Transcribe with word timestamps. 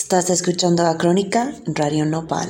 Estás 0.00 0.30
escuchando 0.30 0.86
a 0.86 0.96
Crónica 0.96 1.52
Radio 1.66 2.06
Nopal. 2.06 2.48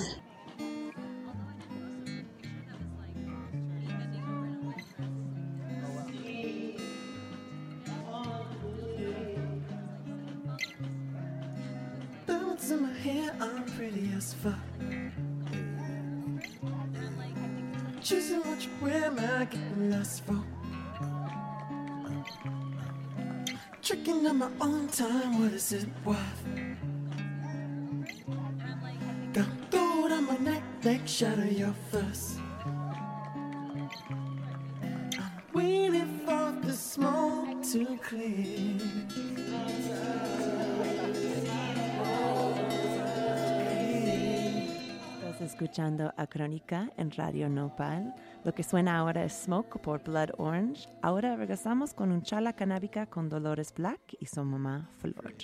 En 46.97 47.11
Radio 47.13 47.49
Nopal. 47.49 48.15
Lo 48.45 48.55
que 48.55 48.63
suena 48.63 48.99
ahora 48.99 49.25
es 49.25 49.33
Smoke 49.45 49.79
por 49.81 50.03
Blood 50.03 50.31
Orange. 50.39 50.89
Ahora 51.03 51.37
regresamos 51.37 51.95
con 51.95 52.11
un 52.11 52.23
chala 52.23 52.53
canábica 52.53 53.07
con 53.07 53.29
Dolores 53.29 53.73
Black 53.75 54.17
y 54.19 54.27
su 54.27 54.45
mamá 54.45 54.89
Flor. 54.99 55.35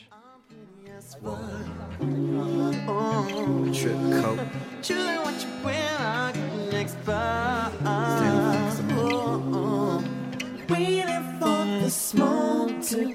The 11.84 11.90
smoke 11.90 12.80
to. 12.80 13.14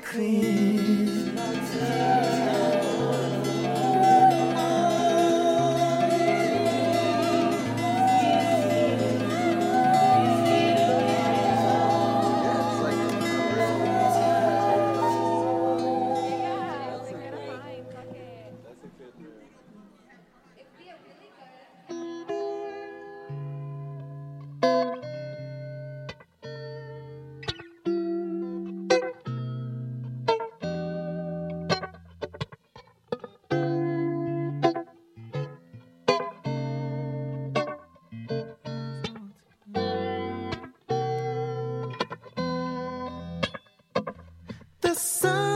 The 44.90 44.96
sun 44.96 45.49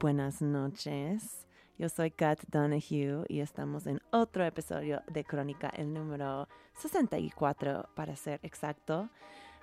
buenas 0.00 0.40
noches. 0.42 1.46
Yo 1.78 1.88
soy 1.88 2.10
Kat 2.10 2.40
Donahue 2.48 3.24
y 3.28 3.40
estamos 3.40 3.86
en 3.86 4.00
otro 4.10 4.44
episodio 4.44 5.02
de 5.06 5.24
Crónica, 5.24 5.68
el 5.70 5.92
número 5.92 6.46
64 6.74 7.88
para 7.94 8.16
ser 8.16 8.40
exacto. 8.42 9.08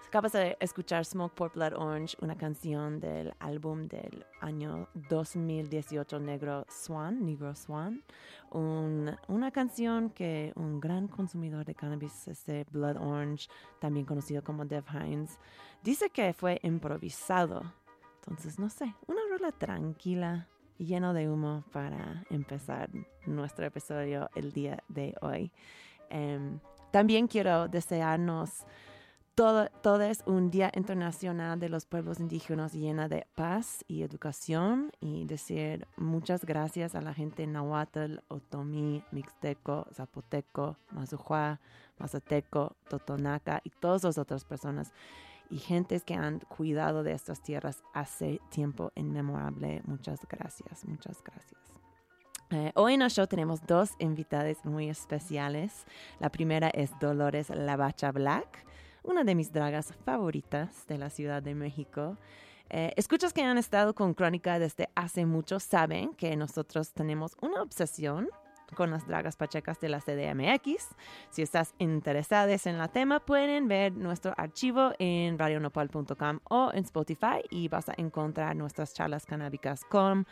Acabas 0.07 0.31
de 0.31 0.55
escuchar 0.61 1.03
Smoke 1.05 1.35
por 1.35 1.51
Blood 1.53 1.73
Orange, 1.75 2.15
una 2.21 2.37
canción 2.37 2.99
del 2.99 3.33
álbum 3.39 3.87
del 3.87 4.25
año 4.39 4.87
2018 5.09 6.19
Negro 6.19 6.65
Swan, 6.69 7.25
Negro 7.25 7.53
Swan. 7.55 8.03
Un- 8.51 9.15
una 9.27 9.51
canción 9.51 10.09
que 10.11 10.53
un 10.55 10.79
gran 10.79 11.07
consumidor 11.09 11.65
de 11.65 11.75
cannabis, 11.75 12.27
este 12.29 12.63
Blood 12.71 12.97
Orange, 12.97 13.49
también 13.79 14.05
conocido 14.05 14.43
como 14.43 14.65
Dev 14.65 14.85
Hines, 14.93 15.37
dice 15.83 16.09
que 16.09 16.31
fue 16.33 16.59
improvisado. 16.63 17.63
Entonces, 18.27 18.59
no 18.59 18.69
sé, 18.69 18.93
una 19.07 19.21
rola 19.29 19.51
tranquila, 19.51 20.47
lleno 20.77 21.13
de 21.13 21.29
humo 21.29 21.63
para 21.71 22.25
empezar 22.29 22.89
nuestro 23.25 23.65
episodio 23.65 24.29
el 24.35 24.51
día 24.51 24.83
de 24.89 25.15
hoy. 25.21 25.51
Em, 26.09 26.59
también 26.91 27.27
quiero 27.27 27.67
desearnos 27.67 28.65
todo, 29.33 29.69
todo 29.81 30.01
es 30.01 30.23
un 30.25 30.49
Día 30.49 30.71
Internacional 30.75 31.59
de 31.59 31.69
los 31.69 31.85
Pueblos 31.85 32.19
Indígenas 32.19 32.73
llena 32.73 33.07
de 33.07 33.27
paz 33.35 33.85
y 33.87 34.01
educación 34.01 34.91
y 34.99 35.25
decir 35.25 35.87
muchas 35.95 36.43
gracias 36.43 36.95
a 36.95 37.01
la 37.01 37.13
gente 37.13 37.45
nahuatl, 37.45 38.17
otomí, 38.29 39.03
mixteco, 39.11 39.87
zapoteco, 39.93 40.77
mazujua, 40.91 41.59
mazateco, 41.99 42.75
totonaca 42.89 43.61
y 43.63 43.69
todas 43.69 44.03
las 44.03 44.17
otras 44.17 44.43
personas 44.43 44.91
y 45.49 45.57
gentes 45.57 46.03
que 46.03 46.13
han 46.13 46.39
cuidado 46.39 47.03
de 47.03 47.13
estas 47.13 47.41
tierras 47.41 47.83
hace 47.93 48.39
tiempo 48.49 48.91
inmemorable. 48.95 49.81
Muchas 49.85 50.19
gracias, 50.27 50.85
muchas 50.85 51.23
gracias. 51.23 51.61
Eh, 52.49 52.71
hoy 52.75 52.93
en 52.93 53.01
el 53.01 53.11
show 53.11 53.27
tenemos 53.27 53.65
dos 53.67 53.91
invitadas 53.99 54.63
muy 54.63 54.89
especiales. 54.89 55.85
La 56.19 56.29
primera 56.29 56.69
es 56.69 56.91
Dolores 56.99 57.49
Lavacha 57.49 58.11
Black, 58.11 58.65
una 59.03 59.23
de 59.23 59.35
mis 59.35 59.51
dragas 59.51 59.93
favoritas 60.05 60.87
de 60.87 60.97
la 60.97 61.09
Ciudad 61.09 61.43
de 61.43 61.55
México. 61.55 62.17
Eh, 62.69 62.93
escuchas 62.95 63.33
que 63.33 63.41
han 63.41 63.57
estado 63.57 63.93
con 63.93 64.13
Crónica 64.13 64.59
desde 64.59 64.89
hace 64.95 65.25
mucho 65.25 65.59
saben 65.59 66.13
que 66.13 66.35
nosotros 66.35 66.93
tenemos 66.93 67.35
una 67.41 67.61
obsesión 67.61 68.29
con 68.75 68.91
las 68.91 69.07
dragas 69.07 69.35
pachecas 69.35 69.79
de 69.79 69.89
la 69.89 69.99
CDMX. 69.99 70.95
Si 71.29 71.41
estás 71.41 71.73
interesados 71.79 72.65
en 72.65 72.77
la 72.77 72.87
tema, 72.87 73.19
pueden 73.19 73.67
ver 73.67 73.93
nuestro 73.93 74.33
archivo 74.37 74.91
en 74.99 75.37
radionopal.com 75.37 76.39
o 76.49 76.71
en 76.73 76.83
Spotify 76.83 77.41
y 77.49 77.67
vas 77.67 77.89
a 77.89 77.93
encontrar 77.97 78.55
nuestras 78.55 78.93
charlas 78.93 79.25
canábicas 79.25 79.83
con 79.85 80.27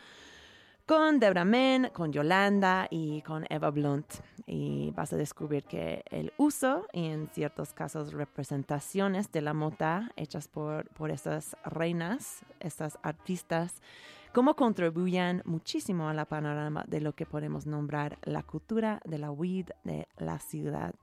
con 0.86 1.18
Debra 1.18 1.44
Men, 1.44 1.90
con 1.92 2.12
Yolanda 2.12 2.86
y 2.88 3.20
con 3.22 3.44
Eva 3.50 3.70
Blunt. 3.70 4.06
Y 4.46 4.92
vas 4.92 5.12
a 5.12 5.16
descubrir 5.16 5.64
que 5.64 6.04
el 6.10 6.32
uso 6.36 6.86
y 6.92 7.06
en 7.06 7.28
ciertos 7.32 7.72
casos 7.72 8.12
representaciones 8.12 9.32
de 9.32 9.42
la 9.42 9.52
mota 9.52 10.12
hechas 10.14 10.46
por, 10.46 10.88
por 10.90 11.10
estas 11.10 11.56
reinas, 11.64 12.44
estas 12.60 13.00
artistas, 13.02 13.82
cómo 14.32 14.56
contribuyen 14.56 15.42
muchísimo 15.44 16.08
a 16.08 16.14
la 16.14 16.24
panorama 16.26 16.84
de 16.86 17.00
lo 17.00 17.14
que 17.14 17.26
podemos 17.26 17.66
nombrar 17.66 18.18
la 18.22 18.42
cultura 18.42 19.00
de 19.04 19.18
la 19.18 19.30
weed 19.30 19.68
de 19.84 20.08
la 20.18 20.38
ciudad. 20.38 20.94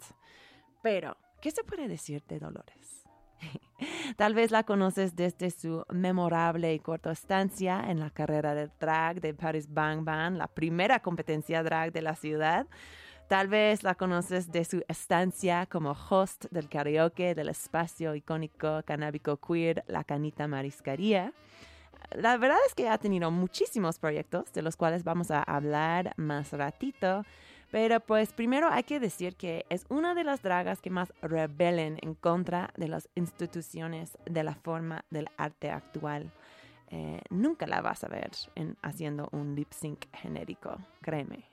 Pero, 0.82 1.18
¿qué 1.42 1.52
se 1.52 1.64
puede 1.64 1.88
decir 1.88 2.24
de 2.28 2.40
Dolores? 2.40 3.04
Tal 4.18 4.34
vez 4.34 4.52
la 4.52 4.64
conoces 4.64 5.16
desde 5.16 5.52
su 5.52 5.84
memorable 5.90 6.74
y 6.74 6.80
corta 6.80 7.12
estancia 7.12 7.84
en 7.88 8.00
la 8.00 8.10
carrera 8.10 8.54
de 8.56 8.70
drag 8.80 9.22
de 9.22 9.34
Paris 9.34 9.68
Bang 9.72 10.04
Bang, 10.04 10.38
la 10.38 10.48
primera 10.48 11.00
competencia 11.00 11.64
drag 11.64 11.92
de 11.92 12.02
la 12.02 12.16
ciudad. 12.16 12.68
Tal 13.28 13.48
vez 13.48 13.84
la 13.84 13.96
conoces 13.96 14.52
de 14.52 14.66
su 14.66 14.84
estancia 14.88 15.66
como 15.66 15.92
host 15.92 16.46
del 16.52 16.70
karaoke 16.70 17.34
del 17.34 17.50
espacio 17.50 18.14
icónico 18.16 18.84
canábico 18.86 19.38
queer 19.38 19.84
La 19.88 20.04
Canita 20.04 20.48
Mariscaría. 20.48 21.34
La 22.12 22.38
verdad 22.38 22.58
es 22.68 22.76
que 22.76 22.90
ha 22.90 22.98
tenido 22.98 23.32
muchísimos 23.32 24.00
proyectos 24.00 24.52
de 24.54 24.62
los 24.62 24.76
cuales 24.76 25.04
vamos 25.04 25.32
a 25.32 25.42
hablar 25.42 26.14
más 26.18 26.52
ratito. 26.52 27.24
Pero 27.72 28.00
pues 28.02 28.34
primero 28.34 28.70
hay 28.70 28.84
que 28.84 29.00
decir 29.00 29.36
que 29.36 29.66
es 29.70 29.88
una 29.90 30.14
de 30.14 30.24
las 30.24 30.44
dragas 30.44 30.80
que 30.80 30.92
más 30.92 31.12
rebelen 31.24 31.98
en 32.04 32.14
contra 32.14 32.72
de 32.78 32.88
las 32.88 33.10
instituciones 33.16 34.16
de 34.26 34.44
la 34.44 34.54
forma 34.54 35.06
del 35.10 35.28
arte 35.38 35.72
actual. 35.72 36.32
Eh, 36.90 37.20
nunca 37.32 37.66
la 37.66 37.82
vas 37.82 38.04
a 38.04 38.10
ver 38.10 38.30
en, 38.54 38.78
haciendo 38.84 39.28
un 39.32 39.56
lip 39.56 39.72
sync 39.72 40.06
genérico, 40.14 40.78
créeme. 41.02 41.53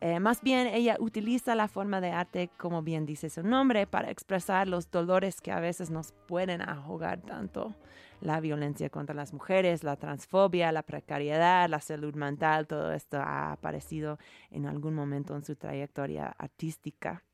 Eh, 0.00 0.20
más 0.20 0.42
bien, 0.42 0.68
ella 0.68 0.96
utiliza 1.00 1.56
la 1.56 1.66
forma 1.66 2.00
de 2.00 2.12
arte, 2.12 2.50
como 2.56 2.82
bien 2.82 3.04
dice 3.04 3.30
su 3.30 3.42
nombre, 3.42 3.86
para 3.86 4.10
expresar 4.10 4.68
los 4.68 4.90
dolores 4.90 5.40
que 5.40 5.50
a 5.50 5.58
veces 5.58 5.90
nos 5.90 6.12
pueden 6.26 6.62
ahogar 6.62 7.20
tanto 7.20 7.74
la 8.20 8.40
violencia 8.40 8.90
contra 8.90 9.14
las 9.14 9.32
mujeres, 9.32 9.82
la 9.82 9.96
transfobia, 9.96 10.70
la 10.72 10.82
precariedad, 10.82 11.68
la 11.68 11.80
salud 11.80 12.14
mental, 12.14 12.66
todo 12.66 12.92
esto 12.92 13.18
ha 13.18 13.52
aparecido 13.52 14.18
en 14.50 14.66
algún 14.66 14.94
momento 14.94 15.34
en 15.34 15.44
su 15.44 15.56
trayectoria 15.56 16.34
artística. 16.38 17.24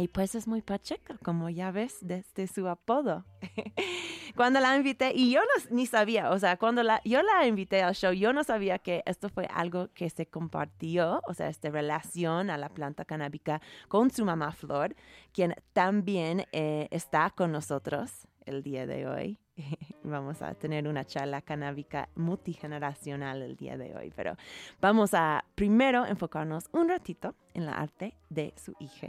Y 0.00 0.08
pues 0.08 0.34
es 0.34 0.48
muy 0.48 0.62
pacheca, 0.62 1.18
como 1.22 1.50
ya 1.50 1.70
ves 1.70 1.98
desde 2.00 2.46
su 2.46 2.66
apodo. 2.68 3.26
cuando 4.34 4.58
la 4.58 4.74
invité, 4.74 5.12
y 5.14 5.30
yo 5.30 5.40
no, 5.40 5.76
ni 5.76 5.84
sabía, 5.84 6.30
o 6.30 6.38
sea, 6.38 6.56
cuando 6.56 6.82
la, 6.82 7.02
yo 7.04 7.22
la 7.22 7.46
invité 7.46 7.82
al 7.82 7.94
show, 7.94 8.12
yo 8.12 8.32
no 8.32 8.42
sabía 8.42 8.78
que 8.78 9.02
esto 9.04 9.28
fue 9.28 9.46
algo 9.52 9.88
que 9.92 10.08
se 10.08 10.24
compartió, 10.24 11.20
o 11.28 11.34
sea, 11.34 11.48
esta 11.48 11.68
relación 11.68 12.48
a 12.48 12.56
la 12.56 12.70
planta 12.70 13.04
canábica 13.04 13.60
con 13.88 14.10
su 14.10 14.24
mamá 14.24 14.52
Flor, 14.52 14.96
quien 15.34 15.54
también 15.74 16.46
eh, 16.52 16.88
está 16.90 17.28
con 17.28 17.52
nosotros 17.52 18.26
el 18.46 18.62
día 18.62 18.86
de 18.86 19.06
hoy. 19.06 19.38
vamos 20.02 20.40
a 20.40 20.54
tener 20.54 20.88
una 20.88 21.04
charla 21.04 21.42
canábica 21.42 22.08
multigeneracional 22.14 23.42
el 23.42 23.56
día 23.56 23.76
de 23.76 23.94
hoy, 23.94 24.12
pero 24.16 24.36
vamos 24.80 25.12
a 25.12 25.44
primero 25.54 26.06
enfocarnos 26.06 26.70
un 26.72 26.88
ratito 26.88 27.34
en 27.52 27.66
la 27.66 27.72
arte 27.72 28.14
de 28.30 28.54
su 28.56 28.74
hija. 28.80 29.08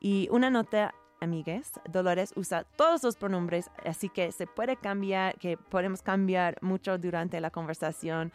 Y 0.00 0.28
una 0.30 0.50
nota, 0.50 0.94
amigues, 1.20 1.72
Dolores 1.88 2.32
usa 2.36 2.64
todos 2.64 3.02
los 3.02 3.16
pronombres, 3.16 3.70
así 3.84 4.08
que 4.08 4.32
se 4.32 4.46
puede 4.46 4.76
cambiar, 4.76 5.38
que 5.38 5.56
podemos 5.56 6.02
cambiar 6.02 6.58
mucho 6.62 6.98
durante 6.98 7.40
la 7.40 7.50
conversación 7.50 8.32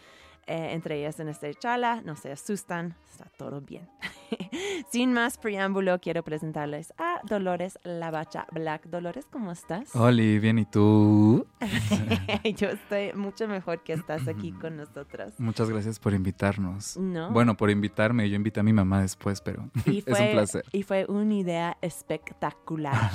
eh, 0.49 0.73
entre 0.73 0.97
ellas 0.99 1.19
en 1.19 1.29
esta 1.29 1.53
charla. 1.53 2.01
No 2.03 2.15
se 2.15 2.31
asustan, 2.31 2.95
está 3.09 3.25
todo 3.37 3.61
bien. 3.61 3.87
Sin 4.91 5.13
más 5.13 5.37
preámbulo, 5.37 5.99
quiero 5.99 6.23
presentarles 6.23 6.93
a 6.97 7.21
Dolores 7.23 7.77
Lavacha 7.83 8.47
Black. 8.51 8.85
Dolores, 8.87 9.25
¿cómo 9.31 9.51
estás? 9.51 9.95
Hola, 9.95 10.21
bien, 10.39 10.59
¿y 10.59 10.65
tú? 10.65 11.45
Yo 12.57 12.69
estoy 12.69 13.13
mucho 13.13 13.47
mejor 13.47 13.83
que 13.83 13.93
estás 13.93 14.27
aquí 14.27 14.51
con 14.61 14.77
nosotros. 14.77 15.33
Muchas 15.39 15.69
gracias 15.69 15.99
por 15.99 16.13
invitarnos. 16.13 16.97
No. 16.97 17.31
Bueno, 17.31 17.55
por 17.55 17.69
invitarme. 17.69 18.29
Yo 18.29 18.35
invité 18.35 18.59
a 18.59 18.63
mi 18.63 18.73
mamá 18.73 19.01
después, 19.01 19.41
pero 19.41 19.69
Y 19.85 19.99
es 19.99 20.07
un 20.07 20.15
fue- 20.15 20.31
placer. 20.31 20.65
Y 20.71 20.83
fue 20.83 21.05
una 21.07 21.33
idea 21.35 21.77
espectacular, 21.81 23.11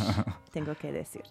tengo 0.53 0.75
que 0.77 0.93
decir. 0.93 1.23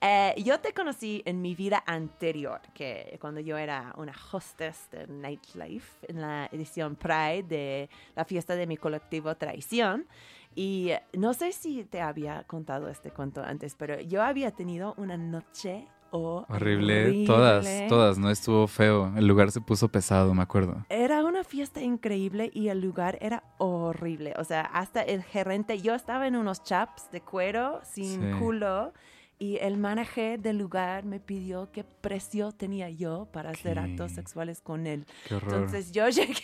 Eh, 0.00 0.34
yo 0.44 0.60
te 0.60 0.72
conocí 0.72 1.22
en 1.24 1.40
mi 1.42 1.54
vida 1.54 1.82
anterior, 1.86 2.60
que 2.74 3.16
cuando 3.20 3.40
yo 3.40 3.56
era 3.56 3.94
una 3.96 4.12
hostess 4.32 4.89
de 4.90 5.06
Nightlife 5.06 6.06
en 6.08 6.20
la 6.20 6.48
edición 6.52 6.96
Pride 6.96 7.42
de 7.44 7.90
la 8.16 8.24
fiesta 8.24 8.54
de 8.56 8.66
mi 8.66 8.76
colectivo 8.76 9.34
Traición. 9.36 10.06
Y 10.54 10.90
eh, 10.90 11.02
no 11.16 11.32
sé 11.34 11.52
si 11.52 11.84
te 11.84 12.00
había 12.00 12.42
contado 12.44 12.88
este 12.88 13.10
cuento 13.10 13.42
antes, 13.42 13.74
pero 13.76 14.00
yo 14.00 14.22
había 14.22 14.50
tenido 14.50 14.94
una 14.96 15.16
noche 15.16 15.86
Horrible. 16.12 17.24
Todas, 17.24 17.66
todas, 17.88 18.18
no 18.18 18.30
estuvo 18.30 18.66
feo. 18.66 19.12
El 19.16 19.26
lugar 19.26 19.50
se 19.52 19.60
puso 19.60 19.88
pesado, 19.88 20.34
me 20.34 20.42
acuerdo. 20.42 20.84
Era 20.88 21.24
una 21.24 21.44
fiesta 21.44 21.80
increíble 21.80 22.50
y 22.52 22.68
el 22.68 22.80
lugar 22.80 23.16
era 23.20 23.44
horrible. 23.58 24.34
O 24.36 24.44
sea, 24.44 24.62
hasta 24.62 25.02
el 25.02 25.22
gerente, 25.22 25.80
yo 25.80 25.94
estaba 25.94 26.26
en 26.26 26.36
unos 26.36 26.64
chaps 26.64 27.10
de 27.12 27.20
cuero 27.20 27.80
sin 27.84 28.20
Sí. 28.20 28.38
culo 28.40 28.92
y 29.40 29.56
el 29.56 29.78
manager 29.78 30.38
del 30.38 30.58
lugar 30.58 31.04
me 31.06 31.18
pidió 31.18 31.72
qué 31.72 31.82
precio 31.82 32.52
tenía 32.52 32.90
yo 32.90 33.26
para 33.32 33.50
hacer 33.50 33.74
¿Qué? 33.74 33.80
actos 33.80 34.12
sexuales 34.12 34.60
con 34.60 34.86
él. 34.86 35.06
Qué. 35.26 35.34
Entonces 35.34 35.90
yo 35.92 36.06
llegué 36.10 36.36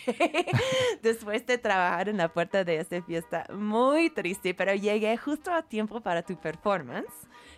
después 1.03 1.45
de 1.45 1.57
trabajar 1.59 2.09
en 2.09 2.17
la 2.17 2.27
puerta 2.33 2.63
de 2.63 2.77
esta 2.79 3.01
fiesta 3.03 3.45
muy 3.53 4.09
triste, 4.09 4.53
pero 4.53 4.73
llegué 4.73 5.15
justo 5.15 5.53
a 5.53 5.61
tiempo 5.61 6.01
para 6.01 6.23
tu 6.23 6.35
performance. 6.37 7.13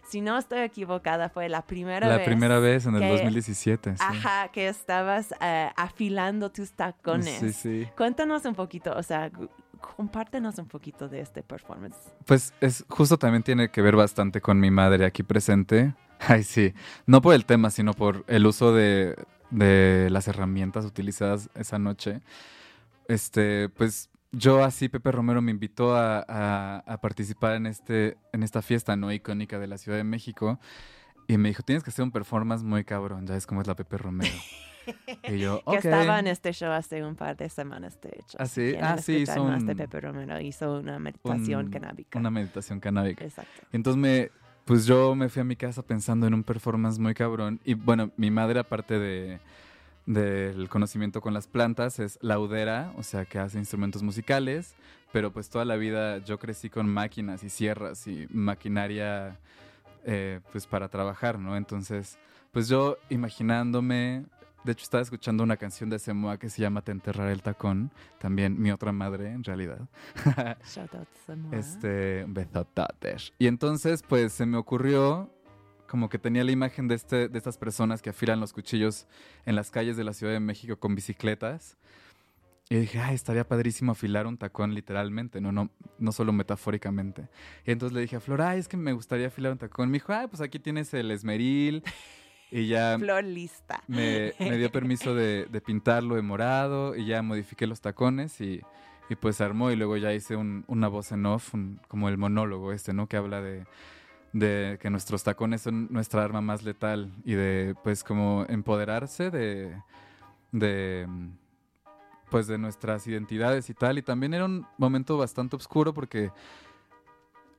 Si 0.10 0.22
no 0.22 0.38
estoy 0.38 0.60
equivocada, 0.60 1.30
fue 1.30 1.48
la 1.50 1.62
primera 1.66 2.08
la 2.08 2.18
vez. 2.18 2.26
primera 2.26 2.60
vez 2.60 2.86
en 2.86 2.96
el 2.96 3.02
que- 3.02 3.10
2017. 3.10 3.92
Sí. 3.96 4.04
Ajá, 4.06 4.50
que 4.52 4.68
estabas 4.68 5.34
eh, 5.40 5.70
afilando 5.76 6.52
tus 6.52 6.72
tacones. 6.74 7.40
Sí, 7.40 7.54
sí. 7.54 7.88
Cuéntanos 7.96 8.44
un 8.46 8.56
poquito, 8.56 8.92
o 8.96 9.04
sea, 9.04 9.32
compártenos 9.80 10.58
un 10.58 10.68
poquito 10.68 11.08
de 11.10 11.22
este 11.22 11.44
performance. 11.44 11.98
Pues 12.26 12.54
es 12.62 12.86
justo 12.90 13.18
también 13.18 13.44
tiene 13.44 13.70
que 13.70 13.82
ver 13.82 13.96
bastante 13.96 14.42
con 14.42 14.60
mi 14.60 14.72
madre 14.72 15.06
aquí 15.06 15.24
presente. 15.24 15.94
Ay, 16.20 16.44
sí. 16.44 16.74
No 17.06 17.22
por 17.22 17.34
el 17.34 17.46
tema, 17.46 17.70
sino 17.70 17.94
por 17.94 18.24
el 18.28 18.46
uso 18.46 18.74
de, 18.74 19.16
de 19.52 20.10
las 20.12 20.28
herramientas 20.28 20.86
utilizadas 20.86 21.50
esa 21.56 21.80
noche. 21.80 22.22
Este, 23.08 23.70
pues 23.70 24.10
yo 24.32 24.64
así, 24.64 24.90
Pepe 24.90 25.12
Romero 25.12 25.42
me 25.42 25.52
invitó 25.52 25.96
a, 25.96 26.20
a- 26.28 26.84
a 26.86 27.02
participar 27.02 27.56
en, 27.56 27.66
este, 27.66 28.18
en 28.34 28.44
esta 28.44 28.62
fiesta 28.62 28.96
no 28.96 29.12
icónica 29.12 29.58
de 29.60 29.68
la 29.68 29.78
Ciudad 29.78 29.98
de 29.98 30.04
México. 30.04 30.60
Y 31.28 31.38
me 31.38 31.50
dijo, 31.50 31.64
tienes 31.64 31.84
que 31.84 31.90
hacer 31.92 32.04
un 32.04 32.12
performance 32.12 32.64
muy 32.64 32.84
cabrón, 32.84 33.26
ya 33.28 33.34
ves 33.36 33.46
cómo 33.48 33.62
es 33.62 33.68
la 33.68 33.76
Pepe 33.76 33.98
Romero. 33.98 34.34
y 35.28 35.40
yo, 35.40 35.62
Que 35.66 35.78
ok. 35.78 35.86
estaba 35.86 36.20
en 36.20 36.28
este 36.28 36.52
show 36.54 36.72
hace 36.72 37.04
un 37.04 37.16
par 37.16 37.36
de 37.38 37.50
semanas, 37.50 38.00
de 38.02 38.10
hecho. 38.20 38.38
¿Ah, 38.40 38.46
sí? 38.46 38.74
Ah, 38.82 38.98
sí, 38.98 39.18
hizo 39.18 39.44
más 39.44 39.66
de 39.66 39.72
un- 39.72 39.78
Pepe 39.78 40.00
Romero, 40.02 40.40
hizo 40.40 40.80
una 40.80 41.00
meditación 41.00 41.66
un- 41.66 41.72
canábica. 41.72 42.20
Una 42.20 42.30
meditación 42.32 42.80
canábica. 42.80 43.24
Exacto. 43.24 43.62
Entonces 43.72 44.02
me, 44.02 44.32
pues 44.66 44.86
yo 44.86 45.16
me 45.16 45.30
fui 45.30 45.42
a 45.42 45.46
mi 45.46 45.56
casa 45.56 45.82
pensando 45.82 46.28
en 46.28 46.34
un 46.34 46.44
performance 46.44 47.00
muy 47.00 47.14
cabrón. 47.14 47.60
Y 47.64 47.74
bueno, 47.74 48.12
mi 48.18 48.32
madre, 48.32 48.60
aparte 48.60 48.98
de 49.00 49.40
del 50.06 50.70
conocimiento 50.70 51.22
con 51.22 51.36
las 51.36 51.46
plantas, 51.48 52.00
es 52.00 52.18
laudera, 52.24 52.92
o 52.98 53.04
sea 53.04 53.26
que 53.26 53.38
hace 53.38 53.60
instrumentos 53.60 54.02
musicales, 54.02 54.74
pero 55.12 55.32
pues 55.32 55.50
toda 55.52 55.66
la 55.66 55.76
vida 55.76 56.18
yo 56.20 56.40
crecí 56.40 56.68
con 56.72 56.90
máquinas 56.90 57.44
y 57.44 57.50
sierras 57.50 58.08
y 58.08 58.26
maquinaria 58.32 59.38
eh, 60.06 60.40
pues 60.52 60.66
para 60.66 60.88
trabajar, 60.88 61.38
¿no? 61.38 61.56
Entonces, 61.56 62.18
pues 62.52 62.68
yo 62.68 62.98
imaginándome, 63.12 64.26
de 64.64 64.72
hecho 64.72 64.84
estaba 64.84 65.02
escuchando 65.02 65.44
una 65.44 65.58
canción 65.58 65.90
de 65.90 66.00
Semoa 66.00 66.38
que 66.38 66.50
se 66.50 66.62
llama 66.62 66.82
Te 66.82 66.92
enterraré 66.92 67.32
el 67.32 67.42
tacón, 67.42 67.92
también 68.20 68.60
mi 68.60 68.72
otra 68.72 68.92
madre 68.92 69.32
en 69.32 69.44
realidad. 69.44 69.88
Shout 70.66 70.96
out 70.96 71.08
Samoa. 71.26 71.56
Este, 71.56 72.26
besototes. 72.28 73.34
Y 73.40 73.48
entonces, 73.48 74.04
pues 74.08 74.34
se 74.34 74.46
me 74.46 74.58
ocurrió 74.58 75.32
como 75.88 76.08
que 76.08 76.20
tenía 76.20 76.44
la 76.44 76.52
imagen 76.52 76.88
de, 76.88 76.96
este, 76.96 77.30
de 77.30 77.38
estas 77.38 77.58
personas 77.58 78.02
que 78.02 78.12
afilan 78.12 78.40
los 78.40 78.54
cuchillos 78.54 79.08
en 79.46 79.56
las 79.56 79.72
calles 79.72 79.98
de 79.98 80.04
la 80.04 80.14
Ciudad 80.14 80.34
de 80.34 80.40
México 80.40 80.78
con 80.78 80.96
bicicletas. 80.96 81.78
Y 82.70 82.76
dije, 82.76 83.00
ay, 83.00 83.16
estaría 83.16 83.48
padrísimo 83.48 83.94
afilar 83.94 84.28
un 84.28 84.38
tacón 84.38 84.76
literalmente, 84.76 85.42
no, 85.42 85.52
no, 85.52 85.72
no 85.98 86.12
solo 86.12 86.32
metafóricamente. 86.32 87.28
Y 87.66 87.72
entonces 87.72 87.96
le 87.96 88.02
dije 88.02 88.18
a 88.18 88.20
Flor, 88.20 88.44
ay, 88.44 88.60
es 88.60 88.68
que 88.68 88.78
me 88.78 88.94
gustaría 88.94 89.28
afilar 89.28 89.52
un 89.52 89.58
tacón. 89.58 89.90
Me 89.90 89.96
dijo, 89.96 90.14
ay, 90.14 90.28
pues 90.28 90.40
aquí 90.40 90.60
tienes 90.60 90.94
el 90.94 91.10
esmeril. 91.10 91.84
Y 92.52 92.68
ya 92.68 92.98
Flor 92.98 93.24
lista. 93.24 93.84
me, 93.88 94.34
me 94.40 94.58
dio 94.58 94.72
permiso 94.72 95.14
de, 95.14 95.46
de 95.52 95.62
pintarlo 95.62 96.16
de 96.16 96.22
morado 96.22 96.96
y 96.96 97.06
ya 97.06 97.22
modifiqué 97.22 97.68
los 97.68 97.80
tacones 97.82 98.42
y, 98.42 98.62
y 99.10 99.16
pues 99.16 99.40
armó 99.42 99.70
y 99.72 99.76
luego 99.76 99.98
ya 99.98 100.14
hice 100.14 100.36
un- 100.36 100.64
una 100.68 100.88
voz 100.88 101.12
en 101.12 101.26
off, 101.28 101.54
un- 101.54 101.80
como 101.88 102.10
el 102.10 102.18
monólogo 102.18 102.72
este, 102.74 102.92
¿no? 102.94 103.08
Que 103.08 103.18
habla 103.18 103.42
de, 103.42 103.66
de 104.34 104.78
que 104.82 104.90
nuestros 104.90 105.24
tacones 105.24 105.62
son 105.62 105.88
nuestra 105.92 106.24
arma 106.24 106.42
más 106.42 106.64
letal 106.64 107.12
y 107.24 107.34
de 107.34 107.76
pues 107.84 108.04
como 108.04 108.46
empoderarse 108.50 109.30
de, 109.30 109.76
de 110.52 111.08
pues 112.32 112.48
de 112.48 112.58
nuestras 112.58 113.06
identidades 113.08 113.70
y 113.70 113.74
tal. 113.76 113.98
Y 114.00 114.02
también 114.02 114.34
era 114.34 114.46
un 114.46 114.66
momento 114.78 115.18
bastante 115.18 115.56
oscuro 115.56 115.94
porque, 115.94 116.32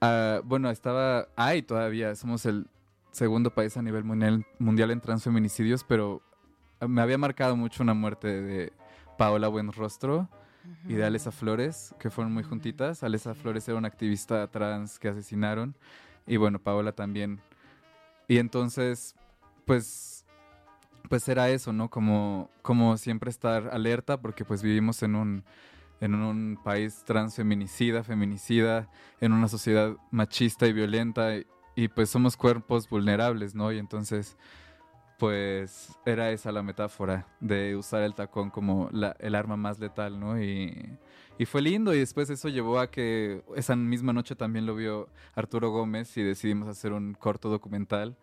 ah, 0.00 0.40
bueno, 0.44 0.70
estaba, 0.70 1.28
hay 1.37 1.62
todavía, 1.62 2.14
somos 2.14 2.47
el 2.47 2.66
segundo 3.12 3.52
país 3.52 3.76
a 3.76 3.82
nivel 3.82 4.04
mundial, 4.04 4.46
mundial 4.58 4.90
en 4.90 5.00
transfeminicidios, 5.00 5.84
pero 5.84 6.22
me 6.86 7.02
había 7.02 7.18
marcado 7.18 7.56
mucho 7.56 7.82
una 7.82 7.94
muerte 7.94 8.28
de 8.28 8.72
Paola 9.18 9.48
Buenrostro 9.48 10.28
y 10.86 10.94
de 10.94 11.04
Alesa 11.04 11.30
Flores, 11.30 11.94
que 11.98 12.10
fueron 12.10 12.32
muy 12.32 12.42
juntitas. 12.42 13.02
Alesa 13.02 13.34
Flores 13.34 13.68
era 13.68 13.78
una 13.78 13.88
activista 13.88 14.46
trans 14.48 14.98
que 14.98 15.08
asesinaron 15.08 15.74
y 16.26 16.36
bueno, 16.36 16.58
Paola 16.58 16.92
también. 16.92 17.40
Y 18.28 18.38
entonces, 18.38 19.14
pues, 19.64 20.24
pues 21.08 21.28
era 21.28 21.50
eso, 21.50 21.72
¿no? 21.72 21.90
Como, 21.90 22.50
como 22.62 22.96
siempre 22.96 23.30
estar 23.30 23.68
alerta 23.72 24.20
porque 24.20 24.44
pues 24.44 24.62
vivimos 24.62 25.02
en 25.02 25.16
un, 25.16 25.44
en 26.00 26.14
un 26.14 26.58
país 26.62 27.02
transfeminicida, 27.04 28.04
feminicida, 28.04 28.88
en 29.20 29.32
una 29.32 29.48
sociedad 29.48 29.96
machista 30.10 30.66
y 30.66 30.72
violenta 30.72 31.34
y, 31.84 31.88
pues 31.88 32.10
somos 32.10 32.37
cuerpos 32.37 32.88
vulnerables, 32.88 33.54
¿no? 33.54 33.70
Y 33.72 33.78
entonces 33.78 34.37
pues 35.18 35.92
era 36.06 36.30
esa 36.30 36.50
la 36.50 36.62
metáfora 36.62 37.26
de 37.40 37.76
usar 37.76 38.02
el 38.02 38.14
tacón 38.14 38.49
como 38.50 38.88
la- 38.90 39.14
el 39.18 39.34
arma 39.34 39.56
más 39.56 39.78
letal, 39.78 40.18
¿no? 40.18 40.40
Y, 40.42 40.96
y 41.38 41.44
fue 41.44 41.60
lindo 41.60 41.94
y 41.94 41.99
después 41.99 42.30
eso 42.30 42.49
llevó 42.49 42.78
a 42.78 42.90
que 42.90 43.42
esa 43.54 43.76
misma 43.76 44.12
noche 44.14 44.34
también 44.34 44.64
lo 44.64 44.75
vio 44.75 45.08
Arturo 45.34 45.70
Gómez 45.70 46.16
y 46.16 46.22
decidimos 46.22 46.68
hacer 46.68 46.92
un 46.94 47.12
corto 47.14 47.50
documental 47.50 48.16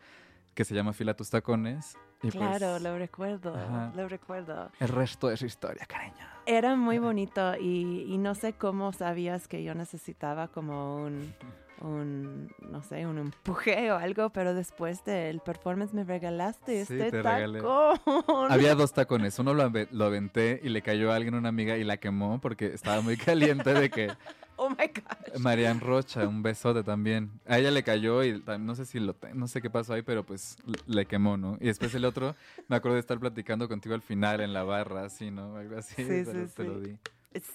que 0.56 0.66
se 0.66 0.74
llama 0.74 0.92
Fila 0.94 1.14
tus 1.16 1.30
tacones. 1.30 1.96
Y 2.24 2.30
Claro, 2.32 2.72
pues, 2.72 2.82
lo 2.82 2.98
recuerdo, 2.98 3.54
Ajá. 3.56 3.92
lo 3.96 4.10
recuerdo. 4.10 4.72
el 4.80 4.88
resto 4.88 5.30
es 5.30 5.44
historia, 5.44 5.86
cariño. 5.86 6.26
Era 6.48 6.76
muy 6.76 6.98
bonito 6.98 7.56
y, 7.60 8.06
y 8.10 8.18
no 8.18 8.34
sé 8.34 8.54
cómo 8.54 8.92
sabías 8.92 9.48
que 9.48 9.64
yo 9.64 9.76
necesitaba 9.76 10.48
como 10.48 10.96
un, 11.04 11.32
un, 11.82 12.50
no 12.70 12.82
sé, 12.84 13.06
un 13.06 13.18
empuje 13.18 13.92
o 13.92 13.98
algo, 13.98 14.30
pero 14.30 14.54
después 14.54 15.04
del 15.06 15.40
performance 15.40 15.94
me 15.94 16.04
regalaste 16.04 16.86
Sí, 16.86 17.00
este 17.00 17.22
tacón. 17.22 18.02
Había 18.50 18.76
dos 18.76 18.94
tacones, 18.94 19.38
uno 19.40 19.54
lo, 19.54 19.72
lo 19.92 20.06
aventé 20.06 20.60
y 20.64 20.70
le 20.70 20.82
cayó 20.82 21.12
a 21.12 21.16
alguien, 21.16 21.36
una 21.36 21.50
amiga, 21.50 21.78
y 21.78 21.84
la 21.84 21.98
quemó 21.98 22.40
porque 22.42 22.68
estaba 22.74 23.02
muy 23.02 23.18
caliente 23.18 23.74
de 23.74 23.90
que 23.90 24.12
Oh 24.60 24.70
my 24.70 24.76
gosh. 24.88 25.40
Marian 25.40 25.80
Rocha, 25.80 26.28
un 26.28 26.42
besote 26.42 26.84
también. 26.84 27.30
A 27.46 27.60
ella 27.60 27.70
le 27.70 27.84
cayó 27.84 28.24
y 28.24 28.44
no 28.60 28.74
sé 28.74 28.86
si 28.86 29.00
lo 29.00 29.16
no 29.36 29.48
sé 29.48 29.62
qué 29.62 29.70
pasó 29.70 29.94
ahí, 29.94 30.02
pero 30.02 30.26
pues 30.26 30.58
le 30.88 31.06
quemó, 31.06 31.38
¿no? 31.38 31.58
Y 31.62 31.68
después 31.68 31.94
el 31.94 32.06
otro, 32.06 32.36
me 32.68 32.76
acuerdo 32.76 32.96
de 32.96 33.02
estar 33.02 33.20
platicando 33.20 33.68
contigo 33.70 33.94
al 33.94 34.02
final 34.02 34.42
en 34.42 34.54
la 34.54 34.64
barra, 34.64 35.06
así, 35.06 35.30
¿no? 35.30 35.56
Algo 35.58 35.78
así. 35.78 35.94
Sí, 36.04 36.24
pero 36.26 36.48
sí, 36.48 36.54
te 36.56 36.64
lo 36.64 36.84
sí. 36.84 36.90
di. 36.90 36.98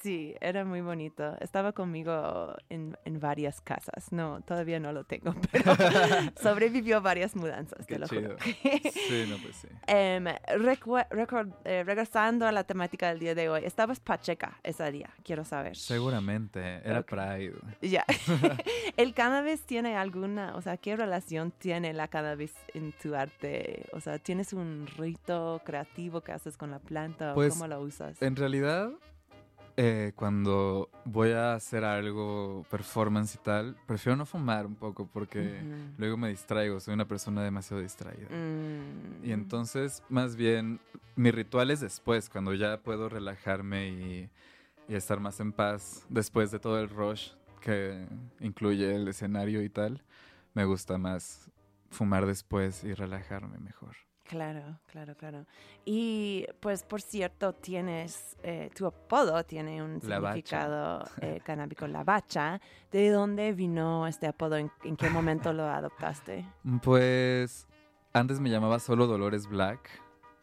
Sí, 0.03 0.35
era 0.41 0.65
muy 0.65 0.81
bonito. 0.81 1.37
Estaba 1.41 1.73
conmigo 1.73 2.55
en, 2.69 2.97
en 3.05 3.19
varias 3.21 3.61
casas. 3.61 4.13
No, 4.13 4.41
todavía 4.43 4.79
no 4.79 4.93
lo 4.93 5.05
tengo, 5.05 5.35
pero 5.53 5.75
sobrevivió 6.41 7.01
varias 7.01 7.35
mudanzas, 7.35 7.87
Qué 7.87 7.95
te 7.95 7.99
lo 8.01 8.07
chido. 8.07 8.23
juro. 8.23 8.37
Sí, 8.93 9.27
no, 9.29 9.37
pues 9.39 9.57
sí. 9.57 9.69
Em, 9.87 10.27
eh, 10.29 11.85
regresando 11.85 12.47
a 12.47 12.53
la 12.53 12.65
temática 12.65 13.09
del 13.09 13.19
día 13.19 13.35
de 13.35 13.49
hoy, 13.49 13.65
estabas 13.65 13.99
pacheca 14.01 14.59
ese 14.63 14.91
día, 14.93 15.11
quiero 15.25 15.45
saber. 15.45 15.77
Seguramente, 15.77 16.61
era. 16.85 17.03
Pride. 17.03 17.55
Ya. 17.81 18.05
¿El 18.97 19.15
cannabis 19.15 19.63
tiene 19.63 19.97
alguna, 19.97 20.55
o 20.55 20.63
sea, 20.63 20.77
qué 20.77 20.95
relación 20.97 21.51
tiene 21.51 21.93
la 21.93 22.09
cannabis 22.09 22.55
en 22.75 22.93
tu 22.93 23.15
arte? 23.15 23.87
O 23.93 24.01
sea, 24.01 24.19
¿tienes 24.19 24.53
un 24.53 24.87
rito 24.97 25.61
creativo 25.65 26.21
que 26.21 26.33
haces 26.33 26.57
con 26.57 26.71
la 26.71 26.79
planta 26.79 27.33
o 27.33 27.35
Pues, 27.35 27.55
cómo 27.55 27.67
lo 27.67 27.81
usas? 27.81 28.21
En 28.23 28.37
realidad, 28.37 28.91
eh, 29.77 30.13
cuando 30.15 30.91
voy 31.05 31.31
a 31.31 31.55
hacer 31.55 31.85
algo, 31.85 32.65
performance 32.71 33.35
y 33.35 33.39
tal, 33.39 33.77
prefiero 33.87 34.17
no 34.17 34.27
fumar 34.27 34.67
un 34.67 34.75
poco 34.75 35.07
porque 35.07 35.61
luego 35.97 36.17
me 36.17 36.29
distraigo, 36.29 36.79
soy 36.81 36.95
una 36.95 37.07
persona 37.07 37.43
demasiado 37.43 37.83
distraída. 37.83 38.29
Mm. 38.29 39.25
Y 39.25 39.33
entonces, 39.33 40.03
más 40.09 40.37
bien, 40.37 40.81
mi 41.17 41.31
ritual 41.31 41.71
es 41.71 41.81
después, 41.81 42.29
cuando 42.29 42.55
ya 42.55 42.83
puedo 42.83 43.09
relajarme 43.09 43.89
y, 43.89 44.31
y 44.89 44.95
estar 44.95 45.21
más 45.21 45.41
en 45.41 45.53
paz 45.53 46.05
después 46.09 46.51
de 46.51 46.59
todo 46.59 46.79
el 46.81 46.89
rush 46.89 47.31
que 47.61 48.07
incluye 48.41 48.95
el 48.95 49.09
escenario 49.09 49.63
y 49.63 49.71
tal. 49.71 50.03
Me 50.53 50.65
gusta 50.67 50.99
más 50.99 51.51
fumar 51.91 52.27
después 52.27 52.85
y 52.85 52.93
relajarme 52.93 53.59
mejor. 53.59 53.97
Claro, 54.33 54.79
claro, 54.87 55.15
claro. 55.15 55.45
Y 55.85 56.47
pues, 56.61 56.85
por 56.85 57.03
cierto, 57.03 57.53
tienes, 57.53 58.35
eh, 58.43 58.71
tu 58.75 58.87
apodo 58.87 59.45
tiene 59.45 59.83
un 59.83 60.01
La 60.05 60.17
significado 60.17 61.05
eh, 61.21 61.39
canábico, 61.45 61.87
la 61.87 62.03
bacha. 62.03 62.59
¿De 62.91 63.11
dónde 63.11 63.53
vino 63.53 64.07
este 64.07 64.27
apodo? 64.27 64.57
¿En, 64.57 64.71
en 64.85 64.97
qué 64.97 65.11
momento 65.11 65.53
lo 65.53 65.65
adoptaste? 65.65 66.47
Pues 66.83 67.67
antes 68.15 68.41
me 68.41 68.49
llamaba 68.49 68.79
solo 68.79 69.07
Dolores 69.07 69.47
Black 69.47 69.91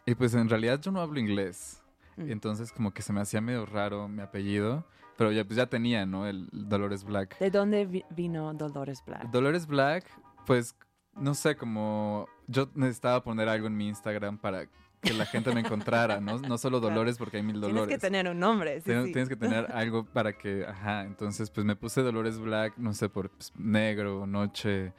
y 0.05 0.13
pues 0.13 0.35
en 0.35 0.47
realidad 0.49 0.79
yo 0.79 0.91
no 0.91 1.01
hablo 1.01 1.19
inglés. 1.19 1.81
Mm. 2.17 2.27
Y 2.29 2.31
entonces 2.31 2.71
como 2.71 2.93
que 2.93 3.01
se 3.01 3.11
me 3.11 3.21
hacía 3.21 3.41
medio 3.41 3.65
raro 3.65 4.07
mi 4.07 4.21
apellido, 4.21 4.85
pero 5.17 5.31
ya, 5.31 5.43
pues 5.45 5.57
ya 5.57 5.65
tenía, 5.65 6.05
¿no? 6.05 6.27
El 6.27 6.47
Dolores 6.51 7.03
Black. 7.03 7.39
¿De 7.39 7.49
dónde 7.49 7.85
vi- 7.87 8.05
vino 8.11 8.53
Dolores 8.53 9.03
Black? 9.03 9.31
Dolores 9.31 9.65
Black, 9.65 10.05
pues 10.45 10.75
no 11.15 11.33
sé, 11.33 11.55
como 11.57 12.27
yo 12.49 12.69
necesitaba 12.73 13.23
poner 13.23 13.47
algo 13.47 13.67
en 13.67 13.77
mi 13.77 13.87
Instagram 13.87 14.37
para 14.37 14.67
que 15.01 15.13
la 15.13 15.25
gente 15.25 15.53
me 15.53 15.61
encontrara, 15.61 16.19
¿no? 16.19 16.39
No 16.39 16.57
solo. 16.57 16.79
Dolores 16.79 17.17
porque 17.17 17.37
hay 17.37 17.43
mil 17.43 17.55
Tienes 17.55 17.69
Dolores. 17.69 17.95
que 17.95 17.99
tener 17.99 18.27
un 18.27 18.39
nombre, 18.39 18.77
sí, 18.79 18.85
Tienes, 18.85 19.05
sí. 19.05 19.13
tienes 19.13 19.29
que 19.29 19.35
tener 19.35 19.71
algo 19.71 20.05
para 20.05 20.37
que, 20.37 20.65
ajá, 20.65 21.03
entonces 21.03 21.49
pues 21.49 21.65
me 21.65 21.75
puse 21.75 22.01
Dolores 22.01 22.39
Black, 22.39 22.77
no 22.77 22.93
sé, 22.93 23.09
por 23.09 23.29
pues, 23.29 23.53
negro, 23.57 24.25
noche 24.25 24.93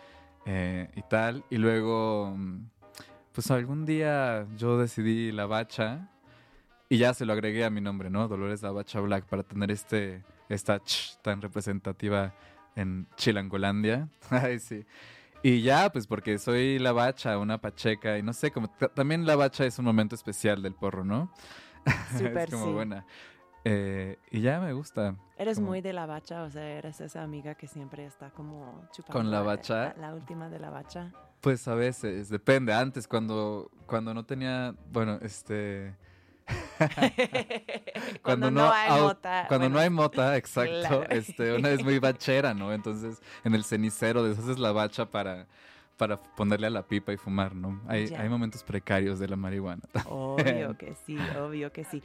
eh, 0.47 0.91
y 0.95 1.03
tal. 1.03 1.45
Y 1.51 1.57
luego, 1.57 2.35
mm, 2.37 2.69
pues 3.33 3.51
algún 3.51 3.85
día 3.85 4.47
yo 4.57 4.79
decidí 4.79 5.33
la 5.33 5.47
bacha 5.47 6.11
y 6.89 6.99
ya 6.99 7.15
se 7.15 7.25
lo 7.25 7.33
agregué 7.33 7.65
a 7.65 7.71
mi 7.71 7.81
nombre, 7.81 8.11
¿no? 8.11 8.27
Dolores 8.29 8.63
la 8.63 8.71
bacha 8.71 9.01
Black 9.01 9.25
para 9.27 9.43
tener 9.43 9.71
este, 9.71 10.23
esta 10.49 10.81
ch 10.81 11.17
tan 11.23 11.43
representativa 11.43 12.35
en 12.75 13.07
Chilangolandia. 13.17 14.09
Ay, 14.31 14.59
sí. 14.59 14.85
Y 15.43 15.63
ya, 15.63 15.91
pues 15.91 16.07
porque 16.07 16.39
soy 16.39 16.79
la 16.79 16.93
bacha, 16.93 17.39
una 17.39 17.59
pacheca, 17.59 18.19
y 18.19 18.23
no 18.23 18.33
sé, 18.33 18.51
como 18.51 18.69
ta- 18.69 18.89
también 18.89 19.25
la 19.27 19.37
bacha 19.37 19.65
es 19.65 19.79
un 19.79 19.87
momento 19.87 20.15
especial 20.15 20.63
del 20.63 20.75
porro, 20.75 21.05
¿no? 21.05 21.33
Súper, 22.19 22.49
es 22.49 22.51
como 22.51 22.67
sí. 22.67 22.73
buena. 22.73 23.07
Eh, 23.65 24.19
y 24.31 24.41
ya 24.43 24.61
me 24.61 24.73
gusta. 24.73 25.17
Eres 25.39 25.57
como- 25.59 25.69
muy 25.69 25.81
de 25.81 25.93
la 25.95 26.07
bacha, 26.07 26.43
o 26.43 26.51
sea, 26.51 26.63
eres 26.67 27.01
esa 27.01 27.23
amiga 27.23 27.55
que 27.55 27.67
siempre 27.67 28.05
está 28.05 28.31
como 28.31 28.87
chupando. 28.93 29.13
¿Con 29.19 29.31
la 29.31 29.41
bacha? 29.41 29.95
La, 29.97 30.09
la 30.09 30.15
última 30.15 30.49
de 30.51 30.59
la 30.59 30.71
bacha. 30.71 31.13
Pues 31.41 31.67
a 31.69 31.75
veces, 31.75 32.29
depende. 32.29 32.75
Antes, 32.75 33.09
cuando, 33.09 33.71
cuando 33.87 34.13
no 34.13 34.25
tenía, 34.27 34.75
bueno, 34.93 35.19
este... 35.23 35.95
cuando, 38.23 38.51
no, 38.51 38.73
hay 38.73 39.01
mota. 39.01 39.45
Cuando 39.49 39.67
bueno, 39.67 39.75
no 39.75 39.81
hay 39.81 39.91
mota, 39.91 40.37
exacto. 40.37 40.81
claro. 40.81 41.05
Este, 41.11 41.55
una 41.55 41.71
es 41.71 41.83
muy 41.83 41.99
bachera, 41.99 42.55
¿no? 42.55 42.73
Entonces, 42.73 43.21
en 43.45 43.55
el 43.55 43.65
cenicero 43.65 44.23
deshaces 44.23 44.59
la 44.59 44.73
bacha 44.73 45.07
para, 45.07 45.47
para 45.97 46.17
ponerle 46.17 46.67
a 46.67 46.71
la 46.71 46.83
pipa 46.83 47.13
y 47.13 47.17
fumar, 47.17 47.55
¿no? 47.55 47.81
Hay, 47.87 48.13
hay 48.15 48.29
momentos 48.29 48.63
precarios 48.65 49.19
de 49.19 49.29
la 49.29 49.37
marihuana. 49.37 49.83
Obvio 50.07 50.77
que 50.79 50.95
sí, 51.07 51.19
obvio 51.39 51.73
que 51.73 51.85
sí. 51.85 52.03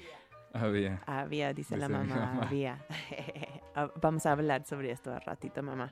Había. 0.56 1.02
Había, 1.06 1.54
dice 1.54 1.76
la 1.78 1.88
Dice 1.88 2.00
mamá, 2.00 2.16
mamá. 2.16 2.42
había. 2.48 2.80
Ah, 3.78 3.90
Vamos 4.02 4.26
a 4.26 4.32
hablar 4.32 4.66
sobre 4.66 4.90
esto 4.90 5.14
al 5.14 5.20
ratito, 5.20 5.62
mamá. 5.62 5.92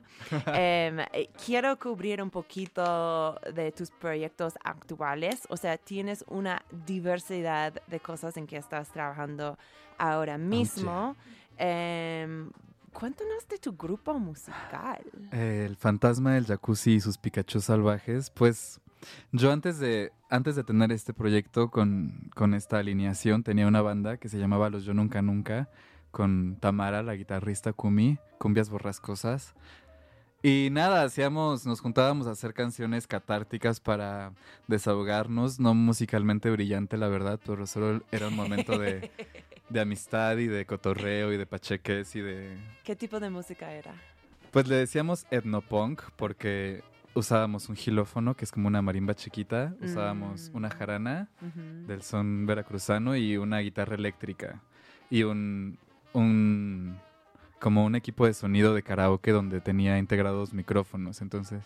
Em, 0.54 1.00
eh, 1.12 1.28
quiero 1.44 1.78
cubrir 1.78 2.22
un 2.22 2.30
poquito 2.30 3.38
de 3.54 3.72
tus 3.72 3.90
proyectos 3.90 4.54
actuales. 4.64 5.42
O 5.50 5.58
sea, 5.58 5.76
tienes 5.76 6.24
una 6.28 6.62
diversidad 6.86 7.74
de 7.86 8.00
cosas 8.00 8.38
en 8.38 8.46
que 8.46 8.56
estás 8.56 8.88
trabajando 8.90 9.58
ahora 9.98 10.38
mismo. 10.38 11.14
Em, 11.58 12.50
cuéntanos 12.94 13.46
de 13.48 13.58
tu 13.58 13.76
grupo 13.76 14.14
musical. 14.18 15.04
El 15.30 15.76
fantasma 15.76 16.32
del 16.36 16.46
jacuzzi 16.46 16.92
y 16.94 17.00
sus 17.02 17.18
Pikachu 17.18 17.60
salvajes, 17.60 18.30
pues 18.30 18.80
yo 19.32 19.52
antes 19.52 19.78
de, 19.78 20.12
antes 20.30 20.56
de 20.56 20.64
tener 20.64 20.92
este 20.92 21.12
proyecto 21.12 21.70
con, 21.70 22.30
con 22.34 22.54
esta 22.54 22.78
alineación 22.78 23.42
tenía 23.42 23.66
una 23.66 23.82
banda 23.82 24.16
que 24.16 24.28
se 24.28 24.38
llamaba 24.38 24.70
Los 24.70 24.84
Yo 24.84 24.94
Nunca 24.94 25.22
Nunca 25.22 25.68
con 26.10 26.56
Tamara, 26.60 27.02
la 27.02 27.16
guitarrista 27.16 27.72
Kumi, 27.72 28.18
cumbias 28.38 28.70
borrascosas. 28.70 29.54
Y 30.42 30.68
nada, 30.70 31.02
hacíamos, 31.02 31.66
nos 31.66 31.80
juntábamos 31.80 32.26
a 32.26 32.32
hacer 32.32 32.54
canciones 32.54 33.06
catárticas 33.06 33.80
para 33.80 34.32
desahogarnos, 34.68 35.58
no 35.58 35.74
musicalmente 35.74 36.50
brillante 36.50 36.98
la 36.98 37.08
verdad, 37.08 37.40
pero 37.44 37.66
solo 37.66 38.02
era 38.12 38.28
un 38.28 38.36
momento 38.36 38.78
de, 38.78 39.10
de 39.70 39.80
amistad 39.80 40.36
y 40.36 40.46
de 40.46 40.66
cotorreo 40.66 41.32
y 41.32 41.36
de 41.36 41.46
pacheques 41.46 42.14
y 42.14 42.20
de... 42.20 42.58
¿Qué 42.84 42.94
tipo 42.94 43.20
de 43.20 43.30
música 43.30 43.72
era? 43.72 43.94
Pues 44.50 44.68
le 44.68 44.76
decíamos 44.76 45.26
etnopunk 45.30 46.02
porque 46.14 46.84
usábamos 47.14 47.68
un 47.68 47.76
gilófono, 47.76 48.34
que 48.36 48.44
es 48.44 48.52
como 48.52 48.68
una 48.68 48.82
marimba 48.82 49.14
chiquita, 49.14 49.74
usábamos 49.80 50.50
Mm. 50.52 50.56
una 50.56 50.70
jarana 50.70 51.28
del 51.86 52.02
son 52.02 52.46
veracruzano 52.46 53.16
y 53.16 53.36
una 53.36 53.58
guitarra 53.60 53.94
eléctrica 53.94 54.60
y 55.10 55.22
un, 55.22 55.78
un 56.12 56.98
como 57.60 57.84
un 57.84 57.94
equipo 57.94 58.26
de 58.26 58.34
sonido 58.34 58.74
de 58.74 58.82
karaoke 58.82 59.30
donde 59.30 59.60
tenía 59.60 59.98
integrados 59.98 60.52
micrófonos 60.52 61.22
entonces 61.22 61.62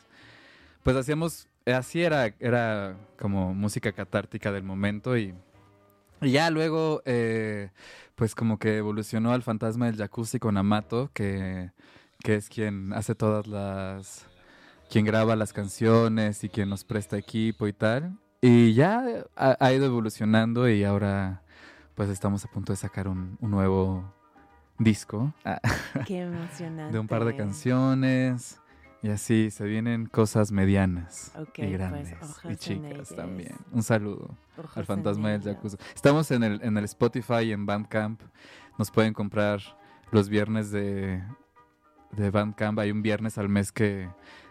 pues 0.82 0.96
hacíamos 0.96 1.48
así 1.66 2.02
era 2.02 2.34
era 2.40 2.96
como 3.18 3.52
música 3.54 3.92
catártica 3.92 4.52
del 4.52 4.62
momento 4.62 5.16
y, 5.16 5.34
y 6.20 6.30
ya 6.30 6.50
luego 6.50 7.02
eh, 7.04 7.70
pues 8.14 8.34
como 8.34 8.58
que 8.58 8.76
evolucionó 8.76 9.32
al 9.32 9.42
fantasma 9.42 9.86
del 9.86 9.96
jacuzzi 9.96 10.38
con 10.38 10.56
Amato 10.56 11.10
que 11.14 11.70
que 12.22 12.34
es 12.36 12.48
quien 12.48 12.92
hace 12.92 13.14
todas 13.14 13.46
las 13.46 14.26
quien 14.88 15.04
graba 15.04 15.36
las 15.36 15.52
canciones 15.52 16.44
y 16.44 16.48
quien 16.48 16.68
nos 16.68 16.84
presta 16.84 17.16
equipo 17.16 17.66
y 17.66 17.72
tal 17.72 18.18
y 18.40 18.74
ya 18.74 19.04
ha, 19.36 19.56
ha 19.58 19.72
ido 19.72 19.86
evolucionando 19.86 20.68
y 20.68 20.84
ahora 20.84 21.42
pues 21.94 22.08
estamos 22.08 22.44
a 22.44 22.48
punto 22.48 22.72
de 22.72 22.76
sacar 22.76 23.08
un, 23.08 23.36
un 23.40 23.50
nuevo 23.50 24.14
disco 24.78 25.34
ah, 25.44 25.60
Qué 26.06 26.20
emocionante. 26.20 26.92
de 26.92 26.98
un 26.98 27.08
par 27.08 27.24
de 27.24 27.36
canciones 27.36 28.60
y 29.02 29.10
así 29.10 29.50
se 29.50 29.64
vienen 29.64 30.06
cosas 30.06 30.50
medianas 30.50 31.32
Ok, 31.36 31.58
y 31.58 31.62
pues, 31.62 31.72
grandes 31.72 32.14
ojos 32.20 32.52
y 32.52 32.56
chicas 32.56 33.14
también. 33.14 33.54
Un 33.70 33.82
saludo 33.84 34.36
al 34.74 34.84
fantasma 34.86 35.30
del 35.30 35.42
jacuzzi. 35.42 35.76
Estamos 35.94 36.32
en 36.32 36.42
el, 36.42 36.60
en 36.64 36.76
el 36.76 36.84
Spotify 36.84 37.42
y 37.44 37.52
en 37.52 37.64
Bandcamp. 37.64 38.20
Nos 38.76 38.90
pueden 38.90 39.12
comprar 39.12 39.60
los 40.10 40.28
viernes 40.28 40.72
de, 40.72 41.22
de 42.10 42.30
Bandcamp. 42.30 42.76
Hay 42.80 42.90
un 42.90 43.02
viernes 43.02 43.38
al 43.38 43.48
mes 43.48 43.70
que, 43.70 44.08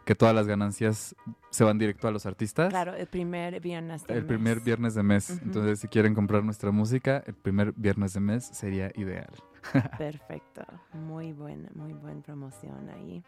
que 0.08 0.16
todas 0.16 0.34
las 0.34 0.48
ganancias 0.48 1.18
se 1.50 1.66
van 1.66 1.78
directo 1.78 2.08
a 2.08 2.12
los 2.12 2.26
artistas. 2.26 2.70
Claro, 2.70 2.94
el 2.96 3.08
primer 3.08 3.60
viernes 3.60 4.08
del 4.08 4.18
El 4.20 4.26
primer 4.26 4.56
mes. 4.56 4.64
viernes 4.64 4.96
de 4.96 5.04
mes. 5.04 5.30
Entonces, 5.30 5.82
si 5.82 5.90
quieren 5.90 6.16
comprar 6.16 6.46
nuestra 6.46 6.72
música, 6.72 7.22
el 7.28 7.34
primer 7.34 7.74
viernes 7.74 8.14
de 8.14 8.22
mes 8.22 8.46
sería 8.46 8.90
ideal. 8.96 9.30
Perfecto, 9.98 10.66
muy 10.94 11.34
buena, 11.34 11.68
muy 11.76 11.92
buena 11.92 12.22
promoción 12.22 12.90
ahí. 12.90 13.22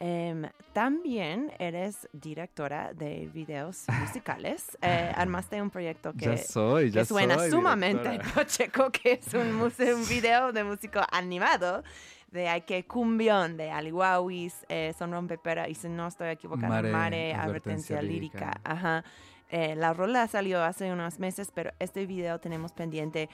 Em, 0.00 0.48
también 0.72 1.52
eres 1.58 2.08
directora 2.12 2.92
de 2.92 3.30
videos 3.32 3.84
musicales. 4.00 4.76
Eh, 4.82 5.12
armaste 5.14 5.62
un 5.62 5.70
proyecto 5.70 6.12
que, 6.12 6.26
ya 6.26 6.36
soy, 6.36 6.90
ya 6.90 7.02
que 7.02 7.06
suena 7.06 7.36
soy. 7.36 7.50
sumamente 7.50 8.10
directora. 8.10 8.34
pacheco, 8.34 8.90
que 8.90 9.12
es 9.12 9.34
un, 9.34 9.70
video 10.08 10.52
de 10.52 10.64
músico 10.64 11.00
animado 11.12 11.84
de 12.30 12.64
que 12.66 12.84
cumbión 12.84 13.56
de 13.56 13.70
Aliwawis, 13.70 14.66
eh, 14.68 14.92
Son 14.98 15.12
Rompepera 15.12 15.68
y 15.68 15.76
si 15.76 15.88
no 15.88 16.08
estoy 16.08 16.30
equivocada, 16.30 16.68
Mare, 16.68 16.90
Mare, 16.90 17.34
Advertencia 17.34 17.98
Advertencia 17.98 18.02
Lírica. 18.02 18.38
Lírica. 18.38 18.60
Ajá. 18.64 19.04
Eh, 19.50 19.76
la 19.76 19.92
rola 19.92 20.26
salió 20.26 20.64
hace 20.64 20.92
unos 20.92 21.20
meses, 21.20 21.52
pero 21.54 21.70
este 21.78 22.06
video 22.06 22.40
tenemos 22.40 22.72
pendiente. 22.72 23.28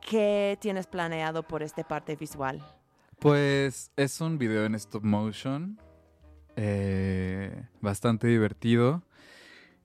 ¿Qué 0.00 0.56
tienes 0.58 0.86
planeado 0.86 1.42
por 1.42 1.62
esta 1.62 1.84
parte 1.84 2.16
visual? 2.16 2.62
Pues 3.18 3.90
es 3.96 4.20
un 4.22 4.38
video 4.38 4.64
en 4.64 4.74
stop 4.74 5.04
motion. 5.04 5.78
Eh, 6.56 7.64
bastante 7.80 8.26
divertido. 8.26 9.02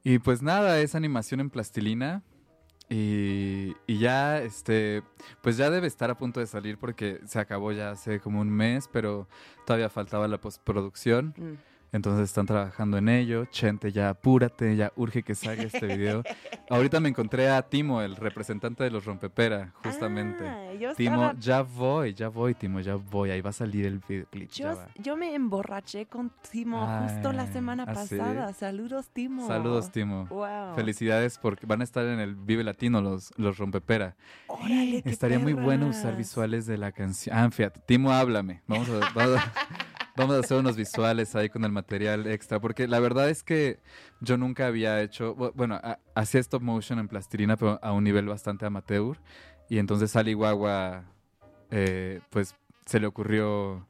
Y 0.03 0.19
pues 0.19 0.41
nada, 0.41 0.79
es 0.79 0.95
animación 0.95 1.39
en 1.39 1.49
plastilina. 1.49 2.23
Y, 2.89 3.73
y 3.87 3.99
ya, 3.99 4.41
este, 4.41 5.03
pues 5.41 5.55
ya 5.55 5.69
debe 5.69 5.87
estar 5.87 6.09
a 6.11 6.17
punto 6.17 6.41
de 6.41 6.47
salir 6.47 6.77
porque 6.77 7.21
se 7.25 7.39
acabó 7.39 7.71
ya 7.71 7.91
hace 7.91 8.19
como 8.19 8.41
un 8.41 8.49
mes, 8.49 8.89
pero 8.91 9.29
todavía 9.65 9.89
faltaba 9.89 10.27
la 10.27 10.41
postproducción. 10.41 11.33
Mm. 11.37 11.70
Entonces 11.93 12.29
están 12.29 12.45
trabajando 12.45 12.97
en 12.97 13.09
ello. 13.09 13.45
Chente, 13.45 13.91
ya 13.91 14.09
apúrate, 14.09 14.75
ya 14.77 14.93
urge 14.95 15.23
que 15.23 15.35
salga 15.35 15.63
este 15.63 15.85
video. 15.87 16.23
Ahorita 16.69 17.01
me 17.01 17.09
encontré 17.09 17.49
a 17.49 17.61
Timo, 17.63 18.01
el 18.01 18.15
representante 18.15 18.81
de 18.85 18.91
los 18.91 19.03
Rompepera, 19.03 19.73
justamente. 19.83 20.47
Ah, 20.47 20.73
yo 20.79 20.95
Timo, 20.95 21.15
estaba- 21.15 21.39
ya 21.39 21.61
voy, 21.63 22.13
ya 22.13 22.29
voy, 22.29 22.53
Timo, 22.55 22.79
ya 22.79 22.95
voy. 22.95 23.31
Ahí 23.31 23.41
va 23.41 23.49
a 23.49 23.53
salir 23.53 23.85
el 23.85 23.99
videoclip. 24.07 24.49
yo, 24.51 24.77
yo 24.97 25.17
me 25.17 25.35
emborraché 25.35 26.05
con 26.05 26.31
Timo 26.49 26.87
justo 27.03 27.33
la 27.33 27.43
Ay, 27.43 27.51
semana 27.51 27.83
¿ah, 27.85 27.95
sí? 28.05 28.15
pasada. 28.17 28.53
Saludos, 28.53 29.09
Timo. 29.09 29.45
Saludos, 29.47 29.91
Timo. 29.91 30.27
Wow. 30.27 30.75
Felicidades 30.75 31.37
porque 31.39 31.65
van 31.65 31.81
a 31.81 31.83
estar 31.83 32.05
en 32.05 32.19
el 32.21 32.35
Vive 32.35 32.63
Latino 32.63 33.01
los, 33.01 33.33
los 33.37 33.57
Rompepera. 33.57 34.15
Órale, 34.47 35.01
Estaría 35.03 35.39
muy 35.39 35.51
bueno 35.53 35.87
usar 35.87 36.15
visuales 36.15 36.65
de 36.65 36.77
la 36.77 36.93
canción. 36.93 37.35
Ah, 37.37 37.51
fíjate, 37.51 37.81
Timo, 37.85 38.11
háblame. 38.13 38.61
Vamos 38.67 38.87
a, 38.89 39.11
vamos 39.13 39.39
a- 39.41 39.51
vamos 40.15 40.35
a 40.35 40.39
hacer 40.39 40.57
unos 40.57 40.75
visuales 40.75 41.35
ahí 41.35 41.49
con 41.49 41.63
el 41.63 41.71
material 41.71 42.27
extra. 42.27 42.59
Porque 42.59 42.87
la 42.87 42.99
verdad 42.99 43.29
es 43.29 43.43
que 43.43 43.79
yo 44.19 44.37
nunca 44.37 44.67
había 44.67 45.01
hecho. 45.01 45.35
bu- 45.35 45.51
Bueno, 45.55 45.79
hacía 46.15 46.39
stop 46.41 46.61
motion 46.61 46.99
en 46.99 47.07
plastilina, 47.07 47.57
pero 47.57 47.79
a 47.81 47.91
un 47.91 48.03
nivel 48.03 48.25
bastante 48.27 48.65
amateur. 48.65 49.17
Y 49.69 49.77
entonces 49.79 50.15
Ali 50.15 50.33
Guagua, 50.33 51.03
eh, 51.69 52.19
pues 52.29 52.55
se 52.85 52.99
le 52.99 53.07
ocurrió 53.07 53.87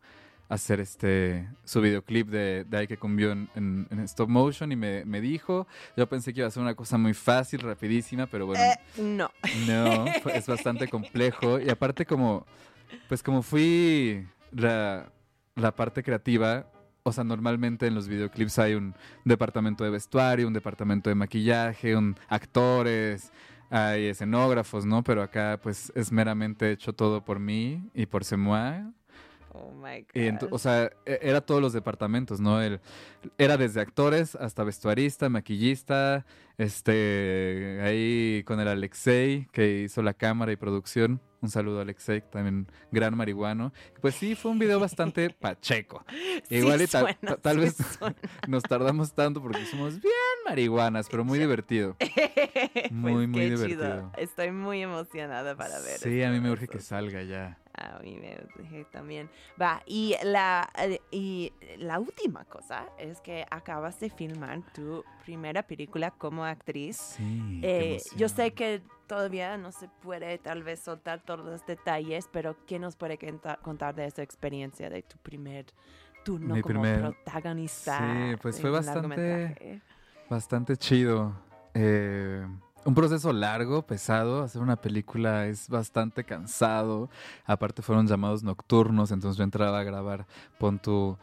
hacer 0.49 0.81
este 0.81 1.47
su 1.63 1.79
videoclip 1.79 2.27
de, 2.27 2.65
de 2.65 2.77
Ay 2.77 2.86
que 2.88 2.97
cumbió 2.97 3.31
en, 3.31 3.47
en- 3.55 3.88
en 3.89 3.99
stop 4.01 4.27
motion 4.29 4.69
y 4.71 4.75
me, 4.75 5.05
me 5.05 5.21
dijo, 5.21 5.65
yo 5.95 6.07
pensé 6.10 6.34
que 6.34 6.41
iba 6.41 6.47
a 6.47 6.51
ser 6.51 6.62
una 6.62 6.75
cosa 6.75 6.97
muy 6.97 7.13
fácil, 7.13 7.62
rapidísima, 7.62 8.27
pero 8.27 8.45
bueno, 8.45 8.62
Eh, 8.63 9.01
no. 9.01 9.31
no, 9.65 10.05
es 10.34 10.45
bastante 10.47 10.89
complejo. 10.89 11.57
Y 11.60 11.69
aparte 11.69 12.05
como, 12.05 12.45
pues 13.07 13.23
como 13.23 13.41
fui 13.41 14.27
la, 14.51 15.10
la 15.55 15.75
parte 15.75 16.03
creativa, 16.03 16.71
o 17.03 17.11
sea, 17.11 17.23
normalmente 17.23 17.87
en 17.87 17.95
los 17.95 18.07
videoclips 18.07 18.59
hay 18.59 18.75
un 18.75 18.95
departamento 19.25 19.83
de 19.83 19.89
vestuario, 19.89 20.47
un 20.47 20.53
departamento 20.53 21.09
de 21.09 21.15
maquillaje, 21.15 21.95
un 21.95 22.15
actores, 22.29 23.31
hay 23.69 24.07
escenógrafos, 24.07 24.85
¿no? 24.85 25.03
Pero 25.03 25.23
acá 25.23 25.59
pues 25.61 25.91
es 25.95 26.11
meramente 26.11 26.71
hecho 26.71 26.93
todo 26.93 27.23
por 27.23 27.39
mí 27.39 27.89
y 27.93 28.05
por 28.05 28.23
Semua. 28.23 28.91
Oh 29.53 29.71
my 29.71 30.05
God. 30.13 30.47
O 30.51 30.59
sea, 30.59 30.91
e- 31.05 31.19
era 31.21 31.41
todos 31.41 31.61
los 31.61 31.73
departamentos, 31.73 32.39
¿no? 32.39 32.61
El, 32.61 32.79
era 33.37 33.57
desde 33.57 33.81
actores 33.81 34.35
hasta 34.35 34.63
vestuarista, 34.63 35.27
maquillista, 35.29 36.25
este, 36.57 37.79
ahí 37.83 38.43
con 38.45 38.59
el 38.59 38.67
Alexei, 38.67 39.47
que 39.51 39.81
hizo 39.81 40.01
la 40.01 40.13
cámara 40.13 40.51
y 40.51 40.55
producción. 40.55 41.19
Un 41.41 41.49
saludo 41.49 41.80
a 41.80 41.82
Alexei, 41.82 42.21
también 42.21 42.67
gran 42.91 43.17
marihuano. 43.17 43.73
Pues 43.99 44.13
sí, 44.15 44.36
fue 44.36 44.51
un 44.51 44.60
video 44.60 44.80
bastante 44.80 45.30
pacheco. 45.39 46.06
Sí 46.47 46.56
Igual 46.58 46.82
y 46.84 46.88
tal, 46.88 47.01
suena, 47.04 47.19
ta- 47.19 47.38
tal 47.38 47.56
sí 47.56 47.60
vez 47.62 47.75
suena. 47.97 48.15
nos 48.47 48.63
tardamos 48.63 49.13
tanto 49.13 49.41
porque 49.41 49.65
somos 49.65 49.99
bien 49.99 50.13
marihuanas, 50.45 51.08
pero 51.10 51.23
muy 51.25 51.39
divertido. 51.39 51.95
Muy, 52.91 53.13
Pues 53.13 53.27
muy 53.27 53.39
qué 53.39 53.49
divertido. 53.49 53.84
chido. 53.95 54.12
Estoy 54.17 54.51
muy 54.51 54.82
emocionada 54.84 55.56
para 55.58 55.80
ver. 55.80 55.97
Sí, 55.99 56.21
a 56.21 56.30
mí 56.32 56.39
me 56.39 56.51
urge 56.51 56.67
que 56.67 56.80
salga 56.80 57.23
ya. 57.23 57.58
A 57.73 57.99
mí 57.99 58.17
me 58.19 58.38
urge 58.60 58.86
también. 58.91 59.29
Va, 59.62 59.81
y 59.86 60.15
la, 60.23 60.69
eh, 60.77 60.99
y 61.12 61.53
la 61.77 61.99
última 61.99 62.45
cosa 62.45 62.86
es 62.97 63.21
que 63.21 63.45
acabas 63.49 63.99
de 63.99 64.10
filmar 64.10 64.62
tu 64.73 65.03
primera 65.23 65.63
película 65.63 66.12
como 66.12 66.43
actriz. 66.45 66.97
Sí. 66.97 67.60
Eh, 67.63 68.01
yo 68.15 68.27
sé 68.29 68.53
que 68.53 68.81
todavía 69.07 69.57
no 69.57 69.71
se 69.71 69.88
puede 70.01 70.38
tal 70.38 70.63
vez 70.63 70.79
soltar 70.79 71.21
todos 71.21 71.45
los 71.45 71.65
detalles, 71.65 72.29
pero 72.31 72.55
¿qué 72.65 72.79
nos 72.79 72.95
puede 72.95 73.17
conta- 73.17 73.57
contar 73.62 73.95
de 73.95 74.05
esa 74.05 74.21
experiencia 74.23 74.89
de 74.89 75.01
tu 75.03 75.17
primer 75.17 75.65
turno 76.23 76.55
Mi 76.55 76.62
como 76.62 76.81
primer- 76.81 77.01
protagonista? 77.01 77.97
Sí, 77.99 78.36
pues 78.41 78.62
fue 78.62 78.69
bastante-? 78.69 79.81
Bastante 80.29 80.77
chido. 80.77 81.34
Eh, 81.73 82.45
un 82.85 82.95
proceso 82.95 83.31
largo, 83.33 83.85
pesado. 83.85 84.43
Hacer 84.43 84.61
una 84.61 84.75
película 84.75 85.47
es 85.47 85.69
bastante 85.69 86.23
cansado. 86.23 87.09
Aparte 87.45 87.81
fueron 87.81 88.07
llamados 88.07 88.43
nocturnos, 88.43 89.11
entonces 89.11 89.37
yo 89.37 89.43
entraba 89.43 89.79
a 89.79 89.83
grabar, 89.83 90.25
pon 90.57 90.79
tu 90.79 91.17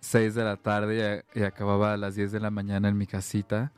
6 0.00 0.34
de 0.34 0.44
la 0.44 0.56
tarde 0.56 1.24
y, 1.34 1.42
acababa 1.42 1.92
a 1.92 1.96
las 1.96 2.14
10 2.14 2.32
de 2.32 2.40
la 2.40 2.50
mañana 2.50 2.88
en 2.88 2.96
mi 2.96 3.06
casita. 3.06 3.72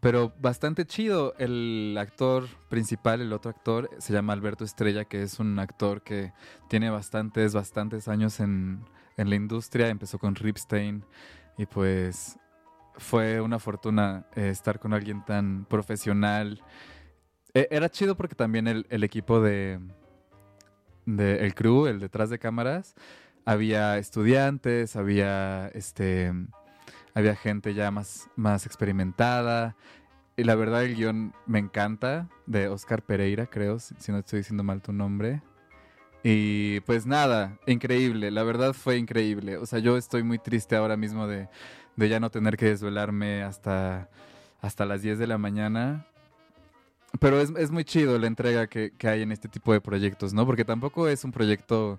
Pero 0.00 0.32
bastante 0.40 0.86
chido. 0.86 1.34
El 1.38 1.96
actor 1.98 2.46
principal, 2.68 3.20
el 3.20 3.32
otro 3.32 3.50
actor, 3.50 3.90
se 3.98 4.12
llama 4.12 4.32
Alberto 4.34 4.64
Estrella, 4.64 5.04
que 5.04 5.22
es 5.22 5.40
un 5.40 5.58
actor 5.58 6.02
que 6.02 6.32
tiene 6.68 6.90
bastantes, 6.90 7.54
bastantes 7.54 8.06
años 8.06 8.40
en, 8.40 8.84
en 9.16 9.30
la 9.30 9.36
industria. 9.36 9.88
Empezó 9.88 10.18
con 10.18 10.34
Ripstein 10.34 11.02
y 11.58 11.66
pues 11.66 12.38
fue 12.96 13.40
una 13.40 13.58
fortuna 13.58 14.26
eh, 14.34 14.48
estar 14.50 14.78
con 14.78 14.92
alguien 14.92 15.24
tan 15.24 15.64
profesional. 15.66 16.62
Eh, 17.54 17.68
era 17.70 17.88
chido 17.88 18.16
porque 18.16 18.34
también 18.34 18.68
el, 18.68 18.86
el 18.90 19.04
equipo 19.04 19.40
de, 19.40 19.80
de 21.04 21.44
el 21.44 21.54
crew, 21.54 21.86
el 21.86 22.00
detrás 22.00 22.30
de 22.30 22.38
cámaras, 22.38 22.94
había 23.44 23.98
estudiantes, 23.98 24.96
había 24.96 25.68
este 25.68 26.32
había 27.16 27.34
gente 27.34 27.72
ya 27.72 27.90
más, 27.90 28.28
más 28.36 28.66
experimentada. 28.66 29.74
Y 30.36 30.44
la 30.44 30.54
verdad 30.54 30.84
el 30.84 30.96
guion 30.96 31.32
me 31.46 31.58
encanta, 31.58 32.28
de 32.44 32.68
Oscar 32.68 33.02
Pereira, 33.02 33.46
creo, 33.46 33.78
si, 33.78 33.94
si 33.98 34.12
no 34.12 34.18
estoy 34.18 34.40
diciendo 34.40 34.62
mal 34.62 34.82
tu 34.82 34.92
nombre. 34.92 35.40
Y 36.22 36.80
pues 36.80 37.06
nada, 37.06 37.58
increíble, 37.66 38.30
la 38.30 38.42
verdad 38.42 38.74
fue 38.74 38.98
increíble. 38.98 39.56
O 39.56 39.64
sea, 39.64 39.78
yo 39.78 39.96
estoy 39.96 40.24
muy 40.24 40.38
triste 40.38 40.76
ahora 40.76 40.98
mismo 40.98 41.26
de, 41.26 41.48
de 41.96 42.08
ya 42.08 42.20
no 42.20 42.30
tener 42.30 42.56
que 42.56 42.66
desvelarme 42.66 43.42
hasta, 43.42 44.08
hasta 44.60 44.84
las 44.86 45.02
10 45.02 45.18
de 45.18 45.26
la 45.26 45.38
mañana. 45.38 46.06
Pero 47.18 47.40
es, 47.40 47.50
es 47.56 47.70
muy 47.70 47.84
chido 47.84 48.18
la 48.18 48.26
entrega 48.26 48.66
que, 48.66 48.92
que 48.96 49.08
hay 49.08 49.22
en 49.22 49.32
este 49.32 49.48
tipo 49.48 49.72
de 49.72 49.80
proyectos, 49.80 50.34
¿no? 50.34 50.44
Porque 50.44 50.64
tampoco 50.64 51.08
es 51.08 51.24
un 51.24 51.32
proyecto 51.32 51.98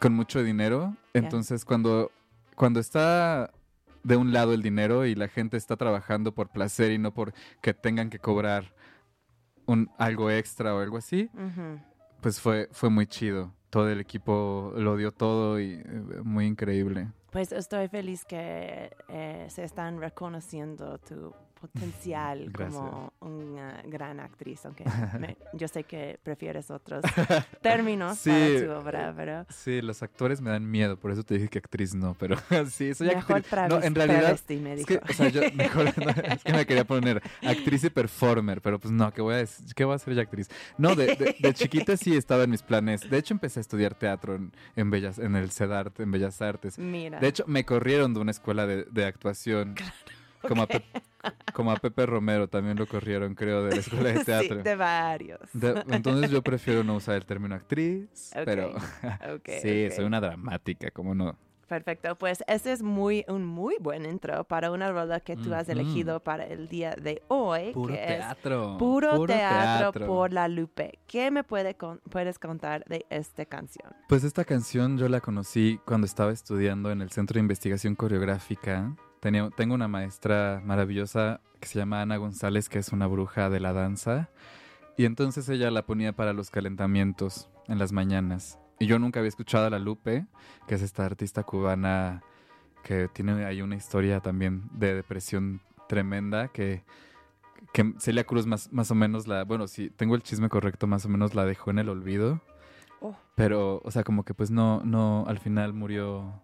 con 0.00 0.14
mucho 0.14 0.42
dinero. 0.42 0.96
Entonces, 1.14 1.64
cuando, 1.64 2.10
cuando 2.56 2.80
está 2.80 3.52
de 4.02 4.16
un 4.16 4.32
lado 4.32 4.52
el 4.52 4.62
dinero 4.62 5.06
y 5.06 5.14
la 5.14 5.28
gente 5.28 5.56
está 5.56 5.76
trabajando 5.76 6.34
por 6.34 6.48
placer 6.48 6.90
y 6.90 6.98
no 6.98 7.14
por 7.14 7.32
que 7.60 7.72
tengan 7.72 8.10
que 8.10 8.18
cobrar 8.18 8.74
un, 9.66 9.90
algo 9.98 10.30
extra 10.30 10.74
o 10.74 10.80
algo 10.80 10.96
así, 10.96 11.30
pues 12.20 12.40
fue, 12.40 12.68
fue 12.72 12.90
muy 12.90 13.06
chido. 13.06 13.54
Todo 13.72 13.88
el 13.88 14.00
equipo 14.00 14.74
lo 14.76 14.98
dio 14.98 15.12
todo 15.12 15.58
y 15.58 15.80
eh, 15.82 15.82
muy 16.22 16.44
increíble. 16.44 17.08
Pues 17.30 17.52
estoy 17.52 17.88
feliz 17.88 18.26
que 18.26 18.90
eh, 19.08 19.46
se 19.48 19.64
están 19.64 19.98
reconociendo 19.98 20.98
tu 20.98 21.32
potencial 21.62 22.50
Gracias. 22.52 22.74
como 22.80 23.12
una 23.20 23.82
gran 23.86 24.20
actriz, 24.20 24.64
aunque 24.66 24.84
me- 25.18 25.36
yo 25.54 25.68
sé 25.68 25.84
que 25.84 26.18
prefieres 26.22 26.70
otros 26.70 27.02
términos 27.62 28.18
Sí, 28.18 28.30
para 28.30 28.60
tu 28.66 28.70
obra, 28.72 29.14
pero 29.16 29.46
Sí, 29.48 29.80
los 29.80 30.02
actores 30.02 30.40
me 30.40 30.50
dan 30.50 30.68
miedo, 30.70 30.96
por 30.98 31.10
eso 31.12 31.22
te 31.22 31.34
dije 31.34 31.48
que 31.48 31.58
actriz 31.58 31.94
no, 31.94 32.14
pero 32.18 32.36
sí, 32.70 32.94
soy 32.94 33.08
mejor 33.08 33.36
actriz. 33.38 33.68
No, 33.68 33.82
en 33.82 33.94
realidad 33.94 34.38
me 34.50 34.72
es 34.72 34.78
dijo. 34.86 34.86
que, 34.88 35.00
o 35.08 35.12
sea, 35.14 35.28
yo 35.28 35.40
mejor, 35.54 35.84
no, 36.04 36.10
es 36.10 36.42
que 36.44 36.52
me 36.52 36.66
quería 36.66 36.84
poner 36.84 37.22
actriz 37.42 37.84
y 37.84 37.90
performer, 37.90 38.60
pero 38.60 38.78
pues 38.78 38.92
no, 38.92 39.12
¿qué 39.12 39.22
voy 39.22 39.34
a, 39.34 39.42
dec- 39.42 39.72
qué 39.74 39.84
voy 39.84 39.92
a 39.92 39.96
hacer 39.96 40.14
ya 40.14 40.22
actriz? 40.22 40.48
No, 40.78 40.94
de, 40.94 41.14
de- 41.16 41.36
de 41.38 41.54
chiquita 41.54 41.96
sí 41.96 42.16
estaba 42.16 42.44
en 42.44 42.50
mis 42.50 42.62
planes. 42.62 43.08
De 43.08 43.18
hecho, 43.18 43.34
empecé 43.34 43.60
a 43.60 43.62
estudiar 43.62 43.94
teatro 43.94 44.34
en, 44.34 44.52
en 44.76 44.90
Bellas, 44.90 45.18
en 45.18 45.36
el 45.36 45.50
CEDART, 45.50 46.00
en 46.00 46.10
Bellas 46.10 46.42
Artes. 46.42 46.78
Mira, 46.78 47.20
De 47.20 47.28
hecho, 47.28 47.44
me 47.46 47.64
corrieron 47.64 48.12
de 48.14 48.20
una 48.20 48.30
escuela 48.32 48.66
de, 48.66 48.84
de 48.84 49.04
actuación. 49.04 49.74
Como, 50.48 50.62
a 50.62 50.66
Pep- 50.66 50.84
como 51.52 51.72
a 51.72 51.76
Pepe 51.76 52.06
Romero 52.06 52.48
también 52.48 52.76
lo 52.78 52.86
corrieron, 52.86 53.34
creo, 53.34 53.64
de 53.64 53.70
la 53.76 53.80
escuela 53.80 54.10
de 54.12 54.18
sí, 54.20 54.24
teatro. 54.24 54.62
de 54.62 54.76
varios. 54.76 55.40
De- 55.52 55.82
entonces 55.90 56.30
yo 56.30 56.42
prefiero 56.42 56.82
no 56.84 56.96
usar 56.96 57.16
el 57.16 57.24
término 57.26 57.54
actriz, 57.54 58.30
pero 58.44 58.72
sí, 59.62 59.90
soy 59.90 60.04
una 60.04 60.20
dramática, 60.20 60.90
¿cómo 60.90 61.14
no? 61.14 61.36
Perfecto, 61.68 62.16
pues 62.16 62.44
ese 62.48 62.70
es 62.72 62.82
muy 62.82 63.24
un 63.28 63.46
muy 63.46 63.76
buen 63.80 64.04
intro 64.04 64.44
para 64.44 64.70
una 64.70 64.92
rola 64.92 65.20
que 65.20 65.36
tú 65.38 65.54
has 65.54 65.70
elegido 65.70 66.20
para 66.20 66.44
el 66.44 66.68
día 66.68 66.94
de 67.00 67.22
hoy, 67.28 67.72
Puro 67.72 67.94
que 67.94 67.98
teatro. 67.98 68.72
es 68.72 68.78
Puro, 68.78 69.24
teatro, 69.26 69.92
teatro. 69.92 70.06
por 70.06 70.34
la 70.34 70.48
Lupe. 70.48 70.98
¿Qué 71.06 71.30
me 71.30 71.44
puede 71.44 71.74
con- 71.74 72.00
puedes 72.10 72.38
contar 72.38 72.84
de 72.84 73.06
esta 73.08 73.46
canción? 73.46 73.90
Pues 74.06 74.22
esta 74.22 74.44
canción 74.44 74.98
yo 74.98 75.08
la 75.08 75.22
conocí 75.22 75.80
cuando 75.86 76.04
estaba 76.06 76.30
estudiando 76.32 76.90
en 76.90 77.00
el 77.00 77.10
Centro 77.10 77.34
de 77.36 77.40
Investigación 77.40 77.94
Coreográfica. 77.94 78.94
Tenía, 79.22 79.50
tengo 79.50 79.76
una 79.76 79.86
maestra 79.86 80.60
maravillosa 80.64 81.40
que 81.60 81.68
se 81.68 81.78
llama 81.78 82.02
Ana 82.02 82.16
González, 82.16 82.68
que 82.68 82.80
es 82.80 82.88
una 82.88 83.06
bruja 83.06 83.50
de 83.50 83.60
la 83.60 83.72
danza. 83.72 84.30
Y 84.96 85.04
entonces 85.04 85.48
ella 85.48 85.70
la 85.70 85.86
ponía 85.86 86.12
para 86.12 86.32
los 86.32 86.50
calentamientos 86.50 87.48
en 87.68 87.78
las 87.78 87.92
mañanas. 87.92 88.58
Y 88.80 88.86
yo 88.86 88.98
nunca 88.98 89.20
había 89.20 89.28
escuchado 89.28 89.66
a 89.66 89.70
La 89.70 89.78
Lupe, 89.78 90.26
que 90.66 90.74
es 90.74 90.82
esta 90.82 91.04
artista 91.06 91.44
cubana 91.44 92.24
que 92.82 93.06
tiene 93.06 93.44
ahí 93.44 93.62
una 93.62 93.76
historia 93.76 94.18
también 94.18 94.64
de 94.72 94.92
depresión 94.92 95.60
tremenda, 95.88 96.48
que, 96.48 96.82
que 97.72 97.94
Celia 98.00 98.24
Cruz 98.24 98.46
más, 98.46 98.72
más 98.72 98.90
o 98.90 98.96
menos 98.96 99.28
la, 99.28 99.44
bueno, 99.44 99.68
si 99.68 99.88
tengo 99.88 100.16
el 100.16 100.24
chisme 100.24 100.48
correcto, 100.48 100.88
más 100.88 101.04
o 101.04 101.08
menos 101.08 101.36
la 101.36 101.46
dejó 101.46 101.70
en 101.70 101.78
el 101.78 101.90
olvido. 101.90 102.40
Oh. 103.00 103.14
Pero, 103.36 103.82
o 103.84 103.90
sea, 103.92 104.02
como 104.02 104.24
que 104.24 104.34
pues 104.34 104.50
no, 104.50 104.82
no, 104.84 105.24
al 105.28 105.38
final 105.38 105.74
murió 105.74 106.42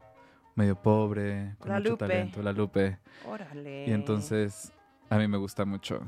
medio 0.59 0.75
pobre, 0.75 1.55
con 1.61 1.69
La 1.71 1.79
mucho 1.79 1.91
Lupe. 1.91 2.07
talento, 2.09 2.43
la 2.43 2.53
Lupe. 2.53 2.99
Órale. 3.25 3.87
Y 3.87 3.93
entonces 3.93 4.73
a 5.09 5.17
mí 5.17 5.29
me 5.29 5.39
gusta 5.39 5.65
mucho 5.65 6.01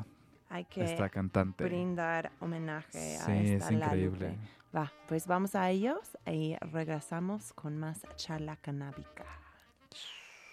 hay 0.49 0.65
que 0.65 0.83
esta 0.83 1.09
cantante. 1.09 1.65
brindar 1.65 2.33
homenaje 2.41 3.17
a 3.17 3.25
Sí, 3.25 3.33
esta 3.33 3.67
es 3.71 3.79
La 3.79 3.87
increíble. 3.87 4.31
Lupe. 4.31 4.39
Va, 4.77 4.93
pues 5.09 5.27
vamos 5.27 5.55
a 5.55 5.71
ellos 5.71 6.17
y 6.27 6.57
regresamos 6.73 7.53
con 7.53 7.79
más 7.79 8.03
charla 8.17 8.57
canábica 8.57 9.25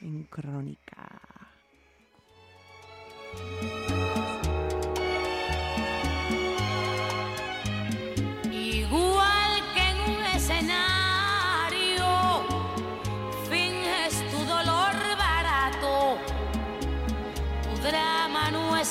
en 0.02 0.24
Crónica. 0.26 1.10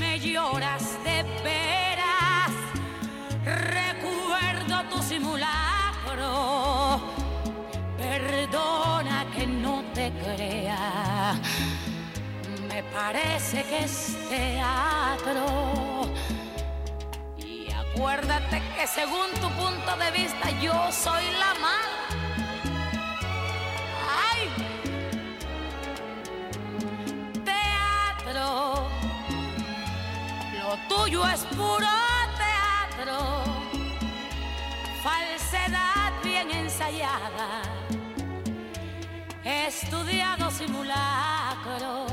me 0.00 0.18
lloras 0.18 0.98
de 1.04 1.22
veras, 1.44 2.50
recuerdo 3.44 4.82
tu 4.90 5.02
simulacro. 5.02 7.00
Perdona 7.98 9.26
que 9.34 9.46
no 9.46 9.84
te 9.92 10.10
crea, 10.12 11.34
me 12.66 12.82
parece 12.84 13.62
que 13.64 13.84
es 13.84 14.16
teatro. 14.30 16.08
Y 17.36 17.70
acuérdate 17.70 18.62
que 18.74 18.86
según 18.86 19.28
tu 19.34 19.48
punto 19.50 19.96
de 20.02 20.10
vista 20.12 20.50
yo 20.62 20.90
soy 20.90 21.24
la 21.38 21.54
mala. 21.60 21.99
Tuyo 30.88 31.26
es 31.26 31.44
puro 31.56 31.86
teatro, 32.36 33.44
falsedad 35.02 36.12
bien 36.22 36.50
ensayada, 36.50 37.62
estudiado 39.44 40.50
simulacro. 40.50 42.09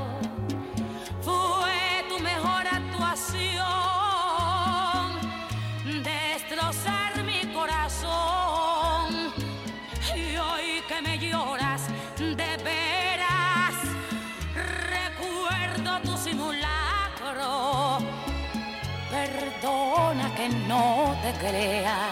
No 20.68 21.16
te 21.22 21.32
crea, 21.40 22.12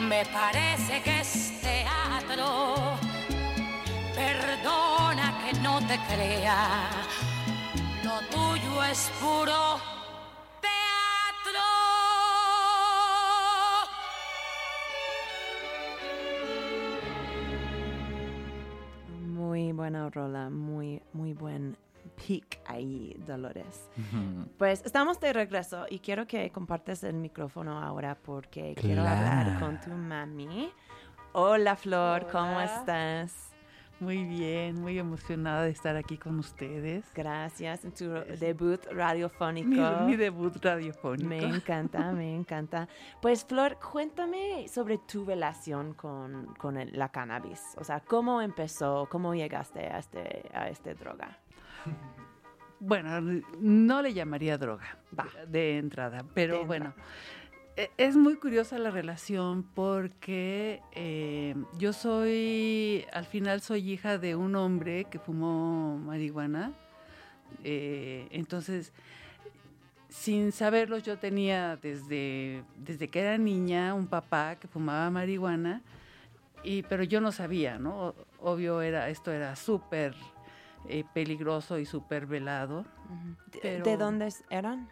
me 0.00 0.24
parece 0.26 1.02
que 1.02 1.20
es 1.20 1.60
teatro. 1.60 2.98
Perdona 4.14 5.38
que 5.42 5.58
no 5.60 5.80
te 5.86 5.98
crea, 6.08 6.88
es 8.92 9.10
puro 9.20 9.80
teatro. 10.60 11.62
Muy 19.20 19.72
buena 19.72 20.10
rola, 20.10 20.50
muy, 20.50 21.00
muy 21.12 21.32
buen 21.32 21.76
peak 22.26 22.60
ahí, 22.66 23.14
Dolores. 23.26 23.88
Pues 24.58 24.82
estamos 24.84 25.18
de 25.20 25.32
regreso 25.32 25.86
y 25.88 25.98
quiero 26.00 26.26
que 26.26 26.50
compartes 26.50 27.02
el 27.04 27.14
micrófono 27.14 27.78
ahora 27.82 28.16
porque 28.20 28.74
quiero 28.76 29.02
hablar 29.02 29.58
con 29.60 29.80
tu 29.80 29.90
mami. 29.90 30.70
Hola 31.32 31.76
Flor, 31.76 32.28
¿cómo 32.30 32.60
estás? 32.60 33.48
Muy 34.00 34.24
bien, 34.24 34.80
muy 34.80 34.98
emocionada 34.98 35.62
de 35.62 35.70
estar 35.70 35.94
aquí 35.96 36.18
con 36.18 36.36
ustedes. 36.40 37.04
Gracias 37.14 37.84
en 37.84 37.92
tu 37.92 38.08
debut 38.40 38.84
radiofónico. 38.90 39.68
Mi, 39.70 40.06
mi 40.06 40.16
debut 40.16 40.56
radiofónico. 40.60 41.28
Me 41.28 41.38
encanta, 41.38 42.10
me 42.10 42.34
encanta. 42.34 42.88
Pues 43.20 43.44
Flor, 43.44 43.78
cuéntame 43.78 44.66
sobre 44.66 44.98
tu 44.98 45.24
relación 45.24 45.94
con, 45.94 46.46
con 46.58 46.78
el- 46.78 46.98
la 46.98 47.10
cannabis. 47.10 47.62
O 47.78 47.84
sea, 47.84 48.00
¿cómo 48.00 48.42
empezó? 48.42 49.06
¿Cómo 49.08 49.36
llegaste 49.36 49.86
a 49.86 49.98
este, 50.00 50.50
a 50.52 50.68
este 50.68 50.94
droga? 50.94 51.38
Bueno, 52.80 53.42
no 53.60 54.02
le 54.02 54.12
llamaría 54.12 54.58
droga 54.58 54.98
Va. 55.16 55.28
de 55.46 55.78
entrada, 55.78 56.24
pero 56.34 56.58
De 56.58 56.64
bueno, 56.64 56.94
e- 57.76 57.90
es 57.96 58.16
muy 58.16 58.34
curiosa 58.36 58.76
la 58.78 58.90
relación 58.90 59.62
porque 59.62 60.80
eh, 60.92 61.54
yo 61.78 61.92
soy, 61.92 63.04
al 63.12 63.24
final 63.24 63.60
soy 63.60 63.92
hija 63.92 64.18
de 64.18 64.34
un 64.34 64.56
hombre 64.56 65.04
que 65.04 65.18
fumó 65.20 65.96
marihuana. 65.98 66.72
eh, 67.62 68.26
entonces, 68.32 68.92
sin 70.08 70.50
saberlo, 70.52 70.98
yo 70.98 71.18
tenía 71.18 71.76
desde, 71.76 72.64
desde 72.76 73.08
que 73.08 73.20
era 73.20 73.38
niña 73.38 73.94
un 73.94 74.06
papá 74.08 74.56
que 74.56 74.66
fumaba 74.68 75.08
marihuana, 75.10 75.82
y, 76.64 76.82
pero 76.82 77.02
yo 77.04 77.20
no 77.20 77.32
sabía, 77.32 77.78
¿no? 77.78 78.14
Obvio, 78.40 78.82
era, 78.82 79.08
esto 79.08 79.32
era 79.32 79.56
súper 79.56 80.14
eh, 80.88 81.04
peligroso 81.14 81.78
y 81.78 81.86
súper 81.86 82.26
velado. 82.26 82.84
¿De- 83.52 83.58
Pero- 83.60 83.84
¿De 83.84 83.96
dónde 83.96 84.32
eran? 84.50 84.88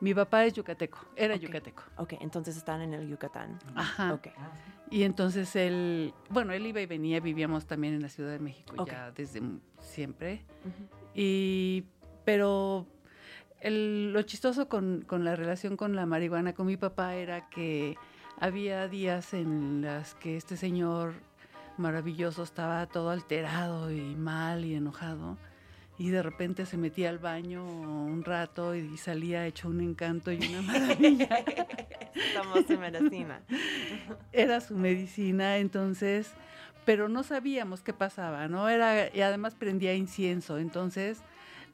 Mi 0.00 0.12
papá 0.12 0.44
es 0.44 0.52
yucateco, 0.52 0.98
era 1.16 1.36
yucateco. 1.36 1.82
Ok, 1.96 2.14
entonces 2.20 2.54
están 2.56 2.82
en 2.82 2.92
el 2.92 3.08
Yucatán. 3.08 3.58
Ajá. 3.74 4.12
Ok. 4.12 4.28
Y 4.90 5.04
entonces 5.04 5.56
él, 5.56 6.12
bueno, 6.28 6.52
él 6.52 6.66
iba 6.66 6.82
y 6.82 6.86
venía, 6.86 7.18
vivíamos 7.20 7.66
también 7.66 7.94
en 7.94 8.02
la 8.02 8.10
Ciudad 8.10 8.30
de 8.30 8.38
México 8.38 8.74
Ok. 8.78 8.88
ya 8.90 9.10
desde 9.12 9.40
siempre. 9.80 10.44
Y, 11.14 11.84
pero 12.26 12.86
el- 13.60 14.12
lo 14.12 14.20
chistoso 14.22 14.68
con, 14.68 15.02
con 15.06 15.24
la 15.24 15.34
relación 15.34 15.78
con 15.78 15.96
la 15.96 16.04
marihuana 16.04 16.52
con 16.52 16.66
mi 16.66 16.76
papá 16.76 17.14
era 17.14 17.48
que 17.48 17.96
había 18.38 18.88
días 18.88 19.32
en 19.32 19.80
las 19.80 20.14
que 20.14 20.36
este 20.36 20.58
señor 20.58 21.14
maravilloso 21.78 22.42
estaba 22.42 22.86
todo 22.86 23.10
alterado 23.10 23.90
y 23.90 24.14
mal 24.16 24.64
y 24.64 24.74
enojado. 24.74 25.36
Y 25.98 26.10
de 26.10 26.22
repente 26.22 26.66
se 26.66 26.76
metía 26.76 27.08
al 27.08 27.18
baño 27.18 27.64
un 27.64 28.22
rato 28.22 28.74
y 28.74 28.96
salía 28.98 29.46
hecho 29.46 29.68
un 29.68 29.80
encanto 29.80 30.30
y 30.30 30.38
una 30.46 30.62
maravilla. 30.62 31.28
Estamos 32.14 32.68
en 32.68 32.80
medicina. 32.80 33.40
era 34.32 34.60
su 34.60 34.76
medicina, 34.76 35.56
entonces, 35.56 36.32
pero 36.84 37.08
no 37.08 37.22
sabíamos 37.22 37.80
qué 37.80 37.94
pasaba, 37.94 38.46
¿no? 38.48 38.68
Era, 38.68 39.14
y 39.14 39.22
además 39.22 39.54
prendía 39.54 39.94
incienso, 39.94 40.58
entonces 40.58 41.22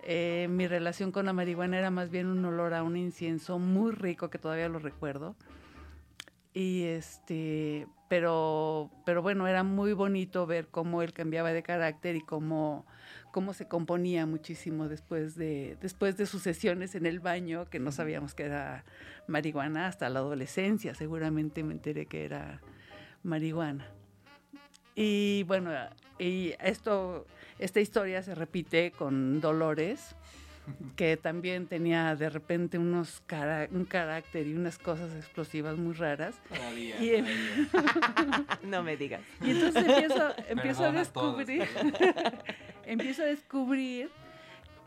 eh, 0.05 0.49
mi 0.51 0.67
relación 0.67 1.13
con 1.13 1.27
la 1.27 1.33
marihuana 1.33 1.79
era 1.79 1.91
más 1.91 2.11
bien 2.11 2.27
un 2.27 2.45
olor 2.45 2.75
a 2.75 2.83
un 2.83 2.97
incienso 2.97 3.59
muy 3.59 3.93
rico 3.93 4.31
que 4.31 4.39
todavía 4.39 4.69
lo 4.69 4.79
recuerdo. 4.79 5.37
Y 6.55 6.85
este, 6.85 7.87
pero, 8.09 8.91
pero 9.07 9.23
bueno, 9.23 9.49
era 9.49 9.63
muy 9.63 9.95
bonito 9.95 10.47
ver 10.47 10.69
cómo 10.69 11.01
él 11.01 11.15
cambiaba 11.15 11.53
de 11.53 11.63
carácter 11.63 12.15
y 12.15 12.21
cómo, 12.21 12.85
cómo 13.31 13.55
se 13.55 13.69
componía 13.69 14.27
muchísimo 14.27 14.87
después 14.89 15.35
de, 15.35 15.79
después 15.81 16.19
de 16.19 16.27
sus 16.27 16.43
sesiones 16.43 16.95
en 16.95 17.07
el 17.07 17.21
baño, 17.21 17.65
que 17.71 17.79
no 17.79 17.91
sabíamos 17.91 18.35
que 18.35 18.45
era 18.45 18.85
marihuana 19.29 19.87
hasta 19.87 20.11
la 20.11 20.19
adolescencia, 20.19 20.95
seguramente 20.95 21.63
me 21.63 21.73
enteré 21.73 22.05
que 22.05 22.27
era 22.27 22.61
marihuana. 23.23 23.89
Y 24.95 25.45
bueno, 25.45 25.71
y 26.19 26.53
esto, 26.61 27.27
esta 27.59 27.81
historia 27.81 28.23
se 28.23 28.35
repite 28.35 28.91
con 28.91 29.41
Dolores, 29.41 30.15
que 30.97 31.17
también 31.17 31.67
tenía 31.67 32.15
de 32.15 32.31
repente 32.31 32.79
unos 32.79 33.21
cara- 33.27 33.69
un 33.73 33.85
carácter 33.85 34.47
y 34.47 34.55
unas 34.55 34.79
cosas 34.79 35.15
explosivas 35.17 35.77
muy 35.77 35.95
raras. 35.95 36.37
Y, 37.01 37.11
em- 37.15 37.27
No 38.63 38.83
me 38.83 38.97
digas. 38.97 39.23
y 39.41 39.51
entonces 39.51 39.85
empiezo, 39.87 40.35
empiezo 40.49 40.85
a 40.85 40.93
Perdona 40.93 41.01
a 41.01 41.05
todos. 41.07 41.47
descubrir, 41.47 41.69
empiezo 42.87 43.23
a 43.23 43.27
descubrir 43.27 44.11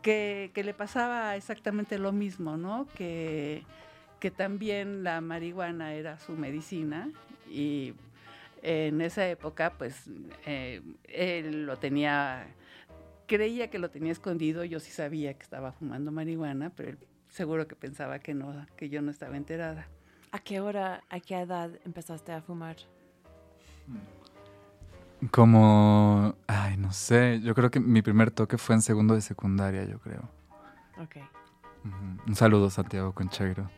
que, 0.02 0.50
que 0.54 0.64
le 0.64 0.72
pasaba 0.74 1.36
exactamente 1.36 1.98
lo 1.98 2.12
mismo, 2.12 2.56
¿no? 2.56 2.86
Que, 2.96 3.62
que 4.20 4.30
también 4.30 5.02
la 5.04 5.20
marihuana 5.20 5.92
era 5.94 6.18
su 6.18 6.32
medicina 6.32 7.10
y 7.50 7.92
en 8.62 9.00
esa 9.00 9.28
época, 9.28 9.72
pues, 9.76 10.04
eh, 10.46 10.80
él 11.08 11.66
lo 11.66 11.76
tenía, 11.76 12.46
creía 13.26 13.70
que 13.70 13.78
lo 13.78 13.90
tenía 13.90 14.12
escondido, 14.12 14.64
yo 14.64 14.80
sí 14.80 14.90
sabía 14.90 15.34
que 15.34 15.42
estaba 15.42 15.72
fumando 15.72 16.12
marihuana, 16.12 16.70
pero 16.70 16.90
él 16.90 16.98
seguro 17.28 17.66
que 17.66 17.76
pensaba 17.76 18.18
que 18.18 18.34
no, 18.34 18.66
que 18.76 18.88
yo 18.88 19.02
no 19.02 19.10
estaba 19.10 19.36
enterada. 19.36 19.88
¿A 20.32 20.38
qué 20.38 20.60
hora, 20.60 21.02
a 21.08 21.20
qué 21.20 21.38
edad 21.40 21.70
empezaste 21.84 22.32
a 22.32 22.42
fumar? 22.42 22.76
Como, 25.30 26.34
ay, 26.46 26.76
no 26.76 26.92
sé, 26.92 27.40
yo 27.40 27.54
creo 27.54 27.70
que 27.70 27.80
mi 27.80 28.02
primer 28.02 28.30
toque 28.30 28.58
fue 28.58 28.74
en 28.74 28.82
segundo 28.82 29.14
de 29.14 29.20
secundaria, 29.20 29.84
yo 29.84 29.98
creo. 29.98 30.28
Ok. 30.98 31.16
Un 32.26 32.34
saludo, 32.34 32.70
Santiago 32.70 33.12
Conchegro. 33.12 33.70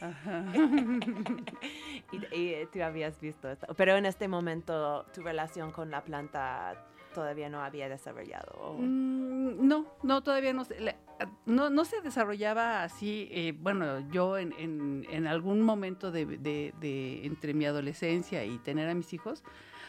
Y, 2.12 2.36
y 2.36 2.66
tú 2.70 2.82
habías 2.82 3.18
visto 3.20 3.48
esto. 3.48 3.66
Pero 3.74 3.96
en 3.96 4.04
este 4.04 4.28
momento 4.28 5.06
tu 5.14 5.22
relación 5.22 5.70
con 5.72 5.90
la 5.90 6.04
planta 6.04 6.74
todavía 7.12 7.48
no 7.48 7.60
había 7.62 7.88
desarrollado. 7.88 8.76
Mm, 8.78 9.66
no, 9.66 9.86
no, 10.02 10.22
todavía 10.22 10.52
no 10.52 10.64
no, 11.46 11.70
no 11.70 11.84
se 11.84 12.00
desarrollaba 12.00 12.82
así. 12.82 13.28
eh, 13.30 13.54
bueno, 13.58 14.00
yo 14.10 14.38
en, 14.38 14.52
en- 14.58 15.06
algún 15.26 15.60
momento 15.62 16.10
de, 16.10 16.24
de- 16.80 17.24
entre 17.26 17.54
mi 17.54 17.64
adolescencia 17.64 18.44
y 18.44 18.58
tener 18.58 18.88
a 18.88 18.94
mis 18.94 19.12
hijos, 19.12 19.44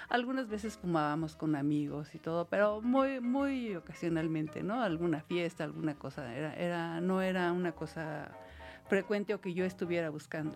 algunas 0.10 0.48
veces 0.48 0.78
fumábamos 0.78 1.36
con 1.36 1.56
amigos 1.56 2.14
y 2.14 2.20
todo, 2.20 2.46
pero 2.48 2.82
muy, 2.82 3.20
muy 3.20 3.76
ocasionalmente, 3.76 4.62
¿no? 4.62 4.82
Alguna 4.84 5.22
fiesta, 5.22 5.64
alguna 5.64 5.96
cosa. 5.96 6.36
Era, 6.36 6.54
era, 6.54 7.02
no 7.02 7.22
era 7.22 7.52
una 7.52 7.72
cosa 7.72 8.30
frecuente 8.88 9.34
o 9.34 9.42
que 9.42 9.54
yo 9.54 9.66
estuviera 9.66 10.10
buscando. 10.12 10.56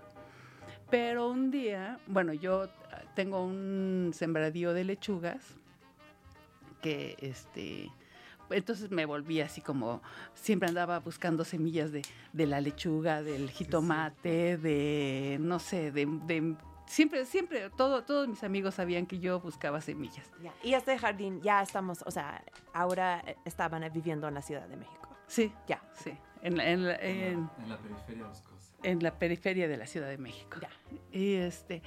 Pero 0.91 1.29
un 1.29 1.49
día, 1.49 1.97
bueno, 2.07 2.33
yo 2.33 2.67
tengo 3.15 3.43
un 3.43 4.11
sembradío 4.13 4.73
de 4.73 4.83
lechugas 4.83 5.55
que 6.87 7.17
este 7.19 7.91
entonces 8.49 8.89
me 8.91 9.05
volví 9.05 9.41
así 9.41 9.59
como 9.59 10.01
siempre 10.33 10.69
andaba 10.69 10.99
buscando 10.99 11.43
semillas 11.43 11.91
de, 11.91 12.01
de 12.31 12.45
la 12.45 12.61
lechuga, 12.61 13.21
del 13.21 13.49
jitomate, 13.49 14.57
de 14.57 15.37
no 15.41 15.59
sé, 15.59 15.91
de, 15.91 16.05
de- 16.25 16.55
siempre, 16.85 17.25
siempre, 17.25 17.69
todo, 17.75 18.03
todos 18.05 18.25
mis 18.29 18.41
amigos 18.45 18.75
sabían 18.75 19.05
que 19.05 19.19
yo 19.19 19.41
buscaba 19.41 19.81
semillas. 19.81 20.31
Ya. 20.41 20.53
Y 20.63 20.73
este 20.75 20.97
jardín 20.97 21.41
ya 21.41 21.61
estamos, 21.61 22.01
o 22.05 22.11
sea, 22.11 22.41
ahora 22.73 23.21
estaban 23.43 23.83
viviendo 23.93 24.29
en 24.29 24.35
la 24.35 24.41
Ciudad 24.41 24.65
de 24.69 24.77
México. 24.77 25.09
Sí, 25.27 25.51
Ya. 25.67 25.81
sí, 25.93 26.13
en, 26.41 26.55
la- 26.55 26.69
en 26.69 26.85
la- 26.87 26.95
en- 26.95 27.49
En 27.59 27.67
la 27.69 27.77
periferia 27.77 28.25
boscosa. 28.27 28.73
en 28.83 29.03
la 29.03 29.19
periferia 29.19 29.67
de 29.67 29.75
la 29.75 29.87
Ciudad 29.87 30.07
de 30.07 30.17
México. 30.19 30.57
Ya. 30.61 30.69
Y 31.11 31.33
este, 31.33 31.81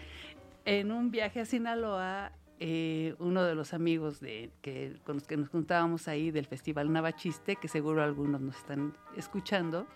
en 0.67 0.93
un 0.93 1.11
viaje 1.11 1.41
a 1.41 1.47
Sinaloa, 1.47 2.33
eh, 2.63 3.15
uno 3.19 3.43
de 3.43 3.55
los 3.55 3.73
amigos 3.73 4.21
de, 4.21 4.51
que, 4.61 4.95
con 5.05 5.17
los 5.17 5.27
que 5.27 5.39
nos 5.39 5.49
juntábamos 5.49 6.09
ahí 6.09 6.31
del 6.31 6.45
Festival 6.45 6.93
Navachiste, 6.93 7.57
que 7.57 7.69
seguro 7.69 8.03
algunos 8.03 8.41
nos 8.43 8.57
están 8.57 8.95
escuchando, 9.17 9.87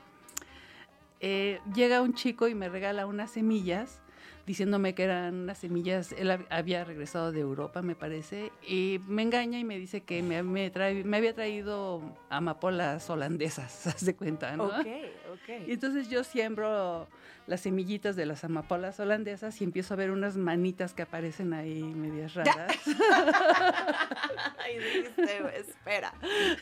eh, 1.21 1.61
llega 1.75 2.01
un 2.01 2.15
chico 2.15 2.49
y 2.49 2.55
me 2.55 2.71
regala 2.71 3.07
unas 3.07 3.31
semillas 3.31 4.01
diciéndome 4.47 4.95
que 4.95 5.05
eran 5.05 5.35
unas 5.35 5.59
semillas, 5.59 6.13
él 6.13 6.31
hab- 6.31 6.47
había 6.51 6.85
regresado 6.85 7.33
de 7.33 7.41
Europa, 7.41 7.81
me 7.83 7.95
parece, 7.95 8.53
y 8.67 9.01
me 9.07 9.23
engaña 9.23 9.59
y 9.59 9.65
me 9.65 9.79
dice 9.79 10.03
que 10.03 10.23
me, 10.23 10.43
me 10.43 10.71
trae- 10.73 11.03
me 11.05 11.17
había 11.17 11.35
traído 11.35 12.03
amapolas 12.29 13.09
holandesas, 13.09 13.87
haz 13.87 14.05
de 14.05 14.15
cuenta, 14.15 14.57
¿no? 14.57 14.65
Ok, 14.67 14.87
Y 14.87 15.33
ok. 15.33 15.69
entonces 15.69 16.09
yo 16.11 16.25
siembro 16.25 17.09
las 17.47 17.61
semillitas 17.61 18.17
de 18.17 18.25
las 18.27 18.43
amapolas 18.45 18.99
holandesas 19.01 19.61
y 19.61 19.65
empiezo 19.65 19.95
a 19.95 19.97
ver 19.99 20.11
unas 20.11 20.37
manitas 20.37 20.95
que 20.95 21.03
aparecen 21.03 21.53
ahí 21.53 21.83
medias 21.83 22.35
raras. 22.35 22.77
Y 24.75 24.79
dijiste, 24.79 25.59
espera, 25.59 26.15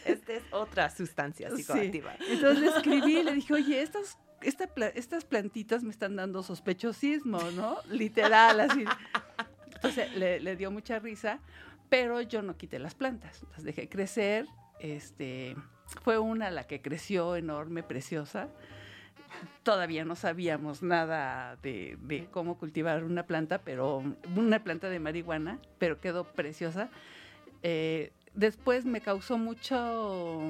esta 0.04 0.32
es 0.32 0.42
otra 0.50 0.90
sustancia 0.90 1.50
Sí. 1.50 1.58
psicoactiva. 1.58 2.14
Entonces 2.28 2.58
le 2.60 2.66
escribí 2.68 3.18
y 3.18 3.22
le 3.22 3.32
dije, 3.34 3.54
oye, 3.54 3.80
estas, 3.82 4.18
estas 4.42 5.24
plantitas 5.24 5.82
me 5.82 5.90
están 5.90 6.16
dando 6.16 6.42
sospechosismo, 6.42 7.40
¿no? 7.52 7.78
Literal, 7.90 8.60
así. 8.60 8.84
Entonces 9.74 10.14
le, 10.16 10.56
dio 10.56 10.70
mucha 10.70 10.98
risa, 10.98 11.40
pero 11.88 12.20
yo 12.20 12.42
no 12.42 12.56
quité 12.56 12.78
las 12.78 12.94
plantas. 12.94 13.44
Las 13.52 13.64
dejé 13.64 13.88
crecer. 13.88 14.46
Este, 14.78 15.56
fue 16.02 16.18
una 16.18 16.50
la 16.50 16.64
que 16.64 16.80
creció 16.80 17.36
enorme, 17.36 17.82
preciosa. 17.82 18.48
Todavía 19.62 20.04
no 20.04 20.14
sabíamos 20.14 20.82
nada 20.82 21.56
de, 21.62 21.96
de 22.02 22.26
cómo 22.26 22.58
cultivar 22.58 23.02
una 23.04 23.24
planta, 23.24 23.58
pero 23.58 24.02
una 24.36 24.62
planta 24.62 24.88
de 24.88 24.98
marihuana, 24.98 25.58
pero 25.78 26.00
quedó 26.00 26.24
preciosa. 26.24 26.90
Eh, 27.62 28.12
después 28.34 28.84
me 28.84 29.00
causó 29.00 29.38
mucho 29.38 30.42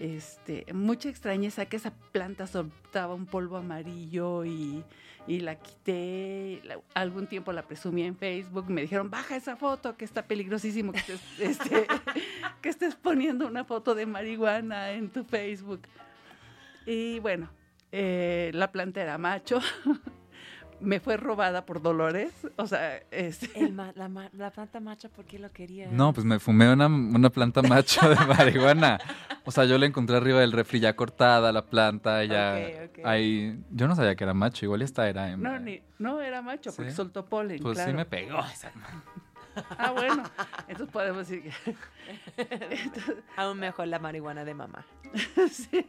este, 0.00 0.64
mucha 0.72 1.08
extrañeza 1.08 1.66
que 1.66 1.76
esa 1.76 1.92
planta 2.12 2.46
soltaba 2.46 3.14
un 3.14 3.26
polvo 3.26 3.56
amarillo 3.56 4.44
y, 4.44 4.84
la 5.26 5.56
quité. 5.56 6.62
algún 6.94 7.26
tiempo 7.26 7.52
la 7.52 7.62
presumí 7.62 8.02
en 8.02 8.16
Facebook. 8.16 8.70
Me 8.70 8.82
dijeron, 8.82 9.10
baja 9.10 9.36
esa 9.36 9.56
foto, 9.56 9.96
que 9.96 10.04
está 10.04 10.22
peligrosísimo 10.22 10.92
que 10.92 10.98
estés, 10.98 11.20
este, 11.38 11.86
que 12.62 12.68
estés 12.68 12.94
poniendo 12.94 13.46
una 13.46 13.64
foto 13.64 13.94
de 13.94 14.06
marihuana 14.06 14.92
en 14.92 15.10
tu 15.10 15.24
Facebook. 15.24 15.82
Y 16.86 17.18
bueno, 17.18 17.50
eh, 17.92 18.50
la 18.54 18.72
planta 18.72 19.02
era 19.02 19.18
macho. 19.18 19.60
Me 20.80 21.00
fue 21.00 21.16
robada 21.16 21.64
por 21.66 21.82
Dolores. 21.82 22.32
O 22.56 22.66
sea, 22.66 22.98
este, 23.10 23.50
El 23.58 23.72
ma- 23.72 23.92
la, 23.96 24.08
ma- 24.08 24.30
la 24.32 24.50
planta 24.50 24.78
macha, 24.80 25.08
¿por 25.08 25.24
qué 25.24 25.38
lo 25.38 25.50
quería? 25.50 25.88
No, 25.90 26.12
pues 26.12 26.24
me 26.24 26.38
fumé 26.38 26.72
una, 26.72 26.86
una 26.86 27.30
planta 27.30 27.62
macho 27.62 28.08
de 28.08 28.14
marihuana. 28.26 28.98
O 29.44 29.50
sea, 29.50 29.64
yo 29.64 29.76
la 29.78 29.86
encontré 29.86 30.16
arriba 30.16 30.40
del 30.40 30.52
refri 30.52 30.78
ya 30.80 30.94
cortada, 30.94 31.50
la 31.52 31.62
planta, 31.66 32.24
ya 32.24 32.56
ahí... 33.04 33.58
Yo 33.70 33.88
no 33.88 33.96
sabía 33.96 34.14
que 34.14 34.24
era 34.24 34.34
macho, 34.34 34.64
igual 34.66 34.82
esta 34.82 35.08
era 35.08 35.30
hembra. 35.30 35.52
no, 35.52 35.58
ni- 35.58 35.82
no 35.98 36.20
era 36.20 36.42
macho 36.42 36.72
porque 36.74 36.90
¿Sí? 36.90 36.96
soltó 36.96 37.24
polen. 37.26 37.58
Pues 37.60 37.74
claro. 37.76 37.90
sí 37.90 37.96
me 37.96 38.04
pegó 38.04 38.38
esa 38.52 38.70
Ah, 39.76 39.90
bueno. 39.90 40.22
Entonces 40.68 40.92
podemos 40.92 41.26
decir 41.28 41.42
que 41.42 41.74
Aún 43.36 43.58
mejor 43.58 43.88
la 43.88 43.98
marihuana 43.98 44.44
de 44.44 44.54
mamá. 44.54 44.84
Sí. 45.50 45.84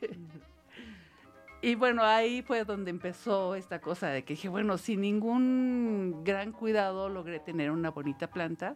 Y 1.61 1.75
bueno, 1.75 2.03
ahí 2.03 2.41
fue 2.41 2.63
donde 2.63 2.89
empezó 2.89 3.55
esta 3.55 3.79
cosa 3.81 4.07
de 4.07 4.23
que 4.23 4.33
dije, 4.33 4.47
bueno, 4.47 4.77
sin 4.77 5.01
ningún 5.01 6.21
gran 6.23 6.51
cuidado 6.53 7.09
logré 7.09 7.39
tener 7.39 7.71
una 7.71 7.91
bonita 7.91 8.27
planta. 8.27 8.75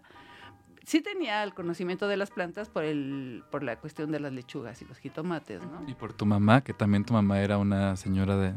Sí 0.83 1.01
tenía 1.01 1.41
el 1.43 1.53
conocimiento 1.53 2.09
de 2.09 2.17
las 2.17 2.29
plantas 2.29 2.67
por, 2.67 2.83
el, 2.83 3.43
por 3.51 3.63
la 3.63 3.77
cuestión 3.77 4.11
de 4.11 4.19
las 4.19 4.33
lechugas 4.33 4.81
y 4.81 4.85
los 4.85 4.97
jitomates, 4.97 5.61
¿no? 5.65 5.87
Y 5.87 5.93
por 5.93 6.11
tu 6.11 6.25
mamá, 6.25 6.61
que 6.61 6.73
también 6.73 7.05
tu 7.05 7.13
mamá 7.13 7.39
era 7.39 7.57
una 7.57 7.95
señora 7.95 8.35
de... 8.35 8.53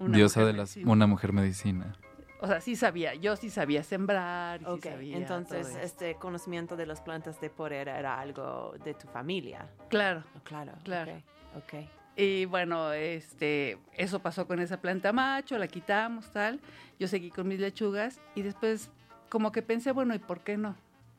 Una 0.00 0.16
diosa 0.16 0.40
de 0.44 0.52
las... 0.54 0.70
medicina. 0.70 0.92
Una 0.92 1.06
mujer 1.06 1.32
medicina. 1.32 1.92
O 2.40 2.46
sea, 2.48 2.60
sí 2.60 2.74
sabía, 2.74 3.14
yo 3.14 3.36
sí 3.36 3.48
sabía 3.50 3.84
sembrar. 3.84 4.58
sí 4.60 4.66
Ok, 4.66 4.84
sabía 4.84 5.16
entonces 5.16 5.76
este 5.82 6.16
conocimiento 6.16 6.76
de 6.76 6.86
las 6.86 7.00
plantas 7.00 7.40
de 7.40 7.50
poder 7.50 7.88
era 7.88 8.18
algo 8.18 8.74
de 8.84 8.94
tu 8.94 9.06
familia. 9.08 9.68
Claro. 9.88 10.24
Oh, 10.36 10.40
claro, 10.42 10.72
Claro. 10.82 11.12
ok, 11.56 11.62
ok. 11.62 11.88
Y 12.20 12.46
bueno, 12.46 12.92
este, 12.92 13.78
eso 13.96 14.18
pasó 14.18 14.48
con 14.48 14.58
esa 14.58 14.80
planta 14.80 15.12
macho, 15.12 15.56
la 15.56 15.68
quitamos, 15.68 16.32
tal. 16.32 16.58
Yo 16.98 17.06
seguí 17.06 17.30
con 17.30 17.46
mis 17.46 17.60
lechugas 17.60 18.20
y 18.34 18.42
después 18.42 18.90
como 19.28 19.52
que 19.52 19.62
pensé, 19.62 19.92
bueno, 19.92 20.16
¿y 20.16 20.18
por 20.18 20.40
qué 20.40 20.56
no? 20.56 20.74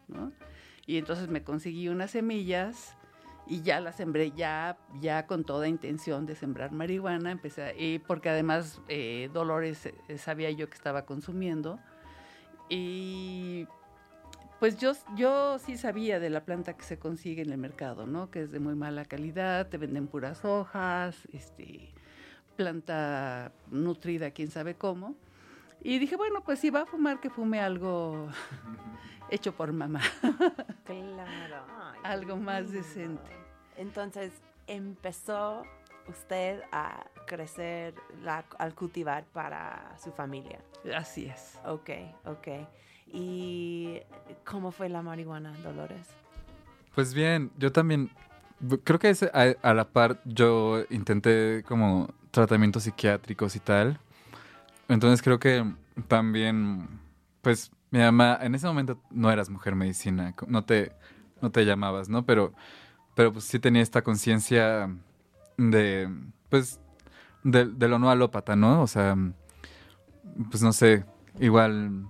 ¿No? 0.10 0.34
Y 0.86 0.98
entonces 0.98 1.30
me 1.30 1.42
conseguí 1.42 1.88
unas 1.88 2.12
semillas 2.12 2.98
y 3.48 3.62
ya 3.62 3.80
las 3.80 3.96
sembré 3.96 4.32
ya, 4.32 4.78
ya 5.00 5.26
con 5.26 5.46
toda 5.46 5.70
intención 5.70 6.26
de 6.26 6.36
sembrar 6.36 6.74
marihuana. 6.74 7.32
Empecé, 7.32 7.64
a- 7.64 7.74
y 7.74 8.00
porque 8.00 8.28
además 8.30 8.82
eh, 8.90 9.30
Dolores 9.34 9.86
eh, 9.86 10.18
sabía 10.18 10.52
yo 10.52 10.68
que 10.70 10.76
estaba 10.76 11.06
consumiendo. 11.06 11.80
Y 12.68 13.68
pues 14.60 14.78
yo, 14.78 14.92
yo 15.16 15.58
sí 15.60 15.78
sabía 15.78 16.20
de 16.20 16.30
la 16.30 16.42
planta 16.46 16.76
que 16.76 16.84
se 16.84 17.00
consigue 17.00 17.42
en 17.42 17.52
el 17.52 17.58
mercado, 17.58 18.06
¿no? 18.06 18.30
Que 18.30 18.44
es 18.44 18.52
de 18.52 18.60
muy 18.60 18.76
mala 18.76 19.06
calidad, 19.06 19.68
te 19.68 19.78
venden 19.78 20.08
puras 20.08 20.44
hojas, 20.46 21.16
este, 21.34 21.94
planta 22.56 23.52
nutrida, 23.72 24.32
quién 24.32 24.50
sabe 24.52 24.76
cómo. 24.76 25.16
Y 25.82 25.98
dije, 26.00 26.18
bueno, 26.18 26.42
pues 26.44 26.60
si 26.60 26.70
va 26.70 26.82
a 26.82 26.86
fumar, 26.86 27.22
que 27.22 27.30
fume 27.30 27.62
algo 27.62 28.28
hecho 29.30 29.54
por 29.54 29.72
mamá, 29.72 30.02
Claro. 30.84 31.64
Ay, 31.80 32.00
algo 32.04 32.36
más 32.36 32.64
lindo. 32.64 32.78
decente. 32.80 33.32
Entonces 33.78 34.34
empezó 34.68 35.64
usted 36.08 36.62
a 36.72 37.06
crecer, 37.28 37.94
la- 38.24 38.44
al 38.58 38.74
cultivar 38.76 39.24
para 39.32 39.96
su 40.04 40.12
familia. 40.12 40.60
Así 40.96 41.28
es. 41.28 41.60
Ok, 41.66 41.90
ok. 42.26 42.48
¿Y 43.12 44.02
cómo 44.46 44.72
fue 44.72 44.90
la 44.90 45.02
marihuana, 45.02 45.54
Dolores? 45.64 46.08
Pues 46.96 47.14
bien, 47.14 47.52
yo 47.58 47.72
también... 47.72 48.10
Creo 48.84 49.00
que 49.00 49.16
a, 49.64 49.74
la 49.74 49.88
par 49.90 50.22
yo 50.26 50.84
intenté 50.90 51.64
como 51.66 52.10
tratamientos 52.32 52.84
psiquiátricos 52.84 53.56
y 53.56 53.60
tal. 53.60 54.00
Entonces 54.90 55.22
creo 55.22 55.40
que 55.40 55.64
también, 56.10 57.00
pues 57.42 57.72
mi 57.92 58.00
mamá, 58.00 58.38
en 58.42 58.56
ese 58.56 58.68
momento 58.68 59.02
no 59.12 59.32
eras 59.32 59.50
mujer 59.50 59.76
medicina, 59.76 60.36
no 60.48 60.66
te, 60.66 60.92
no 61.42 61.52
te 61.52 61.66
llamabas, 61.66 62.10
¿no? 62.10 62.26
Pero, 62.26 62.54
pero 63.16 63.32
pues 63.32 63.46
sí 63.46 63.60
tenía 63.60 63.82
esta 63.82 64.02
conciencia 64.02 64.90
de, 65.58 66.10
pues, 66.50 66.80
de, 67.44 67.66
de 67.66 67.88
lo 67.88 67.98
no 67.98 68.10
alópata, 68.10 68.56
¿no? 68.56 68.82
O 68.82 68.88
sea, 68.88 69.16
pues 70.50 70.62
no 70.62 70.74
sé, 70.74 71.06
igual, 71.40 72.08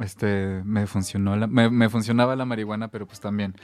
este, 0.00 0.62
me 0.64 0.86
funcionó, 0.86 1.36
la, 1.36 1.46
me, 1.46 1.88
funcionaba 1.88 2.36
la 2.36 2.44
marihuana, 2.44 2.88
pero 2.88 3.06
pues 3.06 3.20
también, 3.20 3.54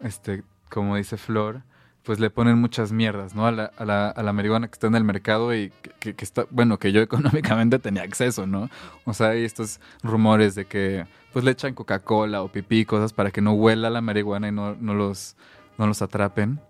este, 0.00 0.42
como 0.70 0.96
dice 0.96 1.16
Flor, 1.16 1.62
pues 2.02 2.20
le 2.20 2.30
ponen 2.30 2.58
muchas 2.58 2.90
mierdas, 2.92 3.34
¿no? 3.34 3.46
A 3.46 3.52
la, 3.52 3.70
a 3.76 3.84
la, 3.84 4.08
a 4.08 4.22
la 4.22 4.32
marihuana 4.32 4.68
que 4.68 4.72
está 4.74 4.86
en 4.86 4.94
el 4.94 5.04
mercado 5.04 5.54
y 5.54 5.70
que, 5.82 5.90
que- 6.00 6.14
que 6.14 6.24
está, 6.24 6.46
bueno, 6.50 6.78
que 6.78 6.90
yo 6.92 7.00
económicamente 7.02 7.78
tenía 7.78 8.02
acceso, 8.02 8.46
¿no? 8.46 8.70
O 9.04 9.12
sea, 9.12 9.28
hay 9.30 9.44
estos 9.44 9.80
rumores 10.02 10.54
de 10.54 10.64
que 10.66 11.06
pues 11.32 11.44
le 11.44 11.50
echan 11.50 11.74
Coca-Cola 11.74 12.42
o 12.42 12.48
pipí, 12.50 12.84
cosas 12.86 13.12
para 13.12 13.30
que 13.30 13.40
no 13.42 13.52
huela 13.52 13.90
la 13.90 14.00
marihuana 14.00 14.48
y 14.48 14.52
no, 14.52 14.74
no 14.80 14.94
los, 14.94 15.36
no 15.76 15.86
los 15.86 16.00
atrapen. 16.00 16.60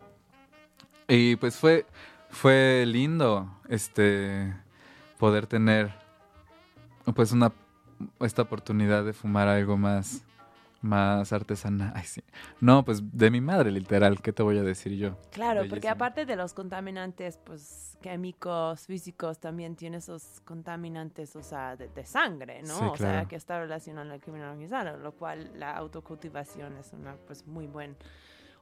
Y 1.07 1.37
pues 1.37 1.57
fue, 1.57 1.87
fue 2.31 2.85
lindo, 2.87 3.49
este, 3.69 4.53
poder 5.19 5.47
tener, 5.47 5.95
pues 7.15 7.33
una, 7.33 7.53
esta 8.21 8.43
oportunidad 8.43 9.05
de 9.05 9.13
fumar 9.13 9.49
algo 9.49 9.77
más, 9.77 10.25
más 10.81 11.33
artesanal. 11.33 11.93
Ay, 11.97 12.05
sí. 12.05 12.23
No, 12.61 12.85
pues 12.85 13.03
de 13.17 13.31
mi 13.31 13.41
madre, 13.41 13.71
literal, 13.71 14.21
¿qué 14.21 14.33
te 14.33 14.43
voy 14.43 14.59
a 14.59 14.63
decir 14.63 14.93
yo? 14.97 15.17
Claro, 15.31 15.63
porque 15.69 15.89
aparte 15.89 16.27
de 16.27 16.37
los 16.37 16.55
contaminantes, 16.55 17.39
pues 17.39 17.97
químicos, 18.01 18.87
físicos, 18.87 19.39
también 19.39 19.75
tiene 19.75 19.97
esos 19.97 20.41
contaminantes, 20.45 21.35
o 21.37 21.43
sea, 21.43 21.77
de, 21.77 21.89
de 21.89 22.05
sangre, 22.05 22.63
¿no? 22.63 22.79
Sí, 22.79 22.85
O 22.85 22.97
sea, 22.97 23.25
que 23.27 23.37
está 23.37 23.59
relacionado 23.59 24.13
al 24.13 24.21
crimen 24.21 24.43
organizado, 24.43 24.97
lo 24.99 25.13
cual 25.13 25.51
la 25.57 25.77
autocultivación 25.77 26.77
es 26.77 26.93
una, 26.93 27.17
pues, 27.27 27.47
muy 27.47 27.67
buena 27.67 27.95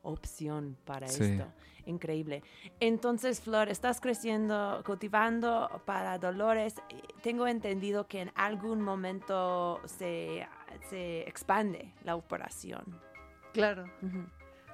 opción 0.06 0.76
para 0.84 1.08
Sí. 1.08 1.24
esto. 1.24 1.46
Increíble. 1.86 2.42
Entonces, 2.80 3.40
Flor, 3.40 3.68
estás 3.68 4.00
creciendo, 4.00 4.82
cultivando 4.84 5.82
para 5.84 6.18
Dolores. 6.18 6.74
Tengo 7.22 7.46
entendido 7.46 8.08
que 8.08 8.22
en 8.22 8.32
algún 8.34 8.80
momento 8.82 9.80
se, 9.84 10.46
se 10.90 11.20
expande 11.28 11.92
la 12.02 12.16
operación. 12.16 12.84
Claro. 13.52 13.84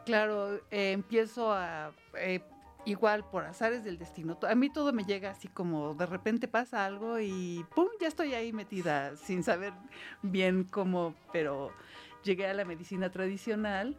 Claro, 0.07 0.57
eh, 0.71 0.93
empiezo 0.93 1.53
a, 1.53 1.93
eh, 2.17 2.41
igual 2.87 3.25
por 3.31 3.45
azares 3.45 3.85
del 3.85 3.99
destino, 3.99 4.39
a 4.49 4.55
mí 4.57 4.69
todo 4.73 4.93
me 4.93 5.05
llega 5.05 5.31
así 5.31 5.47
como 5.49 5.95
de 5.95 6.07
repente 6.07 6.49
pasa 6.49 6.85
algo 6.85 7.21
y 7.21 7.65
¡pum! 7.75 7.87
Ya 8.01 8.09
estoy 8.09 8.35
ahí 8.35 8.53
metida 8.53 9.17
sin 9.17 9.45
saber 9.45 9.73
bien 10.23 10.65
cómo, 10.65 11.15
pero 11.33 11.71
llegué 12.25 12.49
a 12.49 12.55
la 12.55 12.65
medicina 12.65 13.11
tradicional, 13.11 13.97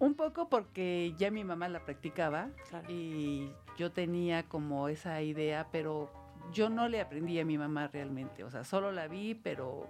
un 0.00 0.14
poco 0.14 0.48
porque 0.48 1.14
ya 1.16 1.30
mi 1.30 1.44
mamá 1.44 1.68
la 1.68 1.84
practicaba 1.84 2.48
Claro. 2.68 2.90
y 2.90 3.52
yo 3.78 3.92
tenía 3.92 4.42
como 4.42 4.88
esa 4.88 5.22
idea, 5.22 5.68
pero 5.70 6.10
yo 6.52 6.68
no 6.68 6.88
le 6.88 7.00
aprendí 7.00 7.38
a 7.38 7.44
mi 7.44 7.56
mamá 7.56 7.86
realmente, 7.88 8.42
o 8.42 8.50
sea, 8.50 8.64
solo 8.64 8.90
la 8.90 9.06
vi, 9.06 9.34
pero 9.34 9.86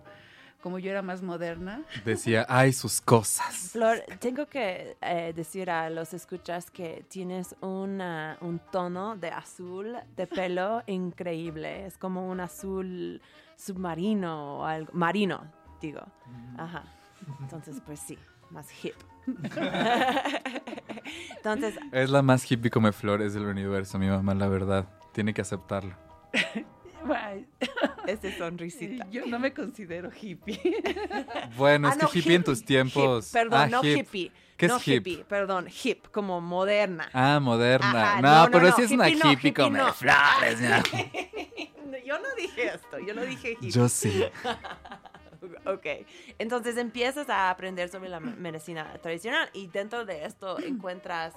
como 0.63 0.79
yo 0.79 0.91
era 0.91 1.01
más 1.01 1.23
moderna, 1.23 1.83
Decía, 2.05 2.45
ay, 2.49 2.73
sus 2.75 3.01
cosas. 3.01 3.71
Flor, 3.73 4.03
tengo 4.19 4.45
que 4.47 4.97
eh, 5.01 5.33
decir 5.35 5.71
a 5.71 5.89
los 5.89 6.13
escuchas 6.13 6.71
que 6.71 7.03
tienes 7.09 7.57
una, 7.63 8.37
un 8.43 8.59
tono 8.71 9.17
de 9.17 9.29
azul 9.31 9.97
de 10.17 10.27
pelo 10.27 10.83
increíble. 10.87 11.87
Es 11.87 11.97
como 11.97 12.29
un 12.29 12.41
azul 12.41 13.23
submarino 13.57 14.59
o 14.59 14.65
algo. 14.67 14.91
Marino, 14.93 15.41
digo. 15.81 16.03
Ajá. 16.59 16.85
Entonces, 17.41 17.81
pues 17.87 18.01
sí, 18.01 18.19
más 18.51 18.69
hip. 18.85 18.95
Entonces, 21.37 21.75
Es 21.93 22.11
la 22.11 22.23
más 22.23 22.51
hippie 22.51 22.71
come 22.71 22.93
flores 22.93 23.35
del 23.35 23.45
universo, 23.47 23.99
mi 23.99 24.09
mamá, 24.09 24.35
la 24.35 24.49
verdad. 24.49 24.87
Tiene 25.13 25.35
que 25.35 25.41
aceptarlo. 25.43 25.95
ese 28.07 28.37
sonrisita. 28.37 29.09
yo 29.11 29.25
no 29.27 29.39
me 29.39 29.53
considero 29.53 30.11
hippie. 30.11 30.61
Bueno, 31.57 31.89
Ah, 31.89 31.93
es 31.93 31.97
que 31.97 32.03
no, 32.05 32.11
hippie 32.13 32.35
en 32.37 32.45
tus 32.45 32.65
tiempos. 32.65 33.27
hip, 33.27 33.33
perdón, 33.33 33.61
Ah, 33.61 33.67
no 33.67 33.83
hip. 33.85 33.99
hippie. 33.99 34.33
¿Qué 34.57 34.67
es 34.67 34.73
no 34.73 34.79
hip? 34.79 35.07
hippie, 35.07 35.25
perdón, 35.25 35.67
hip, 35.83 36.07
como 36.13 36.41
moderna. 36.41 37.09
Ah, 37.13 37.41
moderna. 37.41 38.19
Ajá, 38.19 38.21
no, 38.23 38.51
pero 38.53 38.69
no, 38.69 38.77
sí 38.77 38.83
es 38.83 38.91
una 38.91 39.09
hippie 39.09 39.25
no, 39.25 39.33
hippie, 39.33 39.49
hippie 39.51 39.65
come 39.65 39.79
no. 39.79 39.93
flores. 39.95 40.61
Yo 42.05 42.19
no 42.19 42.29
dije 42.37 42.67
esto, 42.75 42.99
yo 42.99 43.15
no 43.15 43.23
dije 43.23 43.57
hip. 43.61 43.71
Yo 43.71 43.89
sí. 43.89 44.25
Ok, 45.67 45.87
entonces 46.39 46.77
empiezas 46.77 47.29
a 47.29 47.51
aprender 47.51 47.89
sobre 47.89 48.09
la 48.09 48.21
me- 48.21 48.37
medicina 48.37 48.93
tradicional 49.03 49.49
y 49.53 49.67
dentro 49.69 50.05
de 50.05 50.25
esto 50.25 50.59
encuentras 50.67 51.35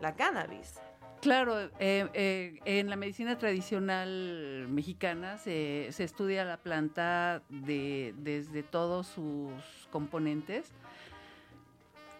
la 0.00 0.14
cannabis. 0.14 0.74
Claro, 1.22 1.58
eh, 1.80 2.08
eh, 2.12 2.60
en 2.66 2.90
la 2.90 2.96
medicina 2.96 3.38
tradicional 3.38 4.66
mexicana 4.68 5.38
se, 5.38 5.88
se 5.90 6.04
estudia 6.04 6.44
la 6.44 6.58
planta 6.58 7.42
de, 7.48 8.14
desde 8.18 8.62
todos 8.62 9.06
sus 9.06 9.50
componentes 9.90 10.70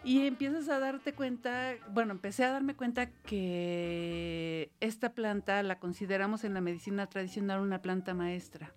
y 0.03 0.25
empiezas 0.25 0.67
a 0.69 0.79
darte 0.79 1.13
cuenta, 1.13 1.73
bueno, 1.89 2.11
empecé 2.13 2.43
a 2.45 2.51
darme 2.51 2.75
cuenta 2.75 3.07
que 3.07 4.71
esta 4.79 5.13
planta 5.13 5.61
la 5.63 5.79
consideramos 5.79 6.43
en 6.43 6.53
la 6.53 6.61
medicina 6.61 7.07
tradicional 7.07 7.59
una 7.59 7.81
planta 7.81 8.13
maestra. 8.13 8.71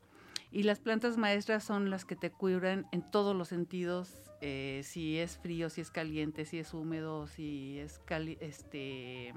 Y 0.53 0.65
las 0.65 0.81
plantas 0.81 1.17
maestras 1.17 1.63
son 1.63 1.91
las 1.91 2.05
que 2.05 2.17
te 2.17 2.31
curan 2.31 2.87
en 2.91 3.09
todos 3.09 3.37
los 3.37 3.49
sentidos, 3.49 4.31
eh, 4.41 4.81
si 4.85 5.19
es 5.19 5.39
frío, 5.39 5.71
si 5.71 5.81
es 5.81 5.91
caliente, 5.91 6.45
si 6.45 6.59
es 6.59 6.75
húmedo, 6.75 7.27
si 7.27 7.79
es 7.79 7.99
cali 8.01 8.37
este 8.41 9.33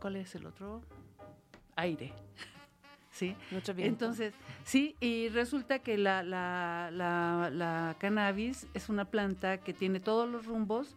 ¿cuál 0.00 0.16
es 0.16 0.34
el 0.34 0.46
otro? 0.46 0.82
Aire. 1.76 2.12
¿Sí? 3.10 3.36
Mucho 3.50 3.74
bien. 3.74 3.88
Entonces, 3.88 4.32
sí, 4.64 4.96
y 5.00 5.28
resulta 5.28 5.80
que 5.80 5.98
la, 5.98 6.22
la, 6.22 6.90
la, 6.92 7.50
la 7.52 7.96
cannabis 7.98 8.68
es 8.72 8.88
una 8.88 9.04
planta 9.04 9.58
que 9.58 9.74
tiene 9.74 10.00
todos 10.00 10.28
los 10.28 10.46
rumbos 10.46 10.96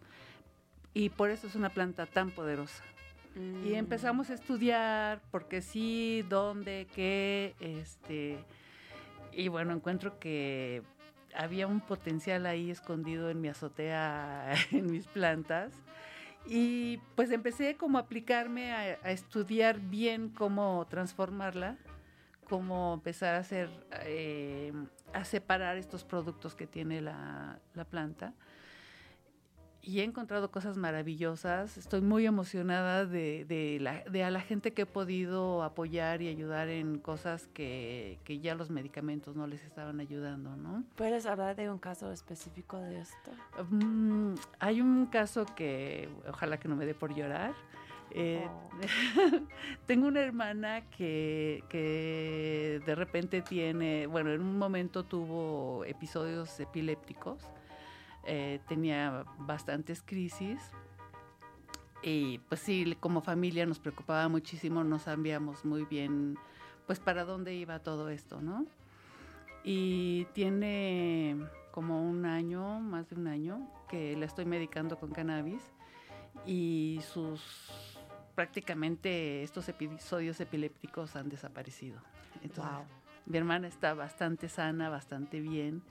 y 0.94 1.08
por 1.08 1.30
eso 1.30 1.48
es 1.48 1.56
una 1.56 1.70
planta 1.70 2.06
tan 2.06 2.30
poderosa. 2.30 2.84
Mm. 3.34 3.66
Y 3.66 3.74
empezamos 3.74 4.30
a 4.30 4.34
estudiar 4.34 5.20
por 5.30 5.48
qué 5.48 5.60
sí, 5.60 6.24
dónde, 6.28 6.86
qué, 6.94 7.54
este, 7.60 8.38
y 9.32 9.48
bueno, 9.48 9.72
encuentro 9.72 10.18
que 10.18 10.82
había 11.34 11.66
un 11.66 11.80
potencial 11.80 12.46
ahí 12.46 12.70
escondido 12.70 13.30
en 13.30 13.40
mi 13.40 13.48
azotea, 13.48 14.54
en 14.70 14.90
mis 14.90 15.06
plantas. 15.06 15.72
Y 16.46 16.98
pues 17.14 17.30
empecé 17.30 17.76
como 17.76 17.98
a 17.98 18.02
aplicarme 18.02 18.72
a, 18.72 18.98
a 19.02 19.10
estudiar 19.10 19.80
bien 19.80 20.28
cómo 20.28 20.86
transformarla, 20.90 21.78
cómo 22.48 22.94
empezar 22.94 23.34
a 23.34 23.38
hacer, 23.38 23.70
eh, 24.02 24.72
a 25.14 25.24
separar 25.24 25.78
estos 25.78 26.04
productos 26.04 26.54
que 26.54 26.66
tiene 26.66 27.00
la, 27.00 27.58
la 27.74 27.84
planta 27.84 28.34
y 29.86 30.00
he 30.00 30.04
encontrado 30.04 30.50
cosas 30.50 30.76
maravillosas. 30.78 31.76
Estoy 31.76 32.00
muy 32.00 32.26
emocionada 32.26 33.04
de, 33.04 33.44
de, 33.44 33.78
la, 33.80 34.02
de 34.04 34.24
a 34.24 34.30
la 34.30 34.40
gente 34.40 34.72
que 34.72 34.82
he 34.82 34.86
podido 34.86 35.62
apoyar 35.62 36.22
y 36.22 36.28
ayudar 36.28 36.68
en 36.68 36.98
cosas 36.98 37.48
que, 37.48 38.18
que 38.24 38.40
ya 38.40 38.54
los 38.54 38.70
medicamentos 38.70 39.36
no 39.36 39.46
les 39.46 39.62
estaban 39.62 40.00
ayudando, 40.00 40.56
¿no? 40.56 40.84
¿Puedes 40.96 41.26
hablar 41.26 41.56
de 41.56 41.70
un 41.70 41.78
caso 41.78 42.10
específico 42.12 42.78
de 42.78 43.00
esto? 43.00 43.30
Mm, 43.70 44.34
hay 44.58 44.80
un 44.80 45.06
caso 45.06 45.44
que 45.54 46.08
ojalá 46.28 46.58
que 46.58 46.68
no 46.68 46.76
me 46.76 46.86
dé 46.86 46.94
por 46.94 47.14
llorar. 47.14 47.52
Eh, 48.10 48.48
tengo 49.86 50.06
una 50.06 50.20
hermana 50.20 50.88
que, 50.88 51.62
que 51.68 52.80
de 52.86 52.94
repente 52.94 53.42
tiene, 53.42 54.06
bueno, 54.06 54.32
en 54.32 54.40
un 54.40 54.56
momento 54.56 55.04
tuvo 55.04 55.84
episodios 55.84 56.58
epilépticos 56.60 57.50
eh, 58.26 58.60
tenía 58.68 59.24
bastantes 59.38 60.02
crisis 60.02 60.60
y 62.02 62.38
pues 62.48 62.60
sí, 62.60 62.96
como 63.00 63.22
familia 63.22 63.64
nos 63.64 63.78
preocupaba 63.78 64.28
muchísimo, 64.28 64.84
no 64.84 64.98
sabíamos 64.98 65.64
muy 65.64 65.84
bien 65.84 66.36
pues 66.86 67.00
para 67.00 67.24
dónde 67.24 67.54
iba 67.54 67.78
todo 67.78 68.10
esto, 68.10 68.42
¿no? 68.42 68.66
Y 69.64 70.26
tiene 70.34 71.36
como 71.70 72.02
un 72.06 72.26
año, 72.26 72.80
más 72.80 73.08
de 73.08 73.16
un 73.16 73.26
año, 73.26 73.66
que 73.88 74.14
la 74.16 74.26
estoy 74.26 74.44
medicando 74.44 74.98
con 74.98 75.10
cannabis 75.12 75.62
y 76.46 77.00
sus 77.12 77.98
prácticamente 78.34 79.42
estos 79.42 79.68
episodios 79.68 80.38
epilépticos 80.40 81.16
han 81.16 81.30
desaparecido. 81.30 82.00
Entonces, 82.42 82.74
Wow. 82.74 82.84
mi 83.26 83.38
hermana 83.38 83.66
está 83.68 83.94
bastante 83.94 84.50
sana, 84.50 84.90
bastante 84.90 85.40
bien 85.40 85.82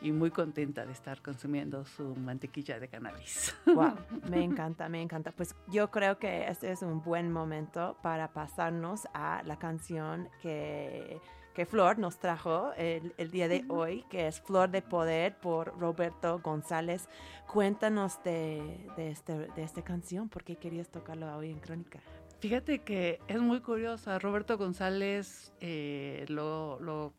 y 0.00 0.12
muy 0.12 0.30
contenta 0.30 0.84
de 0.84 0.92
estar 0.92 1.22
consumiendo 1.22 1.84
su 1.84 2.14
mantequilla 2.16 2.78
de 2.78 2.88
cannabis. 2.88 3.54
Wow, 3.66 3.94
me 4.30 4.42
encanta, 4.42 4.88
me 4.88 5.00
encanta. 5.00 5.32
Pues 5.32 5.54
yo 5.68 5.90
creo 5.90 6.18
que 6.18 6.46
este 6.48 6.70
es 6.70 6.82
un 6.82 7.02
buen 7.02 7.32
momento 7.32 7.96
para 8.02 8.32
pasarnos 8.32 9.06
a 9.14 9.42
la 9.44 9.58
canción 9.58 10.28
que, 10.42 11.20
que 11.54 11.66
Flor 11.66 11.98
nos 11.98 12.18
trajo 12.18 12.72
el, 12.76 13.14
el 13.16 13.30
día 13.30 13.48
de 13.48 13.64
hoy, 13.68 14.04
que 14.10 14.26
es 14.26 14.40
Flor 14.40 14.70
de 14.70 14.82
Poder 14.82 15.36
por 15.38 15.78
Roberto 15.78 16.40
González. 16.40 17.08
Cuéntanos 17.50 18.22
de, 18.24 18.90
de, 18.96 19.10
este, 19.10 19.32
de 19.32 19.62
esta 19.62 19.82
canción, 19.82 20.28
¿por 20.28 20.44
qué 20.44 20.56
querías 20.56 20.88
tocarlo 20.88 21.34
hoy 21.36 21.50
en 21.50 21.60
Crónica? 21.60 22.00
Fíjate 22.40 22.80
que 22.80 23.20
es 23.26 23.40
muy 23.40 23.60
curioso. 23.60 24.10
A 24.10 24.18
Roberto 24.18 24.58
González 24.58 25.54
eh, 25.60 26.26
lo, 26.28 26.78
lo 26.78 27.14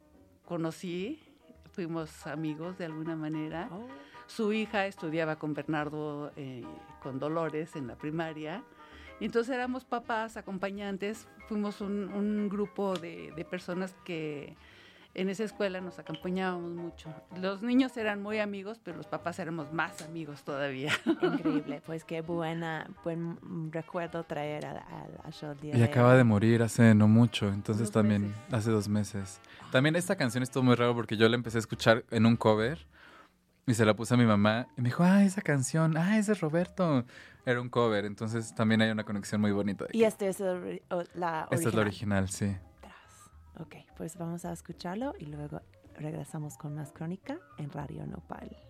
conocí, 0.45 1.19
fuimos 1.75 2.25
amigos 2.25 2.77
de 2.77 2.85
alguna 2.85 3.15
manera. 3.15 3.69
Oh, 3.71 3.87
Su 4.27 4.53
hija 4.53 4.87
estudiaba 4.87 5.35
con 5.35 5.53
Bernardo, 5.53 6.31
eh, 6.35 6.63
con 7.03 7.19
Dolores 7.19 7.75
en 7.75 7.87
la 7.87 7.95
primaria. 7.95 8.63
Y 9.19 9.25
entonces 9.25 9.53
éramos 9.53 9.85
papás, 9.85 10.35
acompañantes, 10.37 11.27
fuimos 11.47 11.79
un, 11.81 12.09
un 12.13 12.49
grupo 12.49 12.95
de, 12.95 13.31
de 13.35 13.45
personas 13.45 13.95
que 14.03 14.55
en 15.15 15.29
esa 15.29 15.43
escuela 15.45 15.81
nos 15.81 15.97
acompañábamos 15.97 16.71
mucho. 16.73 17.09
Los 17.41 17.61
niños 17.61 17.95
eran 17.97 18.21
muy 18.21 18.39
amigos, 18.39 18.79
pero 18.83 18.97
los 18.97 19.07
papás 19.07 19.39
éramos 19.39 19.71
más 19.73 20.01
amigos 20.01 20.43
todavía. 20.43 20.91
increíble, 21.21 21.81
pues 21.85 22.03
qué 22.03 22.21
buena, 22.21 22.89
buen 23.03 23.37
recuerdo 23.71 24.23
traer 24.25 24.65
al, 24.65 24.77
al, 24.77 25.57
Y 25.63 25.71
de 25.71 25.83
acaba 25.83 26.11
hoy. 26.11 26.17
de 26.17 26.23
morir 26.23 26.61
hace 26.63 26.93
no 26.93 27.07
mucho, 27.07 27.47
entonces 27.47 27.83
Dos 27.87 27.91
también 27.91 28.23
meses. 28.27 28.53
hace 28.53 28.71
dos 28.71 28.87
meses. 28.89 29.39
También 29.71 29.95
esta 29.95 30.15
canción 30.15 30.43
estuvo 30.43 30.63
muy 30.63 30.75
raro 30.75 30.93
porque 30.93 31.17
yo 31.17 31.27
la 31.29 31.35
empecé 31.35 31.57
a 31.57 31.59
escuchar 31.59 32.03
en 32.11 32.25
un 32.25 32.35
cover 32.35 32.85
y 33.67 33.73
se 33.73 33.85
la 33.85 33.95
puse 33.95 34.13
a 34.13 34.17
mi 34.17 34.25
mamá 34.25 34.67
y 34.77 34.81
me 34.81 34.89
dijo, 34.89 35.03
ah, 35.03 35.23
esa 35.23 35.41
canción, 35.41 35.97
ah, 35.97 36.17
es 36.17 36.27
de 36.27 36.33
Roberto. 36.35 37.03
Era 37.47 37.61
un 37.61 37.69
cover, 37.69 38.05
entonces 38.05 38.53
también 38.55 38.81
hay 38.81 38.89
una 38.91 39.03
conexión 39.03 39.39
muy 39.39 39.51
bonita. 39.51 39.85
de 39.85 39.97
Y 39.97 40.03
este 40.03 40.27
es 40.27 40.39
el 40.39 40.47
ori- 40.47 40.81
o- 40.89 41.03
la 41.13 41.47
esta 41.51 41.69
es 41.69 41.73
la 41.75 41.81
original, 41.81 42.27
sí. 42.29 42.55
Ok, 43.59 43.75
pues 43.97 44.17
vamos 44.17 44.43
a 44.45 44.51
escucharlo 44.51 45.13
y 45.17 45.25
luego 45.25 45.61
regresamos 45.97 46.57
con 46.57 46.75
más 46.75 46.91
crónica 46.91 47.39
en 47.57 47.71
Radio 47.71 48.05
Nopal. 48.05 48.64